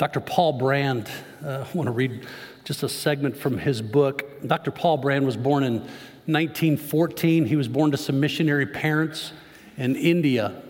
Dr. 0.00 0.20
Paul 0.20 0.54
Brand, 0.54 1.10
uh, 1.44 1.66
I 1.68 1.76
want 1.76 1.86
to 1.86 1.92
read 1.92 2.26
just 2.64 2.82
a 2.82 2.88
segment 2.88 3.36
from 3.36 3.58
his 3.58 3.82
book. 3.82 4.40
Dr. 4.46 4.70
Paul 4.70 4.96
Brand 4.96 5.26
was 5.26 5.36
born 5.36 5.62
in 5.62 5.80
1914. 6.24 7.44
He 7.44 7.54
was 7.54 7.68
born 7.68 7.90
to 7.90 7.98
some 7.98 8.18
missionary 8.18 8.64
parents 8.64 9.34
in 9.76 9.96
India. 9.96 10.62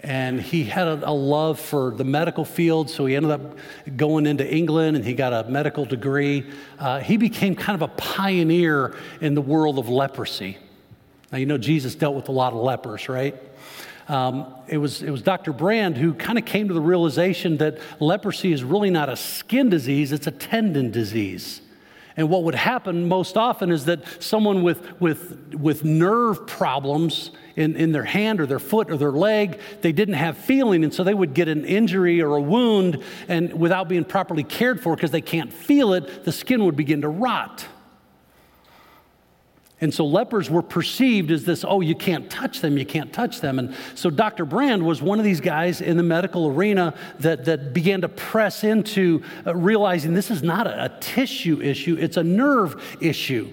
And 0.00 0.40
he 0.40 0.64
had 0.64 0.88
a, 0.88 1.10
a, 1.10 1.12
love 1.12 1.60
for 1.60 1.90
the 1.90 2.04
medical 2.04 2.46
field, 2.46 2.88
so 2.88 3.04
he 3.04 3.14
ended 3.14 3.32
up 3.32 3.58
going 3.94 4.24
into 4.24 4.50
England 4.50 4.96
and 4.96 5.04
he 5.04 5.12
got 5.12 5.34
a 5.34 5.50
medical 5.50 5.84
degree. 5.84 6.50
Uh, 6.78 7.00
he 7.00 7.18
became 7.18 7.56
kind 7.56 7.74
of 7.74 7.82
a 7.82 7.92
pioneer 7.92 8.96
in 9.20 9.34
the 9.34 9.42
world 9.42 9.78
of 9.78 9.90
leprosy. 9.90 10.56
Now, 11.30 11.36
you 11.36 11.44
know, 11.44 11.58
Jesus 11.58 11.94
dealt 11.94 12.16
with 12.16 12.30
a 12.30 12.32
lot 12.32 12.54
of 12.54 12.60
lepers, 12.60 13.10
right? 13.10 13.34
Um, 14.08 14.54
it, 14.68 14.78
was, 14.78 15.02
it 15.02 15.10
was 15.10 15.22
Dr. 15.22 15.52
Brand 15.52 15.96
who 15.96 16.14
kind 16.14 16.38
of 16.38 16.44
came 16.44 16.68
to 16.68 16.74
the 16.74 16.80
realization 16.80 17.56
that 17.56 17.78
leprosy 18.00 18.52
is 18.52 18.62
really 18.62 18.90
not 18.90 19.08
a 19.08 19.16
skin 19.16 19.68
disease, 19.68 20.12
it's 20.12 20.28
a 20.28 20.30
tendon 20.30 20.90
disease. 20.90 21.60
And 22.16 22.30
what 22.30 22.44
would 22.44 22.54
happen 22.54 23.08
most 23.08 23.36
often 23.36 23.70
is 23.70 23.84
that 23.86 24.22
someone 24.22 24.62
with, 24.62 25.00
with, 25.00 25.54
with 25.54 25.84
nerve 25.84 26.46
problems 26.46 27.30
in, 27.56 27.76
in 27.76 27.92
their 27.92 28.04
hand 28.04 28.40
or 28.40 28.46
their 28.46 28.58
foot 28.58 28.90
or 28.90 28.96
their 28.96 29.12
leg, 29.12 29.60
they 29.82 29.92
didn't 29.92 30.14
have 30.14 30.38
feeling. 30.38 30.82
And 30.82 30.94
so 30.94 31.04
they 31.04 31.12
would 31.12 31.34
get 31.34 31.48
an 31.48 31.66
injury 31.66 32.22
or 32.22 32.36
a 32.36 32.40
wound, 32.40 33.02
and 33.28 33.52
without 33.58 33.88
being 33.88 34.04
properly 34.04 34.44
cared 34.44 34.80
for 34.80 34.94
because 34.94 35.10
they 35.10 35.20
can't 35.20 35.52
feel 35.52 35.92
it, 35.92 36.24
the 36.24 36.32
skin 36.32 36.64
would 36.64 36.76
begin 36.76 37.02
to 37.02 37.08
rot. 37.08 37.66
And 39.80 39.92
so 39.92 40.06
lepers 40.06 40.48
were 40.48 40.62
perceived 40.62 41.30
as 41.30 41.44
this, 41.44 41.62
oh, 41.66 41.82
you 41.82 41.94
can't 41.94 42.30
touch 42.30 42.60
them, 42.60 42.78
you 42.78 42.86
can't 42.86 43.12
touch 43.12 43.42
them. 43.42 43.58
And 43.58 43.74
so 43.94 44.08
Dr. 44.08 44.46
Brand 44.46 44.82
was 44.82 45.02
one 45.02 45.18
of 45.18 45.24
these 45.24 45.40
guys 45.40 45.82
in 45.82 45.98
the 45.98 46.02
medical 46.02 46.48
arena 46.48 46.94
that, 47.18 47.44
that 47.44 47.74
began 47.74 48.00
to 48.00 48.08
press 48.08 48.64
into 48.64 49.22
uh, 49.46 49.54
realizing 49.54 50.14
this 50.14 50.30
is 50.30 50.42
not 50.42 50.66
a, 50.66 50.96
tissue 51.00 51.60
issue, 51.60 51.96
it's 52.00 52.16
a 52.16 52.24
nerve 52.24 52.96
issue. 53.02 53.52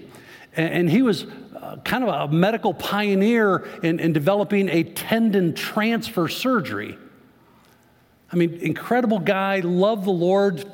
And, 0.56 0.72
and 0.72 0.90
he 0.90 1.02
was 1.02 1.26
uh, 1.54 1.76
kind 1.84 2.02
of 2.02 2.30
a 2.30 2.32
medical 2.32 2.72
pioneer 2.72 3.68
in, 3.82 4.00
in 4.00 4.14
developing 4.14 4.70
a 4.70 4.82
tendon 4.82 5.54
transfer 5.54 6.26
surgery. 6.28 6.96
I 8.32 8.36
mean, 8.36 8.54
incredible 8.54 9.18
guy, 9.18 9.60
loved 9.60 10.04
the 10.04 10.10
Lord, 10.10 10.64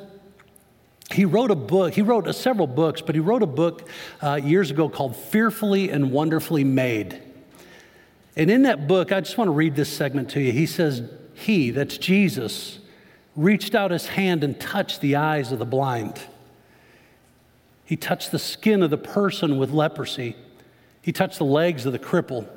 he 1.13 1.25
wrote 1.25 1.51
a 1.51 1.55
book, 1.55 1.93
he 1.93 2.01
wrote 2.01 2.27
uh, 2.27 2.33
several 2.33 2.67
books, 2.67 3.01
but 3.01 3.15
he 3.15 3.21
wrote 3.21 3.43
a 3.43 3.47
book 3.47 3.87
uh, 4.21 4.35
years 4.35 4.71
ago 4.71 4.89
called 4.89 5.15
Fearfully 5.15 5.89
and 5.89 6.11
Wonderfully 6.11 6.63
Made. 6.63 7.21
And 8.35 8.49
in 8.49 8.63
that 8.63 8.87
book, 8.87 9.11
I 9.11 9.19
just 9.19 9.37
want 9.37 9.47
to 9.47 9.53
read 9.53 9.75
this 9.75 9.89
segment 9.89 10.29
to 10.31 10.41
you. 10.41 10.51
He 10.51 10.65
says, 10.65 11.03
He, 11.33 11.71
that's 11.71 11.97
Jesus, 11.97 12.79
reached 13.35 13.75
out 13.75 13.91
his 13.91 14.07
hand 14.07 14.43
and 14.43 14.59
touched 14.59 15.01
the 15.01 15.15
eyes 15.15 15.51
of 15.51 15.59
the 15.59 15.65
blind. 15.65 16.21
He 17.83 17.97
touched 17.97 18.31
the 18.31 18.39
skin 18.39 18.83
of 18.83 18.89
the 18.89 18.97
person 18.97 19.57
with 19.57 19.71
leprosy. 19.71 20.35
He 21.01 21.11
touched 21.11 21.39
the 21.39 21.45
legs 21.45 21.85
of 21.85 21.91
the 21.91 21.99
cripple. 21.99 22.47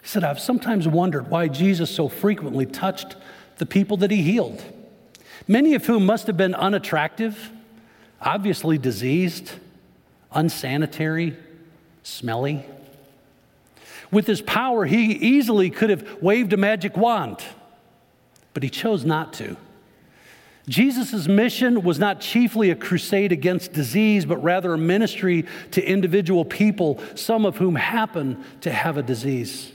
He 0.00 0.08
said, 0.08 0.24
I've 0.24 0.40
sometimes 0.40 0.86
wondered 0.88 1.28
why 1.28 1.48
Jesus 1.48 1.90
so 1.90 2.08
frequently 2.08 2.64
touched 2.64 3.16
the 3.58 3.66
people 3.66 3.96
that 3.98 4.10
he 4.10 4.22
healed 4.22 4.62
many 5.48 5.74
of 5.74 5.86
whom 5.86 6.06
must 6.06 6.26
have 6.26 6.36
been 6.36 6.54
unattractive, 6.54 7.50
obviously 8.20 8.78
diseased, 8.78 9.52
unsanitary, 10.32 11.36
smelly. 12.02 12.64
With 14.10 14.26
his 14.26 14.40
power, 14.40 14.84
he 14.84 15.12
easily 15.12 15.70
could 15.70 15.90
have 15.90 16.22
waved 16.22 16.52
a 16.52 16.56
magic 16.56 16.96
wand, 16.96 17.42
but 18.54 18.62
he 18.62 18.70
chose 18.70 19.04
not 19.04 19.32
to. 19.34 19.56
Jesus' 20.68 21.28
mission 21.28 21.82
was 21.82 21.98
not 21.98 22.20
chiefly 22.20 22.70
a 22.70 22.74
crusade 22.74 23.30
against 23.30 23.72
disease, 23.72 24.24
but 24.24 24.42
rather 24.42 24.74
a 24.74 24.78
ministry 24.78 25.46
to 25.70 25.82
individual 25.82 26.44
people, 26.44 27.00
some 27.14 27.46
of 27.46 27.56
whom 27.56 27.76
happen 27.76 28.42
to 28.62 28.72
have 28.72 28.96
a 28.96 29.02
disease. 29.02 29.72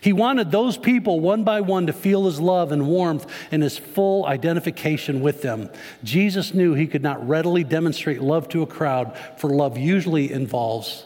He 0.00 0.12
wanted 0.12 0.50
those 0.50 0.76
people 0.76 1.20
one 1.20 1.44
by 1.44 1.60
one 1.60 1.86
to 1.86 1.92
feel 1.92 2.26
his 2.26 2.40
love 2.40 2.72
and 2.72 2.86
warmth 2.86 3.26
and 3.50 3.62
his 3.62 3.78
full 3.78 4.26
identification 4.26 5.20
with 5.20 5.42
them. 5.42 5.70
Jesus 6.04 6.54
knew 6.54 6.74
he 6.74 6.86
could 6.86 7.02
not 7.02 7.26
readily 7.26 7.64
demonstrate 7.64 8.20
love 8.20 8.48
to 8.50 8.62
a 8.62 8.66
crowd, 8.66 9.16
for 9.38 9.50
love 9.50 9.78
usually 9.78 10.30
involves 10.30 11.04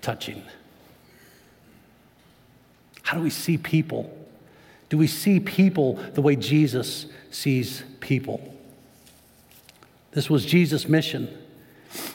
touching. 0.00 0.42
How 3.02 3.16
do 3.16 3.22
we 3.22 3.30
see 3.30 3.56
people? 3.56 4.14
Do 4.88 4.98
we 4.98 5.06
see 5.06 5.40
people 5.40 5.94
the 6.14 6.22
way 6.22 6.36
Jesus 6.36 7.06
sees 7.30 7.82
people? 8.00 8.54
This 10.12 10.30
was 10.30 10.44
Jesus' 10.44 10.88
mission. 10.88 11.28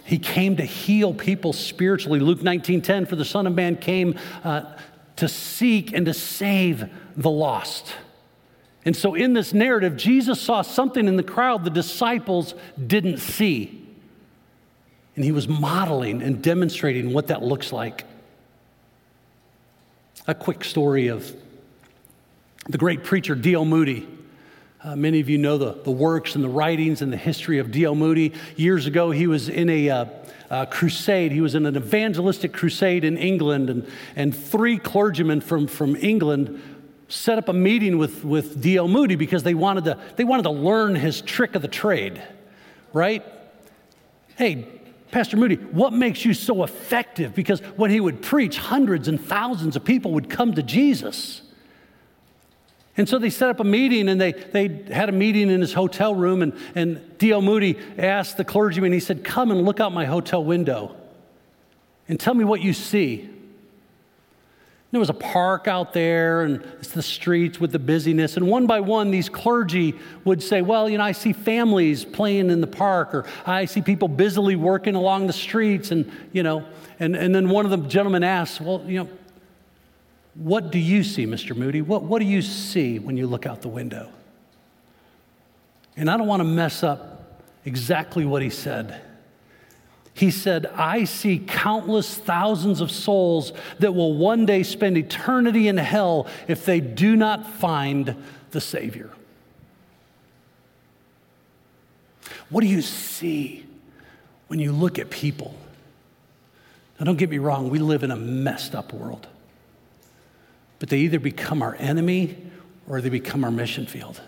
He 0.03 0.17
came 0.17 0.57
to 0.57 0.63
heal 0.63 1.13
people 1.13 1.53
spiritually. 1.53 2.19
Luke 2.19 2.41
19:10, 2.41 3.07
for 3.07 3.15
the 3.15 3.25
Son 3.25 3.47
of 3.47 3.55
Man 3.55 3.75
came 3.75 4.19
uh, 4.43 4.63
to 5.17 5.27
seek 5.27 5.93
and 5.93 6.05
to 6.05 6.13
save 6.13 6.89
the 7.15 7.29
lost. 7.29 7.95
And 8.85 8.95
so, 8.95 9.15
in 9.15 9.33
this 9.33 9.53
narrative, 9.53 9.95
Jesus 9.95 10.41
saw 10.41 10.61
something 10.61 11.07
in 11.07 11.15
the 11.15 11.23
crowd 11.23 11.63
the 11.63 11.69
disciples 11.69 12.53
didn't 12.85 13.19
see. 13.19 13.79
And 15.15 15.23
he 15.23 15.31
was 15.31 15.47
modeling 15.47 16.21
and 16.21 16.41
demonstrating 16.41 17.13
what 17.13 17.27
that 17.27 17.43
looks 17.43 17.71
like. 17.71 18.05
A 20.27 20.33
quick 20.33 20.63
story 20.63 21.07
of 21.07 21.33
the 22.67 22.77
great 22.77 23.03
preacher 23.03 23.35
D.L. 23.35 23.65
Moody. 23.65 24.07
Uh, 24.83 24.97
many 24.97 25.21
of 25.21 25.29
you 25.29 25.37
know 25.37 25.57
the, 25.57 25.71
the 25.83 25.91
works 25.91 26.35
and 26.35 26.43
the 26.43 26.49
writings 26.49 27.01
and 27.01 27.13
the 27.13 27.17
history 27.17 27.57
of 27.57 27.71
D.L. 27.71 27.95
Moody. 27.95 28.33
Years 28.57 28.85
ago, 28.85 29.11
he 29.11 29.27
was 29.27 29.47
in 29.47 29.69
a 29.69 29.89
uh, 29.89 30.05
uh, 30.49 30.65
crusade. 30.65 31.31
He 31.31 31.39
was 31.39 31.55
in 31.55 31.65
an 31.65 31.77
evangelistic 31.77 32.51
crusade 32.51 33.05
in 33.05 33.17
England, 33.17 33.69
and, 33.69 33.87
and 34.17 34.35
three 34.35 34.77
clergymen 34.77 35.39
from, 35.39 35.67
from 35.67 35.95
England 35.95 36.61
set 37.07 37.37
up 37.37 37.47
a 37.47 37.53
meeting 37.53 37.97
with, 37.97 38.25
with 38.25 38.61
D.L. 38.61 38.89
Moody 38.89 39.15
because 39.15 39.43
they 39.43 39.53
wanted, 39.53 39.85
to, 39.85 39.97
they 40.17 40.25
wanted 40.25 40.43
to 40.43 40.51
learn 40.51 40.95
his 40.95 41.21
trick 41.21 41.55
of 41.55 41.61
the 41.61 41.69
trade, 41.69 42.21
right? 42.91 43.23
Hey, 44.35 44.67
Pastor 45.11 45.37
Moody, 45.37 45.55
what 45.55 45.93
makes 45.93 46.25
you 46.25 46.33
so 46.33 46.61
effective? 46.61 47.33
Because 47.33 47.61
when 47.77 47.89
he 47.89 48.01
would 48.01 48.21
preach, 48.21 48.57
hundreds 48.57 49.07
and 49.07 49.23
thousands 49.23 49.77
of 49.77 49.85
people 49.85 50.11
would 50.11 50.29
come 50.29 50.55
to 50.55 50.63
Jesus. 50.63 51.41
And 52.95 53.09
so 53.09 53.17
they 53.17 53.31
set 53.31 53.49
up 53.49 53.59
a 53.59 53.63
meeting 53.63 54.07
and 54.07 54.21
they, 54.21 54.33
they 54.33 54.67
had 54.93 55.09
a 55.09 55.13
meeting 55.13 55.49
in 55.49 55.61
his 55.61 55.73
hotel 55.73 56.13
room. 56.13 56.43
And, 56.43 56.53
and 56.75 57.17
D.L. 57.17 57.41
Moody 57.41 57.77
asked 57.97 58.37
the 58.37 58.45
clergyman, 58.45 58.91
he 58.91 58.99
said, 58.99 59.23
Come 59.23 59.49
and 59.49 59.63
look 59.65 59.79
out 59.79 59.91
my 59.91 60.05
hotel 60.05 60.43
window 60.43 60.95
and 62.07 62.19
tell 62.19 62.33
me 62.33 62.43
what 62.43 62.61
you 62.61 62.73
see. 62.73 63.29
There 64.91 64.99
was 64.99 65.09
a 65.09 65.15
park 65.15 65.67
out 65.67 65.93
there 65.93 66.43
and 66.43 66.63
it's 66.77 66.89
the 66.89 67.01
streets 67.01 67.59
with 67.59 67.71
the 67.71 67.79
busyness. 67.79 68.37
And 68.37 68.47
one 68.47 68.67
by 68.67 68.79
one, 68.79 69.09
these 69.09 69.27
clergy 69.27 69.95
would 70.23 70.43
say, 70.43 70.61
Well, 70.61 70.87
you 70.87 70.99
know, 70.99 71.03
I 71.03 71.13
see 71.13 71.33
families 71.33 72.05
playing 72.05 72.51
in 72.51 72.61
the 72.61 72.67
park, 72.67 73.15
or 73.15 73.25
I 73.43 73.65
see 73.65 73.81
people 73.81 74.07
busily 74.07 74.55
working 74.55 74.93
along 74.93 75.25
the 75.25 75.33
streets. 75.33 75.89
And, 75.89 76.11
you 76.31 76.43
know, 76.43 76.63
and, 76.99 77.15
and 77.15 77.33
then 77.33 77.49
one 77.49 77.65
of 77.65 77.71
the 77.71 77.87
gentlemen 77.87 78.23
asked, 78.23 78.61
Well, 78.61 78.83
you 78.85 79.03
know, 79.03 79.09
what 80.35 80.71
do 80.71 80.79
you 80.79 81.03
see, 81.03 81.25
Mr. 81.25 81.55
Moody? 81.55 81.81
What, 81.81 82.03
what 82.03 82.19
do 82.19 82.25
you 82.25 82.41
see 82.41 82.99
when 82.99 83.17
you 83.17 83.27
look 83.27 83.45
out 83.45 83.61
the 83.61 83.67
window? 83.67 84.09
And 85.95 86.09
I 86.09 86.17
don't 86.17 86.27
want 86.27 86.39
to 86.39 86.45
mess 86.45 86.81
up 86.81 87.41
exactly 87.65 88.25
what 88.25 88.41
he 88.41 88.49
said. 88.49 89.01
He 90.15 90.31
said, 90.31 90.67
I 90.75 91.05
see 91.05 91.39
countless 91.39 92.15
thousands 92.15 92.81
of 92.81 92.91
souls 92.91 93.51
that 93.79 93.93
will 93.93 94.15
one 94.15 94.45
day 94.45 94.63
spend 94.63 94.97
eternity 94.97 95.67
in 95.67 95.77
hell 95.77 96.27
if 96.47 96.65
they 96.65 96.79
do 96.79 97.15
not 97.15 97.47
find 97.47 98.15
the 98.51 98.61
Savior. 98.61 99.09
What 102.49 102.61
do 102.61 102.67
you 102.67 102.83
see 102.83 103.65
when 104.47 104.59
you 104.59 104.71
look 104.71 104.99
at 104.99 105.09
people? 105.09 105.55
Now, 106.99 107.05
don't 107.05 107.17
get 107.17 107.29
me 107.29 107.39
wrong, 107.39 107.69
we 107.69 107.79
live 107.79 108.03
in 108.03 108.11
a 108.11 108.15
messed 108.15 108.75
up 108.75 108.93
world. 108.93 109.27
But 110.83 110.89
they 110.89 110.97
either 110.97 111.17
become 111.17 111.61
our 111.61 111.75
enemy 111.75 112.35
or 112.89 112.99
they 112.99 113.07
become 113.07 113.45
our 113.45 113.51
mission 113.51 113.85
field. 113.85 114.19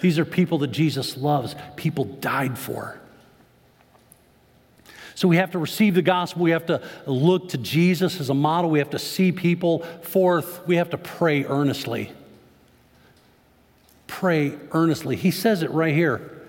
These 0.00 0.18
are 0.18 0.24
people 0.24 0.58
that 0.58 0.72
Jesus 0.72 1.16
loves, 1.16 1.54
people 1.76 2.02
died 2.02 2.58
for. 2.58 2.98
So 5.14 5.28
we 5.28 5.36
have 5.36 5.52
to 5.52 5.60
receive 5.60 5.94
the 5.94 6.02
gospel. 6.02 6.42
We 6.42 6.50
have 6.50 6.66
to 6.66 6.82
look 7.06 7.50
to 7.50 7.58
Jesus 7.58 8.18
as 8.18 8.28
a 8.28 8.34
model. 8.34 8.70
We 8.70 8.80
have 8.80 8.90
to 8.90 8.98
see 8.98 9.30
people. 9.30 9.84
Fourth, 10.02 10.66
we 10.66 10.78
have 10.78 10.90
to 10.90 10.98
pray 10.98 11.44
earnestly. 11.44 12.10
Pray 14.08 14.54
earnestly. 14.72 15.14
He 15.14 15.30
says 15.30 15.62
it 15.62 15.70
right 15.70 15.94
here 15.94 16.39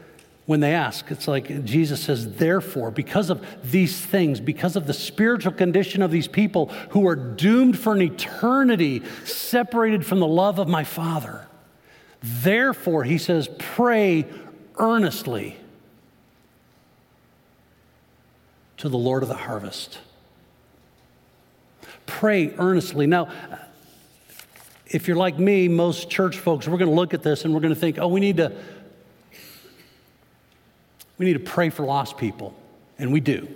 when 0.46 0.60
they 0.60 0.74
ask. 0.74 1.10
It's 1.12 1.28
like 1.28 1.64
Jesus 1.66 2.02
says, 2.02 2.36
therefore, 2.36 2.92
because 2.92 3.30
of 3.30 3.46
these 3.64 4.00
things, 4.00 4.39
because 4.39 4.76
of 4.76 4.88
the 4.88 4.94
spiritual 4.94 5.54
condition 5.54 6.02
of 6.02 6.12
these 6.12 6.28
people 6.28 6.68
who 6.89 7.08
are 7.08 7.16
doomed 7.16 7.78
for 7.78 7.94
an 7.94 8.02
eternity 8.02 9.04
separated 9.24 10.06
from 10.06 10.20
the 10.20 10.28
love 10.28 10.60
of 10.60 10.68
my 10.68 10.84
Father, 10.84 11.48
therefore, 12.22 13.04
he 13.04 13.18
says, 13.18 13.50
pray 13.58 14.26
earnestly. 14.78 15.58
to 18.82 18.89
the 18.89 18.98
Lord 18.98 19.22
of 19.22 19.30
the 19.30 19.36
harvest. 19.36 20.00
Pray 22.08 22.52
earnestly. 22.58 23.06
Now, 23.06 23.30
if 24.88 25.08
you're 25.08 25.18
like 25.18 25.38
me, 25.38 25.68
most 25.68 26.10
church 26.10 26.39
folks, 26.39 26.68
we're 26.68 26.80
going 26.80 26.89
to 26.89 26.96
look 26.96 27.14
at 27.14 27.22
this 27.22 27.46
and 27.46 27.54
we're 27.54 27.60
going 27.60 27.76
to 27.76 27.80
think, 27.80 28.00
oh, 28.00 28.08
we 28.08 28.20
need 28.20 28.38
to 28.38 28.58
we 31.22 31.28
need 31.28 31.34
to 31.34 31.51
pray 31.51 31.69
for 31.69 31.86
lost 31.86 32.17
people. 32.17 32.51
And 32.97 33.13
we 33.13 33.19
do. 33.19 33.47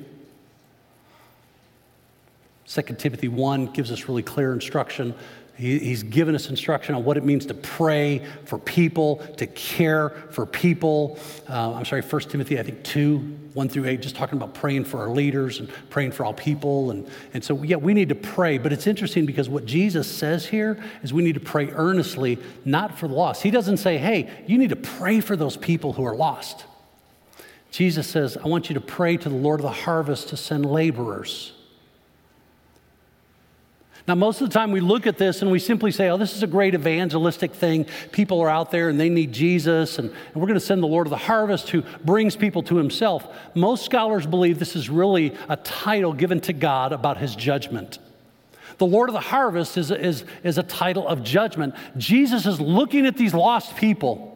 2 2.67 2.81
Timothy 2.99 3.27
1 3.27 3.73
gives 3.73 3.91
us 3.91 4.07
really 4.07 4.21
clear 4.21 4.53
instruction 4.53 5.15
he, 5.57 5.79
he's 5.79 6.03
given 6.03 6.35
us 6.35 6.49
instruction 6.49 6.95
on 6.95 7.05
what 7.05 7.15
it 7.15 7.23
means 7.23 7.45
to 7.45 7.53
pray 7.53 8.25
for 8.43 8.57
people, 8.59 9.17
to 9.37 9.47
care 9.47 10.09
for 10.09 10.45
people. 10.45 11.17
Uh, 11.49 11.73
I'm 11.73 11.85
sorry, 11.85 12.01
1 12.01 12.21
Timothy, 12.23 12.59
I 12.59 12.63
think 12.63 12.83
2, 12.83 13.17
1 13.53 13.69
through 13.69 13.85
8, 13.85 14.01
just 14.01 14.15
talking 14.15 14.37
about 14.37 14.53
praying 14.53 14.83
for 14.83 14.99
our 14.99 15.09
leaders 15.09 15.59
and 15.59 15.69
praying 15.89 16.11
for 16.11 16.25
all 16.25 16.33
people. 16.33 16.91
And, 16.91 17.09
and 17.33 17.41
so, 17.43 17.63
yeah, 17.63 17.77
we 17.77 17.93
need 17.93 18.09
to 18.09 18.15
pray. 18.15 18.57
But 18.57 18.73
it's 18.73 18.85
interesting 18.85 19.25
because 19.25 19.47
what 19.47 19.65
Jesus 19.65 20.11
says 20.11 20.45
here 20.45 20.77
is 21.03 21.13
we 21.13 21.23
need 21.23 21.35
to 21.35 21.39
pray 21.39 21.69
earnestly, 21.71 22.37
not 22.65 22.97
for 22.97 23.07
the 23.07 23.13
lost. 23.13 23.41
He 23.41 23.51
doesn't 23.51 23.77
say, 23.77 23.97
hey, 23.97 24.29
you 24.47 24.57
need 24.57 24.71
to 24.71 24.75
pray 24.75 25.21
for 25.21 25.37
those 25.37 25.55
people 25.55 25.93
who 25.93 26.03
are 26.03 26.15
lost. 26.15 26.65
Jesus 27.75 28.07
says, 28.07 28.37
I 28.37 28.47
want 28.47 28.69
you 28.69 28.75
to 28.75 28.79
pray 28.79 29.17
to 29.17 29.27
the 29.27 29.35
Lord 29.35 29.59
of 29.59 29.65
the 29.65 29.69
harvest 29.69 30.29
to 30.29 30.37
send 30.37 30.65
laborers. 30.65 31.51
Now, 34.07 34.15
most 34.15 34.39
of 34.39 34.47
the 34.47 34.53
time 34.53 34.71
we 34.71 34.79
look 34.79 35.05
at 35.05 35.17
this 35.17 35.41
and 35.41 35.51
we 35.51 35.59
simply 35.59 35.91
say, 35.91 36.07
oh, 36.07 36.15
this 36.15 36.33
is 36.37 36.41
a 36.41 36.47
great 36.47 36.73
evangelistic 36.73 37.53
thing. 37.53 37.85
People 38.13 38.39
are 38.39 38.47
out 38.47 38.71
there 38.71 38.87
and 38.87 38.97
they 38.97 39.09
need 39.09 39.33
Jesus, 39.33 39.99
and, 39.99 40.09
and 40.09 40.35
we're 40.35 40.47
going 40.47 40.53
to 40.53 40.65
send 40.65 40.81
the 40.81 40.87
Lord 40.87 41.05
of 41.05 41.11
the 41.11 41.17
harvest 41.17 41.69
who 41.69 41.81
brings 42.05 42.37
people 42.37 42.63
to 42.63 42.77
himself. 42.77 43.27
Most 43.55 43.83
scholars 43.83 44.25
believe 44.25 44.57
this 44.57 44.77
is 44.77 44.89
really 44.89 45.35
a 45.49 45.57
title 45.57 46.13
given 46.13 46.39
to 46.41 46.53
God 46.53 46.93
about 46.93 47.17
his 47.17 47.35
judgment. 47.35 47.99
The 48.77 48.85
Lord 48.85 49.09
of 49.09 49.13
the 49.13 49.19
harvest 49.19 49.75
is, 49.75 49.91
is, 49.91 50.23
is 50.45 50.57
a 50.57 50.63
title 50.63 51.05
of 51.05 51.23
judgment. 51.23 51.75
Jesus 51.97 52.45
is 52.45 52.61
looking 52.61 53.05
at 53.05 53.17
these 53.17 53.33
lost 53.33 53.75
people 53.75 54.34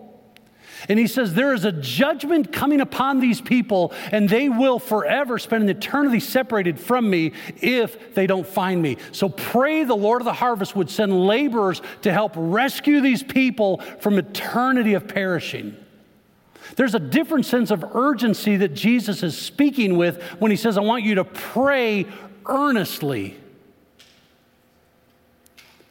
and 0.88 0.98
he 0.98 1.08
says, 1.08 1.34
There 1.34 1.54
is 1.54 1.66
a 1.66 1.72
judgment 1.72 2.54
coming 2.54 2.82
upon 2.82 3.20
these 3.20 3.42
people, 3.42 3.94
and 4.12 4.30
they 4.30 4.48
will 4.48 4.80
forever 4.80 5.38
spend 5.38 5.64
an 5.64 5.70
eternity 5.70 6.20
separated 6.20 6.80
from 6.80 7.10
me 7.10 7.34
if 7.58 8.14
they 8.16 8.28
don't 8.28 8.48
find 8.48 8.82
me. 8.82 8.98
So 9.12 9.30
pray 9.30 9.84
the 9.84 9.96
Lord 9.96 10.22
of 10.22 10.26
the 10.26 10.34
harvest 10.34 10.76
would 10.76 10.90
send 10.90 11.26
laborers 11.26 11.82
to 12.04 12.14
help 12.14 12.34
rescue 12.36 13.02
these 13.02 13.24
people 13.24 13.80
from 14.00 14.18
eternity 14.18 14.94
of 14.94 15.08
perishing. 15.08 15.76
There's 16.76 16.96
a 16.96 17.00
different 17.00 17.46
sense 17.46 17.72
of 17.72 17.84
urgency 17.96 18.58
that 18.58 18.74
Jesus 18.74 19.24
is 19.24 19.38
speaking 19.38 19.98
with 19.98 20.22
when 20.40 20.52
he 20.52 20.58
says, 20.58 20.78
I 20.78 20.82
want 20.82 21.04
you 21.04 21.16
to 21.16 21.26
pray 21.26 22.06
earnestly. 22.46 23.38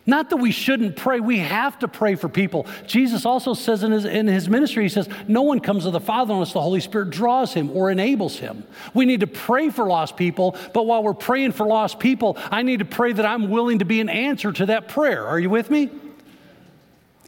Not 0.09 0.31
that 0.31 0.39
we 0.39 0.53
shouldn't 0.53 0.97
pray, 0.97 1.21
we 1.21 1.41
have 1.41 1.79
to 1.81 1.87
pray 1.87 2.15
for 2.15 2.31
people. 2.31 2.67
Jesus 2.87 3.27
also 3.27 3.53
says 3.53 3.83
in 3.83 3.93
his, 3.93 4.07
in 4.07 4.27
his 4.27 4.49
ministry, 4.49 4.85
He 4.85 4.89
says, 4.89 5.07
No 5.29 5.43
one 5.43 5.61
comes 5.61 5.85
to 5.85 5.91
the 5.91 6.01
Father 6.01 6.33
unless 6.33 6.55
the 6.55 6.63
Holy 6.63 6.81
Spirit 6.81 7.11
draws 7.11 7.53
him 7.53 7.71
or 7.77 7.91
enables 7.91 8.39
him. 8.39 8.65
We 8.95 9.05
need 9.05 9.21
to 9.21 9.27
pray 9.27 9.69
for 9.69 9.87
lost 9.87 10.17
people, 10.17 10.57
but 10.73 10.87
while 10.87 11.03
we're 11.03 11.13
praying 11.13 11.53
for 11.53 11.67
lost 11.67 11.99
people, 11.99 12.39
I 12.51 12.63
need 12.63 12.79
to 12.79 12.87
pray 12.87 13.13
that 13.13 13.27
I'm 13.27 13.51
willing 13.51 13.81
to 13.81 13.85
be 13.85 14.01
an 14.01 14.09
answer 14.09 14.51
to 14.51 14.65
that 14.67 14.89
prayer. 14.89 15.27
Are 15.27 15.39
you 15.39 15.51
with 15.51 15.71
me? 15.71 15.91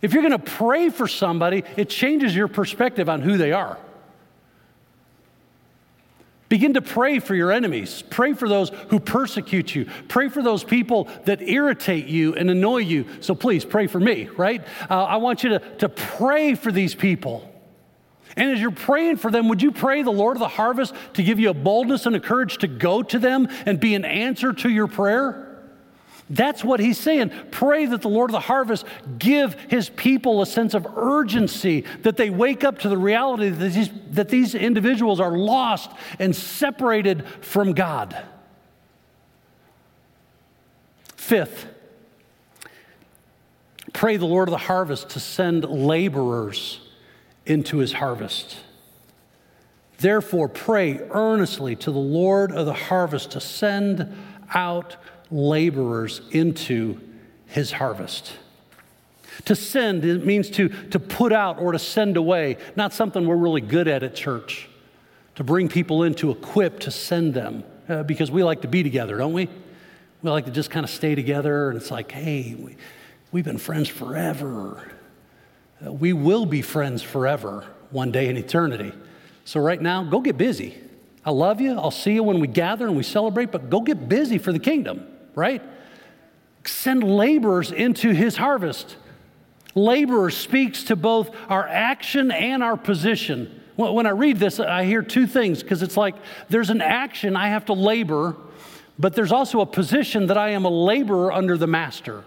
If 0.00 0.14
you're 0.14 0.22
going 0.22 0.32
to 0.32 0.38
pray 0.38 0.88
for 0.88 1.06
somebody, 1.06 1.64
it 1.76 1.90
changes 1.90 2.34
your 2.34 2.48
perspective 2.48 3.10
on 3.10 3.20
who 3.20 3.36
they 3.36 3.52
are. 3.52 3.76
Begin 6.50 6.74
to 6.74 6.82
pray 6.82 7.20
for 7.20 7.36
your 7.36 7.52
enemies. 7.52 8.02
Pray 8.10 8.34
for 8.34 8.48
those 8.48 8.70
who 8.88 8.98
persecute 8.98 9.72
you. 9.72 9.86
Pray 10.08 10.28
for 10.28 10.42
those 10.42 10.64
people 10.64 11.08
that 11.24 11.40
irritate 11.40 12.06
you 12.06 12.34
and 12.34 12.50
annoy 12.50 12.78
you. 12.78 13.06
So 13.20 13.36
please 13.36 13.64
pray 13.64 13.86
for 13.86 14.00
me, 14.00 14.28
right? 14.36 14.66
Uh, 14.90 15.04
I 15.04 15.16
want 15.18 15.44
you 15.44 15.50
to, 15.50 15.58
to 15.76 15.88
pray 15.88 16.56
for 16.56 16.72
these 16.72 16.92
people. 16.92 17.48
And 18.36 18.50
as 18.50 18.60
you're 18.60 18.72
praying 18.72 19.18
for 19.18 19.30
them, 19.30 19.48
would 19.48 19.62
you 19.62 19.70
pray 19.70 20.02
the 20.02 20.10
Lord 20.10 20.36
of 20.36 20.40
the 20.40 20.48
harvest 20.48 20.92
to 21.14 21.22
give 21.22 21.38
you 21.38 21.50
a 21.50 21.54
boldness 21.54 22.06
and 22.06 22.16
a 22.16 22.20
courage 22.20 22.58
to 22.58 22.66
go 22.66 23.04
to 23.04 23.20
them 23.20 23.46
and 23.64 23.78
be 23.78 23.94
an 23.94 24.04
answer 24.04 24.52
to 24.52 24.68
your 24.68 24.88
prayer? 24.88 25.49
That's 26.30 26.62
what 26.62 26.78
he's 26.78 26.96
saying. 26.96 27.32
Pray 27.50 27.86
that 27.86 28.02
the 28.02 28.08
Lord 28.08 28.30
of 28.30 28.32
the 28.32 28.40
harvest 28.40 28.86
give 29.18 29.54
his 29.68 29.90
people 29.90 30.40
a 30.40 30.46
sense 30.46 30.74
of 30.74 30.86
urgency, 30.96 31.84
that 32.02 32.16
they 32.16 32.30
wake 32.30 32.62
up 32.62 32.78
to 32.78 32.88
the 32.88 32.96
reality 32.96 33.48
that 33.48 33.72
these, 33.72 33.90
that 34.12 34.28
these 34.28 34.54
individuals 34.54 35.18
are 35.18 35.36
lost 35.36 35.90
and 36.20 36.34
separated 36.34 37.26
from 37.40 37.72
God. 37.72 38.16
Fifth, 41.16 41.66
pray 43.92 44.16
the 44.16 44.26
Lord 44.26 44.48
of 44.48 44.52
the 44.52 44.58
harvest 44.58 45.10
to 45.10 45.20
send 45.20 45.64
laborers 45.64 46.80
into 47.44 47.78
his 47.78 47.94
harvest. 47.94 48.56
Therefore, 49.98 50.48
pray 50.48 50.98
earnestly 51.10 51.74
to 51.76 51.90
the 51.90 51.98
Lord 51.98 52.52
of 52.52 52.66
the 52.66 52.72
harvest 52.72 53.32
to 53.32 53.40
send 53.40 54.16
out 54.54 54.96
laborers 55.30 56.20
into 56.30 57.00
his 57.46 57.72
harvest. 57.72 58.32
To 59.46 59.56
send 59.56 60.04
it 60.04 60.24
means 60.24 60.50
to, 60.50 60.68
to 60.68 60.98
put 60.98 61.32
out 61.32 61.60
or 61.60 61.72
to 61.72 61.78
send 61.78 62.16
away, 62.16 62.56
not 62.76 62.92
something 62.92 63.26
we're 63.26 63.36
really 63.36 63.60
good 63.60 63.88
at 63.88 64.02
at 64.02 64.14
church. 64.14 64.68
To 65.36 65.44
bring 65.44 65.68
people 65.68 66.02
in, 66.02 66.14
to 66.14 66.30
equip, 66.30 66.80
to 66.80 66.90
send 66.90 67.34
them, 67.34 67.64
uh, 67.88 68.02
because 68.02 68.30
we 68.30 68.44
like 68.44 68.62
to 68.62 68.68
be 68.68 68.82
together, 68.82 69.16
don't 69.16 69.32
we? 69.32 69.48
We 70.22 70.30
like 70.30 70.44
to 70.44 70.50
just 70.50 70.70
kind 70.70 70.84
of 70.84 70.90
stay 70.90 71.14
together, 71.14 71.70
and 71.70 71.78
it's 71.78 71.90
like, 71.90 72.12
hey, 72.12 72.54
we, 72.58 72.76
we've 73.32 73.44
been 73.44 73.56
friends 73.56 73.88
forever. 73.88 74.92
Uh, 75.84 75.92
we 75.92 76.12
will 76.12 76.44
be 76.44 76.60
friends 76.60 77.02
forever 77.02 77.66
one 77.90 78.10
day 78.10 78.28
in 78.28 78.36
eternity. 78.36 78.92
So, 79.46 79.60
right 79.60 79.80
now, 79.80 80.04
go 80.04 80.20
get 80.20 80.36
busy. 80.36 80.76
I 81.24 81.30
love 81.30 81.60
you. 81.60 81.78
I'll 81.78 81.90
see 81.90 82.12
you 82.12 82.22
when 82.22 82.38
we 82.40 82.46
gather 82.46 82.86
and 82.86 82.96
we 82.96 83.02
celebrate, 83.02 83.50
but 83.50 83.70
go 83.70 83.80
get 83.80 84.08
busy 84.08 84.36
for 84.36 84.52
the 84.52 84.58
kingdom 84.58 85.06
right? 85.34 85.62
Send 86.64 87.02
laborers 87.02 87.72
into 87.72 88.10
his 88.10 88.36
harvest. 88.36 88.96
Laborer 89.74 90.30
speaks 90.30 90.84
to 90.84 90.96
both 90.96 91.34
our 91.48 91.66
action 91.66 92.30
and 92.30 92.62
our 92.62 92.76
position. 92.76 93.60
When 93.76 94.06
I 94.06 94.10
read 94.10 94.38
this, 94.38 94.60
I 94.60 94.84
hear 94.84 95.02
two 95.02 95.26
things 95.26 95.62
because 95.62 95.82
it's 95.82 95.96
like 95.96 96.16
there's 96.48 96.70
an 96.70 96.82
action 96.82 97.36
I 97.36 97.48
have 97.48 97.66
to 97.66 97.72
labor, 97.72 98.36
but 98.98 99.14
there's 99.14 99.32
also 99.32 99.60
a 99.60 99.66
position 99.66 100.26
that 100.26 100.36
I 100.36 100.50
am 100.50 100.64
a 100.64 100.70
laborer 100.70 101.32
under 101.32 101.56
the 101.56 101.66
master. 101.66 102.24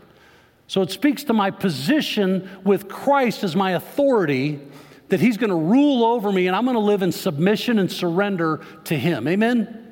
So 0.68 0.82
it 0.82 0.90
speaks 0.90 1.26
to 1.26 1.34
my 1.34 1.52
position 1.52 2.50
with 2.64 2.88
Christ 2.88 3.44
as 3.44 3.56
my 3.56 3.72
authority, 3.72 4.62
that 5.10 5.20
he's 5.20 5.38
going 5.38 5.52
to 5.52 5.56
rule 5.56 6.04
over 6.04 6.32
me 6.32 6.48
and 6.48 6.56
I'm 6.56 6.64
going 6.64 6.76
to 6.76 6.80
live 6.80 7.04
in 7.04 7.12
submission 7.12 7.78
and 7.78 7.92
surrender 7.92 8.62
to 8.86 8.98
him. 8.98 9.28
Amen? 9.28 9.83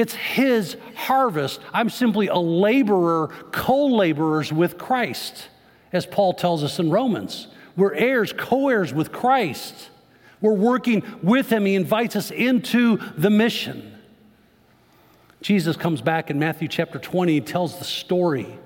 It's 0.00 0.14
his 0.14 0.78
harvest. 0.94 1.60
I'm 1.74 1.90
simply 1.90 2.28
a 2.28 2.38
laborer, 2.38 3.28
co 3.52 3.84
laborers 3.84 4.50
with 4.50 4.78
Christ, 4.78 5.48
as 5.92 6.06
Paul 6.06 6.32
tells 6.32 6.64
us 6.64 6.78
in 6.78 6.90
Romans. 6.90 7.48
We're 7.76 7.92
heirs, 7.92 8.32
co 8.32 8.70
heirs 8.70 8.94
with 8.94 9.12
Christ. 9.12 9.90
We're 10.40 10.54
working 10.54 11.02
with 11.22 11.50
him. 11.52 11.66
He 11.66 11.74
invites 11.74 12.16
us 12.16 12.30
into 12.30 12.96
the 13.18 13.28
mission. 13.28 13.94
Jesus 15.42 15.76
comes 15.76 16.00
back 16.00 16.30
in 16.30 16.38
Matthew 16.38 16.68
chapter 16.68 16.98
20 16.98 17.36
and 17.36 17.46
tells 17.46 17.78
the 17.78 17.84
story. 17.84 18.58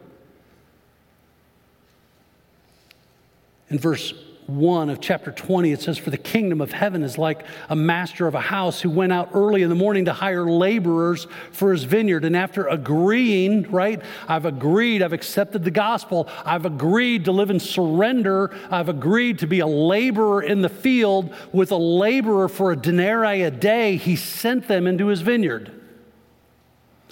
In 3.71 3.81
verse 3.81 4.15
1 4.47 4.91
of 4.91 5.01
chapter 5.01 5.33
20, 5.33 5.73
it 5.73 5.81
says, 5.81 5.97
For 5.97 6.11
the 6.11 6.19
kingdom 6.19 6.61
of 6.61 6.71
heaven 6.71 7.03
is 7.03 7.17
like 7.17 7.47
a 7.71 7.77
master 7.77 8.27
of 8.27 8.35
a 8.35 8.41
house 8.41 8.81
who 8.81 8.91
went 8.91 9.13
out 9.13 9.31
early 9.33 9.63
in 9.63 9.71
the 9.71 9.75
morning 9.75 10.05
to 10.05 10.13
hire 10.13 10.45
laborers 10.45 11.27
for 11.51 11.73
his 11.73 11.85
vineyard. 11.85 12.27
And 12.27 12.37
after 12.37 12.67
agreeing, 12.67 13.71
right, 13.71 14.03
I've 14.29 14.45
agreed, 14.45 15.03
I've 15.03 15.15
accepted 15.15 15.65
the 15.65 15.71
gospel, 15.71 16.29
I've 16.45 16.67
agreed 16.67 17.25
to 17.25 17.33
live 17.33 17.49
in 17.49 17.59
surrender, 17.59 18.55
I've 18.71 18.91
agreed 18.91 19.39
to 19.39 19.47
be 19.47 19.61
a 19.61 19.67
laborer 19.67 20.43
in 20.43 20.61
the 20.61 20.69
field 20.69 21.35
with 21.53 21.73
a 21.73 21.77
laborer 21.77 22.49
for 22.49 22.73
a 22.73 22.77
denarii 22.77 23.43
a 23.43 23.51
day, 23.51 23.97
he 23.97 24.15
sent 24.15 24.69
them 24.69 24.87
into 24.87 25.07
his 25.07 25.23
vineyard. 25.23 25.74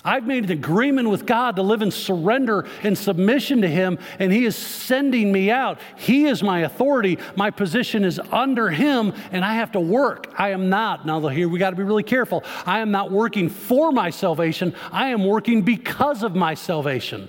I've 0.05 0.27
made 0.27 0.45
an 0.45 0.51
agreement 0.51 1.09
with 1.09 1.27
God 1.27 1.57
to 1.57 1.63
live 1.63 1.81
in 1.81 1.93
surrender 1.93 2.67
and 2.83 2.99
submission 2.99 3.61
to 3.63 3.69
Him, 3.69 3.99
and 4.19 4.33
He 4.33 4.45
is 4.45 4.57
sending 4.57 5.31
me 5.31 5.49
out. 5.51 5.79
He 5.97 6.27
is 6.27 6.43
my 6.43 6.61
authority. 6.61 7.19
My 7.37 7.51
position 7.51 8.05
is 8.05 8.19
under 8.33 8.69
Him, 8.69 9.13
and 9.31 9.45
I 9.45 9.55
have 9.55 9.73
to 9.73 9.81
work. 9.81 10.35
I 10.37 10.51
am 10.51 10.69
not, 10.69 11.07
now 11.07 11.21
here 11.29 11.49
we 11.49 11.61
got 11.61 11.71
to 11.71 11.77
be 11.77 11.85
really 11.85 12.03
careful. 12.03 12.43
I 12.67 12.81
am 12.81 12.91
not 12.91 13.13
working 13.13 13.49
for 13.49 13.93
my 13.93 14.11
salvation, 14.11 14.75
I 14.91 15.09
am 15.09 15.25
working 15.25 15.63
because 15.63 16.25
of 16.25 16.35
my 16.35 16.55
salvation. 16.55 17.29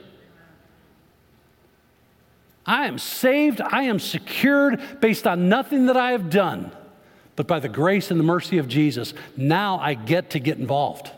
I 2.66 2.88
am 2.88 2.98
saved, 2.98 3.62
I 3.62 3.84
am 3.84 4.00
secured 4.00 5.00
based 5.00 5.28
on 5.28 5.50
nothing 5.50 5.88
that 5.88 5.98
I 5.98 6.12
have 6.12 6.30
done, 6.30 6.72
but 7.36 7.46
by 7.46 7.60
the 7.60 7.70
grace 7.70 8.10
and 8.10 8.20
the 8.20 8.24
mercy 8.24 8.58
of 8.58 8.68
Jesus. 8.68 9.14
Now 9.38 9.78
I 9.80 9.94
get 9.94 10.32
to 10.32 10.40
get 10.40 10.58
involved. 10.58 11.12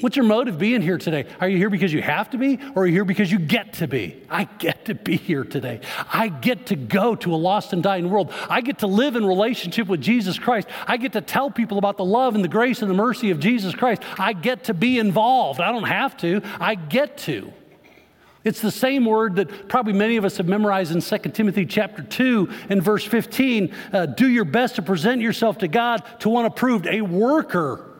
What's 0.00 0.14
your 0.14 0.26
motive 0.26 0.58
being 0.58 0.82
here 0.82 0.98
today? 0.98 1.24
Are 1.40 1.48
you 1.48 1.56
here 1.56 1.70
because 1.70 1.90
you 1.90 2.02
have 2.02 2.28
to 2.30 2.38
be, 2.38 2.58
or 2.74 2.82
are 2.82 2.86
you 2.86 2.92
here 2.92 3.04
because 3.06 3.32
you 3.32 3.38
get 3.38 3.72
to 3.74 3.88
be? 3.88 4.22
I 4.28 4.44
get 4.44 4.84
to 4.86 4.94
be 4.94 5.16
here 5.16 5.42
today. 5.42 5.80
I 6.12 6.28
get 6.28 6.66
to 6.66 6.76
go 6.76 7.14
to 7.16 7.34
a 7.34 7.36
lost 7.36 7.72
and 7.72 7.82
dying 7.82 8.10
world. 8.10 8.30
I 8.50 8.60
get 8.60 8.80
to 8.80 8.86
live 8.86 9.16
in 9.16 9.24
relationship 9.24 9.88
with 9.88 10.02
Jesus 10.02 10.38
Christ. 10.38 10.68
I 10.86 10.98
get 10.98 11.14
to 11.14 11.22
tell 11.22 11.50
people 11.50 11.78
about 11.78 11.96
the 11.96 12.04
love 12.04 12.34
and 12.34 12.44
the 12.44 12.48
grace 12.48 12.82
and 12.82 12.90
the 12.90 12.94
mercy 12.94 13.30
of 13.30 13.40
Jesus 13.40 13.74
Christ. 13.74 14.02
I 14.18 14.34
get 14.34 14.64
to 14.64 14.74
be 14.74 14.98
involved. 14.98 15.60
I 15.60 15.72
don't 15.72 15.84
have 15.84 16.14
to, 16.18 16.42
I 16.60 16.74
get 16.74 17.16
to. 17.18 17.50
It's 18.44 18.60
the 18.60 18.70
same 18.70 19.06
word 19.06 19.36
that 19.36 19.66
probably 19.66 19.94
many 19.94 20.18
of 20.18 20.26
us 20.26 20.36
have 20.36 20.46
memorized 20.46 20.92
in 20.92 21.00
2 21.00 21.30
Timothy 21.30 21.64
chapter 21.64 22.02
2 22.02 22.50
and 22.68 22.82
verse 22.82 23.04
15. 23.04 23.74
Uh, 23.94 24.06
do 24.06 24.28
your 24.28 24.44
best 24.44 24.76
to 24.76 24.82
present 24.82 25.22
yourself 25.22 25.56
to 25.58 25.68
God 25.68 26.04
to 26.20 26.28
one 26.28 26.44
approved, 26.44 26.86
a 26.86 27.00
worker 27.00 27.95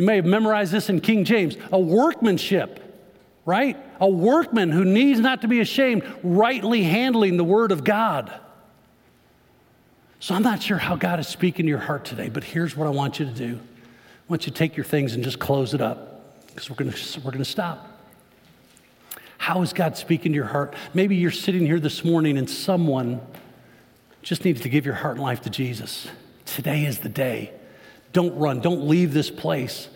you 0.00 0.06
may 0.06 0.16
have 0.16 0.24
memorized 0.24 0.72
this 0.72 0.88
in 0.88 1.02
King 1.02 1.24
James 1.24 1.58
a 1.70 1.78
workmanship, 1.78 2.82
right? 3.44 3.76
A 4.00 4.08
workman 4.08 4.70
who 4.70 4.82
needs 4.82 5.20
not 5.20 5.42
to 5.42 5.48
be 5.48 5.60
ashamed, 5.60 6.04
rightly 6.22 6.82
handling 6.82 7.36
the 7.36 7.44
word 7.44 7.70
of 7.70 7.84
God. 7.84 8.32
So 10.18 10.34
I'm 10.34 10.42
not 10.42 10.62
sure 10.62 10.78
how 10.78 10.96
God 10.96 11.20
is 11.20 11.28
speaking 11.28 11.66
to 11.66 11.68
your 11.68 11.80
heart 11.80 12.06
today, 12.06 12.30
but 12.30 12.44
here's 12.44 12.74
what 12.74 12.86
I 12.86 12.90
want 12.90 13.20
you 13.20 13.26
to 13.26 13.32
do. 13.32 13.58
I 13.58 14.24
want 14.26 14.46
you 14.46 14.52
to 14.52 14.58
take 14.58 14.74
your 14.74 14.84
things 14.84 15.14
and 15.14 15.22
just 15.22 15.38
close 15.38 15.74
it 15.74 15.82
up 15.82 16.46
because 16.46 16.70
we're 16.70 16.76
going 16.76 16.94
we're 17.22 17.32
to 17.32 17.44
stop. 17.44 17.86
How 19.36 19.60
is 19.60 19.74
God 19.74 19.98
speaking 19.98 20.32
to 20.32 20.36
your 20.36 20.46
heart? 20.46 20.74
Maybe 20.94 21.16
you're 21.16 21.30
sitting 21.30 21.66
here 21.66 21.78
this 21.78 22.06
morning 22.06 22.38
and 22.38 22.48
someone 22.48 23.20
just 24.22 24.46
needs 24.46 24.62
to 24.62 24.70
give 24.70 24.86
your 24.86 24.94
heart 24.94 25.16
and 25.16 25.22
life 25.22 25.42
to 25.42 25.50
Jesus. 25.50 26.08
Today 26.46 26.86
is 26.86 27.00
the 27.00 27.10
day. 27.10 27.52
Don't 28.12 28.36
run. 28.36 28.60
Don't 28.60 28.88
leave 28.88 29.12
this 29.12 29.30
place 29.30 29.88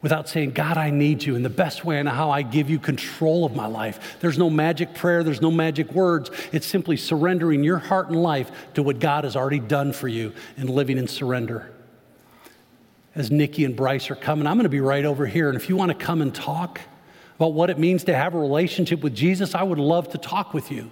without 0.00 0.28
saying, 0.28 0.52
God, 0.52 0.76
I 0.76 0.90
need 0.90 1.24
you. 1.24 1.34
And 1.34 1.44
the 1.44 1.50
best 1.50 1.84
way 1.84 1.98
and 1.98 2.08
how 2.08 2.30
I 2.30 2.42
give 2.42 2.70
you 2.70 2.78
control 2.78 3.44
of 3.44 3.54
my 3.54 3.66
life. 3.66 4.18
There's 4.20 4.38
no 4.38 4.48
magic 4.48 4.94
prayer, 4.94 5.22
there's 5.22 5.40
no 5.40 5.50
magic 5.50 5.92
words. 5.92 6.30
It's 6.52 6.66
simply 6.66 6.96
surrendering 6.96 7.64
your 7.64 7.78
heart 7.78 8.08
and 8.08 8.22
life 8.22 8.50
to 8.74 8.82
what 8.82 9.00
God 9.00 9.24
has 9.24 9.36
already 9.36 9.60
done 9.60 9.92
for 9.92 10.08
you 10.08 10.32
and 10.56 10.70
living 10.70 10.98
in 10.98 11.08
surrender. 11.08 11.72
As 13.14 13.30
Nikki 13.30 13.64
and 13.64 13.74
Bryce 13.74 14.10
are 14.10 14.16
coming, 14.16 14.46
I'm 14.46 14.54
going 14.54 14.64
to 14.64 14.68
be 14.68 14.80
right 14.80 15.04
over 15.04 15.26
here. 15.26 15.48
And 15.48 15.56
if 15.56 15.68
you 15.68 15.76
want 15.76 15.90
to 15.90 15.98
come 15.98 16.22
and 16.22 16.32
talk 16.32 16.80
about 17.36 17.52
what 17.52 17.70
it 17.70 17.78
means 17.78 18.04
to 18.04 18.14
have 18.14 18.34
a 18.34 18.38
relationship 18.38 19.00
with 19.00 19.14
Jesus, 19.14 19.54
I 19.54 19.62
would 19.64 19.78
love 19.78 20.10
to 20.10 20.18
talk 20.18 20.54
with 20.54 20.70
you. 20.70 20.90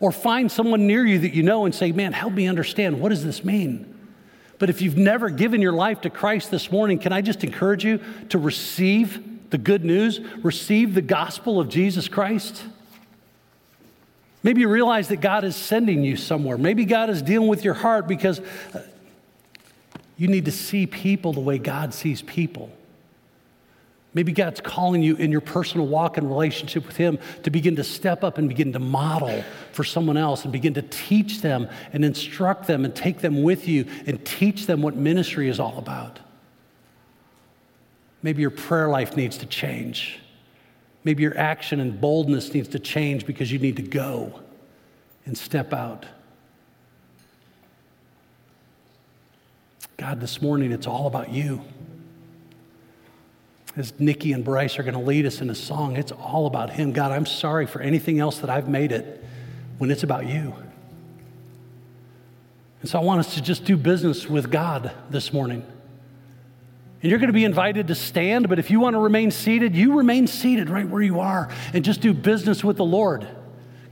Or 0.00 0.12
find 0.12 0.50
someone 0.50 0.86
near 0.86 1.04
you 1.04 1.20
that 1.20 1.34
you 1.34 1.42
know 1.42 1.64
and 1.64 1.74
say, 1.74 1.90
Man, 1.92 2.12
help 2.12 2.32
me 2.32 2.46
understand. 2.46 3.00
What 3.00 3.08
does 3.08 3.24
this 3.24 3.44
mean? 3.44 3.93
But 4.58 4.70
if 4.70 4.80
you've 4.80 4.96
never 4.96 5.30
given 5.30 5.60
your 5.60 5.72
life 5.72 6.02
to 6.02 6.10
Christ 6.10 6.50
this 6.50 6.70
morning, 6.70 6.98
can 6.98 7.12
I 7.12 7.20
just 7.20 7.44
encourage 7.44 7.84
you 7.84 8.00
to 8.28 8.38
receive 8.38 9.50
the 9.50 9.58
good 9.58 9.84
news, 9.84 10.20
receive 10.42 10.94
the 10.94 11.02
gospel 11.02 11.60
of 11.60 11.68
Jesus 11.68 12.08
Christ? 12.08 12.64
Maybe 14.42 14.60
you 14.60 14.68
realize 14.68 15.08
that 15.08 15.20
God 15.20 15.44
is 15.44 15.56
sending 15.56 16.04
you 16.04 16.16
somewhere. 16.16 16.58
Maybe 16.58 16.84
God 16.84 17.08
is 17.08 17.22
dealing 17.22 17.48
with 17.48 17.64
your 17.64 17.74
heart 17.74 18.06
because 18.06 18.40
uh, 18.40 18.82
you 20.16 20.28
need 20.28 20.44
to 20.44 20.52
see 20.52 20.86
people 20.86 21.32
the 21.32 21.40
way 21.40 21.58
God 21.58 21.94
sees 21.94 22.20
people. 22.22 22.70
Maybe 24.14 24.30
God's 24.30 24.60
calling 24.60 25.02
you 25.02 25.16
in 25.16 25.32
your 25.32 25.40
personal 25.40 25.88
walk 25.88 26.16
and 26.16 26.28
relationship 26.28 26.86
with 26.86 26.96
Him 26.96 27.18
to 27.42 27.50
begin 27.50 27.74
to 27.76 27.84
step 27.84 28.22
up 28.22 28.38
and 28.38 28.48
begin 28.48 28.72
to 28.72 28.78
model 28.78 29.44
for 29.72 29.82
someone 29.82 30.16
else 30.16 30.44
and 30.44 30.52
begin 30.52 30.74
to 30.74 30.82
teach 30.82 31.40
them 31.40 31.68
and 31.92 32.04
instruct 32.04 32.68
them 32.68 32.84
and 32.84 32.94
take 32.94 33.18
them 33.18 33.42
with 33.42 33.66
you 33.66 33.86
and 34.06 34.24
teach 34.24 34.66
them 34.66 34.82
what 34.82 34.94
ministry 34.94 35.48
is 35.48 35.58
all 35.58 35.78
about. 35.78 36.20
Maybe 38.22 38.40
your 38.40 38.52
prayer 38.52 38.88
life 38.88 39.16
needs 39.16 39.36
to 39.38 39.46
change. 39.46 40.20
Maybe 41.02 41.24
your 41.24 41.36
action 41.36 41.80
and 41.80 42.00
boldness 42.00 42.54
needs 42.54 42.68
to 42.68 42.78
change 42.78 43.26
because 43.26 43.50
you 43.50 43.58
need 43.58 43.76
to 43.76 43.82
go 43.82 44.40
and 45.26 45.36
step 45.36 45.72
out. 45.72 46.06
God, 49.96 50.20
this 50.20 50.40
morning 50.40 50.70
it's 50.70 50.86
all 50.86 51.08
about 51.08 51.30
you 51.30 51.62
as 53.76 53.98
Nikki 53.98 54.32
and 54.32 54.44
Bryce 54.44 54.78
are 54.78 54.82
going 54.82 54.94
to 54.94 55.00
lead 55.00 55.26
us 55.26 55.40
in 55.40 55.50
a 55.50 55.54
song, 55.54 55.96
it's 55.96 56.12
all 56.12 56.46
about 56.46 56.70
Him. 56.70 56.92
God, 56.92 57.12
I'm 57.12 57.26
sorry 57.26 57.66
for 57.66 57.80
anything 57.80 58.20
else 58.20 58.38
that 58.38 58.50
I've 58.50 58.68
made 58.68 58.92
it 58.92 59.24
when 59.78 59.90
it's 59.90 60.02
about 60.02 60.26
you. 60.26 60.54
And 62.80 62.88
so 62.90 63.00
I 63.00 63.02
want 63.02 63.20
us 63.20 63.34
to 63.34 63.42
just 63.42 63.64
do 63.64 63.76
business 63.76 64.28
with 64.28 64.50
God 64.50 64.92
this 65.10 65.32
morning. 65.32 65.64
And 67.02 67.10
you're 67.10 67.18
going 67.18 67.28
to 67.28 67.34
be 67.34 67.44
invited 67.44 67.88
to 67.88 67.94
stand, 67.94 68.48
but 68.48 68.58
if 68.58 68.70
you 68.70 68.80
want 68.80 68.94
to 68.94 68.98
remain 68.98 69.30
seated, 69.30 69.76
you 69.76 69.98
remain 69.98 70.26
seated 70.26 70.70
right 70.70 70.88
where 70.88 71.02
you 71.02 71.20
are 71.20 71.50
and 71.72 71.84
just 71.84 72.00
do 72.00 72.14
business 72.14 72.64
with 72.64 72.76
the 72.76 72.84
Lord. 72.84 73.26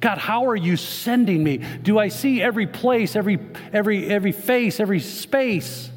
God, 0.01 0.19
how 0.19 0.47
are 0.47 0.57
you 0.57 0.77
sending 0.77 1.45
me? 1.45 1.59
Do 1.83 1.99
I 1.99 2.09
see 2.09 2.43
every 2.43 2.67
place, 2.67 3.15
every, 3.15 3.39
every, 3.73 4.09
every 4.09 4.33
face, 4.33 4.81
every 4.81 4.99
space? 4.99 5.92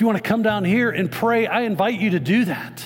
If 0.00 0.02
you 0.02 0.06
want 0.06 0.24
to 0.24 0.26
come 0.26 0.40
down 0.40 0.64
here 0.64 0.88
and 0.88 1.12
pray, 1.12 1.46
I 1.46 1.60
invite 1.64 2.00
you 2.00 2.12
to 2.12 2.18
do 2.18 2.46
that. 2.46 2.82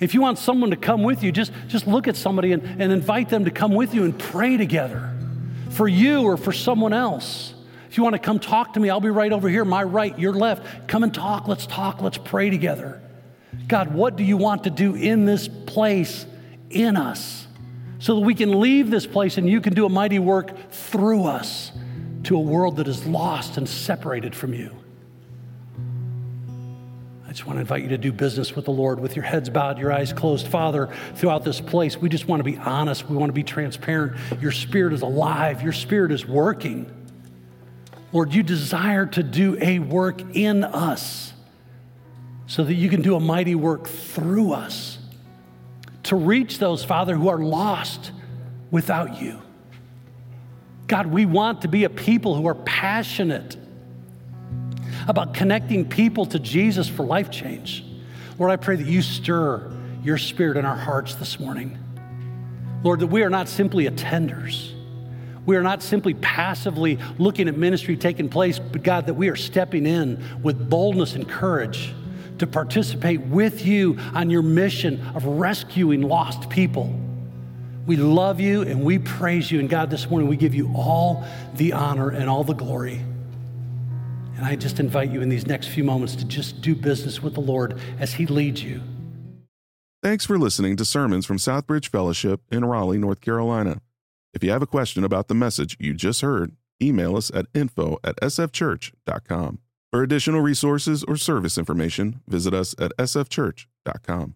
If 0.00 0.14
you 0.14 0.20
want 0.20 0.40
someone 0.40 0.70
to 0.70 0.76
come 0.76 1.04
with 1.04 1.22
you, 1.22 1.30
just, 1.30 1.52
just 1.68 1.86
look 1.86 2.08
at 2.08 2.16
somebody 2.16 2.50
and, 2.50 2.64
and 2.82 2.90
invite 2.90 3.28
them 3.28 3.44
to 3.44 3.52
come 3.52 3.72
with 3.72 3.94
you 3.94 4.02
and 4.02 4.18
pray 4.18 4.56
together 4.56 5.14
for 5.70 5.86
you 5.86 6.22
or 6.22 6.36
for 6.36 6.50
someone 6.50 6.92
else. 6.92 7.54
If 7.88 7.96
you 7.96 8.02
want 8.02 8.14
to 8.14 8.18
come 8.18 8.40
talk 8.40 8.72
to 8.72 8.80
me, 8.80 8.90
I'll 8.90 8.98
be 8.98 9.10
right 9.10 9.30
over 9.30 9.48
here, 9.48 9.64
my 9.64 9.84
right, 9.84 10.18
your 10.18 10.32
left. 10.32 10.88
Come 10.88 11.04
and 11.04 11.14
talk. 11.14 11.46
Let's 11.46 11.68
talk. 11.68 12.02
Let's 12.02 12.18
pray 12.18 12.50
together. 12.50 13.00
God, 13.68 13.94
what 13.94 14.16
do 14.16 14.24
you 14.24 14.36
want 14.36 14.64
to 14.64 14.70
do 14.70 14.96
in 14.96 15.24
this 15.24 15.46
place 15.46 16.26
in 16.68 16.96
us 16.96 17.46
so 18.00 18.16
that 18.16 18.22
we 18.22 18.34
can 18.34 18.58
leave 18.58 18.90
this 18.90 19.06
place 19.06 19.38
and 19.38 19.48
you 19.48 19.60
can 19.60 19.72
do 19.72 19.86
a 19.86 19.88
mighty 19.88 20.18
work 20.18 20.72
through 20.72 21.26
us 21.26 21.70
to 22.24 22.36
a 22.36 22.40
world 22.40 22.78
that 22.78 22.88
is 22.88 23.06
lost 23.06 23.56
and 23.56 23.68
separated 23.68 24.34
from 24.34 24.52
you? 24.52 24.74
Just 27.38 27.46
want 27.46 27.58
to 27.58 27.60
invite 27.60 27.82
you 27.84 27.88
to 27.90 27.98
do 27.98 28.10
business 28.10 28.56
with 28.56 28.64
the 28.64 28.72
Lord 28.72 28.98
with 28.98 29.14
your 29.14 29.24
heads 29.24 29.48
bowed, 29.48 29.78
your 29.78 29.92
eyes 29.92 30.12
closed. 30.12 30.48
Father, 30.48 30.92
throughout 31.14 31.44
this 31.44 31.60
place, 31.60 31.96
we 31.96 32.08
just 32.08 32.26
want 32.26 32.40
to 32.40 32.44
be 32.44 32.56
honest. 32.56 33.08
We 33.08 33.16
want 33.16 33.28
to 33.28 33.32
be 33.32 33.44
transparent. 33.44 34.16
Your 34.40 34.50
spirit 34.50 34.92
is 34.92 35.02
alive, 35.02 35.62
your 35.62 35.72
spirit 35.72 36.10
is 36.10 36.26
working. 36.26 36.92
Lord, 38.12 38.34
you 38.34 38.42
desire 38.42 39.06
to 39.06 39.22
do 39.22 39.56
a 39.60 39.78
work 39.78 40.20
in 40.34 40.64
us 40.64 41.32
so 42.48 42.64
that 42.64 42.74
you 42.74 42.88
can 42.88 43.02
do 43.02 43.14
a 43.14 43.20
mighty 43.20 43.54
work 43.54 43.86
through 43.86 44.52
us 44.52 44.98
to 46.02 46.16
reach 46.16 46.58
those, 46.58 46.84
Father, 46.84 47.14
who 47.14 47.28
are 47.28 47.38
lost 47.38 48.10
without 48.72 49.22
you. 49.22 49.40
God, 50.88 51.06
we 51.06 51.24
want 51.24 51.62
to 51.62 51.68
be 51.68 51.84
a 51.84 51.88
people 51.88 52.34
who 52.34 52.48
are 52.48 52.56
passionate 52.56 53.56
about 55.08 55.32
connecting 55.32 55.88
people 55.88 56.26
to 56.26 56.38
Jesus 56.38 56.86
for 56.86 57.04
life 57.04 57.30
change. 57.30 57.84
Lord, 58.38 58.52
I 58.52 58.56
pray 58.56 58.76
that 58.76 58.86
you 58.86 59.02
stir 59.02 59.72
your 60.04 60.18
spirit 60.18 60.58
in 60.58 60.64
our 60.64 60.76
hearts 60.76 61.14
this 61.16 61.40
morning. 61.40 61.78
Lord, 62.84 63.00
that 63.00 63.08
we 63.08 63.22
are 63.22 63.30
not 63.30 63.48
simply 63.48 63.88
attenders. 63.88 64.72
We 65.46 65.56
are 65.56 65.62
not 65.62 65.82
simply 65.82 66.14
passively 66.14 66.98
looking 67.18 67.48
at 67.48 67.56
ministry 67.56 67.96
taking 67.96 68.28
place, 68.28 68.58
but 68.58 68.82
God, 68.82 69.06
that 69.06 69.14
we 69.14 69.28
are 69.28 69.36
stepping 69.36 69.86
in 69.86 70.22
with 70.42 70.68
boldness 70.68 71.14
and 71.14 71.26
courage 71.26 71.92
to 72.38 72.46
participate 72.46 73.20
with 73.20 73.64
you 73.66 73.98
on 74.14 74.30
your 74.30 74.42
mission 74.42 75.04
of 75.14 75.24
rescuing 75.24 76.02
lost 76.02 76.50
people. 76.50 76.94
We 77.86 77.96
love 77.96 78.38
you 78.40 78.62
and 78.62 78.84
we 78.84 78.98
praise 78.98 79.50
you. 79.50 79.58
And 79.58 79.70
God, 79.70 79.88
this 79.88 80.08
morning 80.10 80.28
we 80.28 80.36
give 80.36 80.54
you 80.54 80.70
all 80.76 81.24
the 81.54 81.72
honor 81.72 82.10
and 82.10 82.28
all 82.28 82.44
the 82.44 82.54
glory. 82.54 83.02
And 84.38 84.46
I 84.46 84.54
just 84.54 84.78
invite 84.78 85.10
you 85.10 85.20
in 85.20 85.28
these 85.28 85.46
next 85.46 85.66
few 85.66 85.82
moments 85.82 86.14
to 86.16 86.24
just 86.24 86.62
do 86.62 86.76
business 86.76 87.20
with 87.20 87.34
the 87.34 87.40
Lord 87.40 87.78
as 87.98 88.14
He 88.14 88.24
leads 88.26 88.62
you. 88.62 88.80
Thanks 90.00 90.24
for 90.24 90.38
listening 90.38 90.76
to 90.76 90.84
sermons 90.84 91.26
from 91.26 91.38
Southbridge 91.38 91.88
Fellowship 91.88 92.42
in 92.52 92.64
Raleigh, 92.64 92.98
North 92.98 93.20
Carolina. 93.20 93.82
If 94.32 94.44
you 94.44 94.50
have 94.52 94.62
a 94.62 94.66
question 94.66 95.02
about 95.02 95.26
the 95.26 95.34
message 95.34 95.76
you 95.80 95.92
just 95.92 96.20
heard, 96.20 96.52
email 96.80 97.16
us 97.16 97.32
at 97.34 97.46
info 97.52 97.98
at 98.04 98.14
sfchurch.com. 98.20 99.58
For 99.90 100.02
additional 100.04 100.40
resources 100.40 101.02
or 101.02 101.16
service 101.16 101.58
information, 101.58 102.20
visit 102.28 102.54
us 102.54 102.76
at 102.78 102.96
sfchurch.com. 102.96 104.34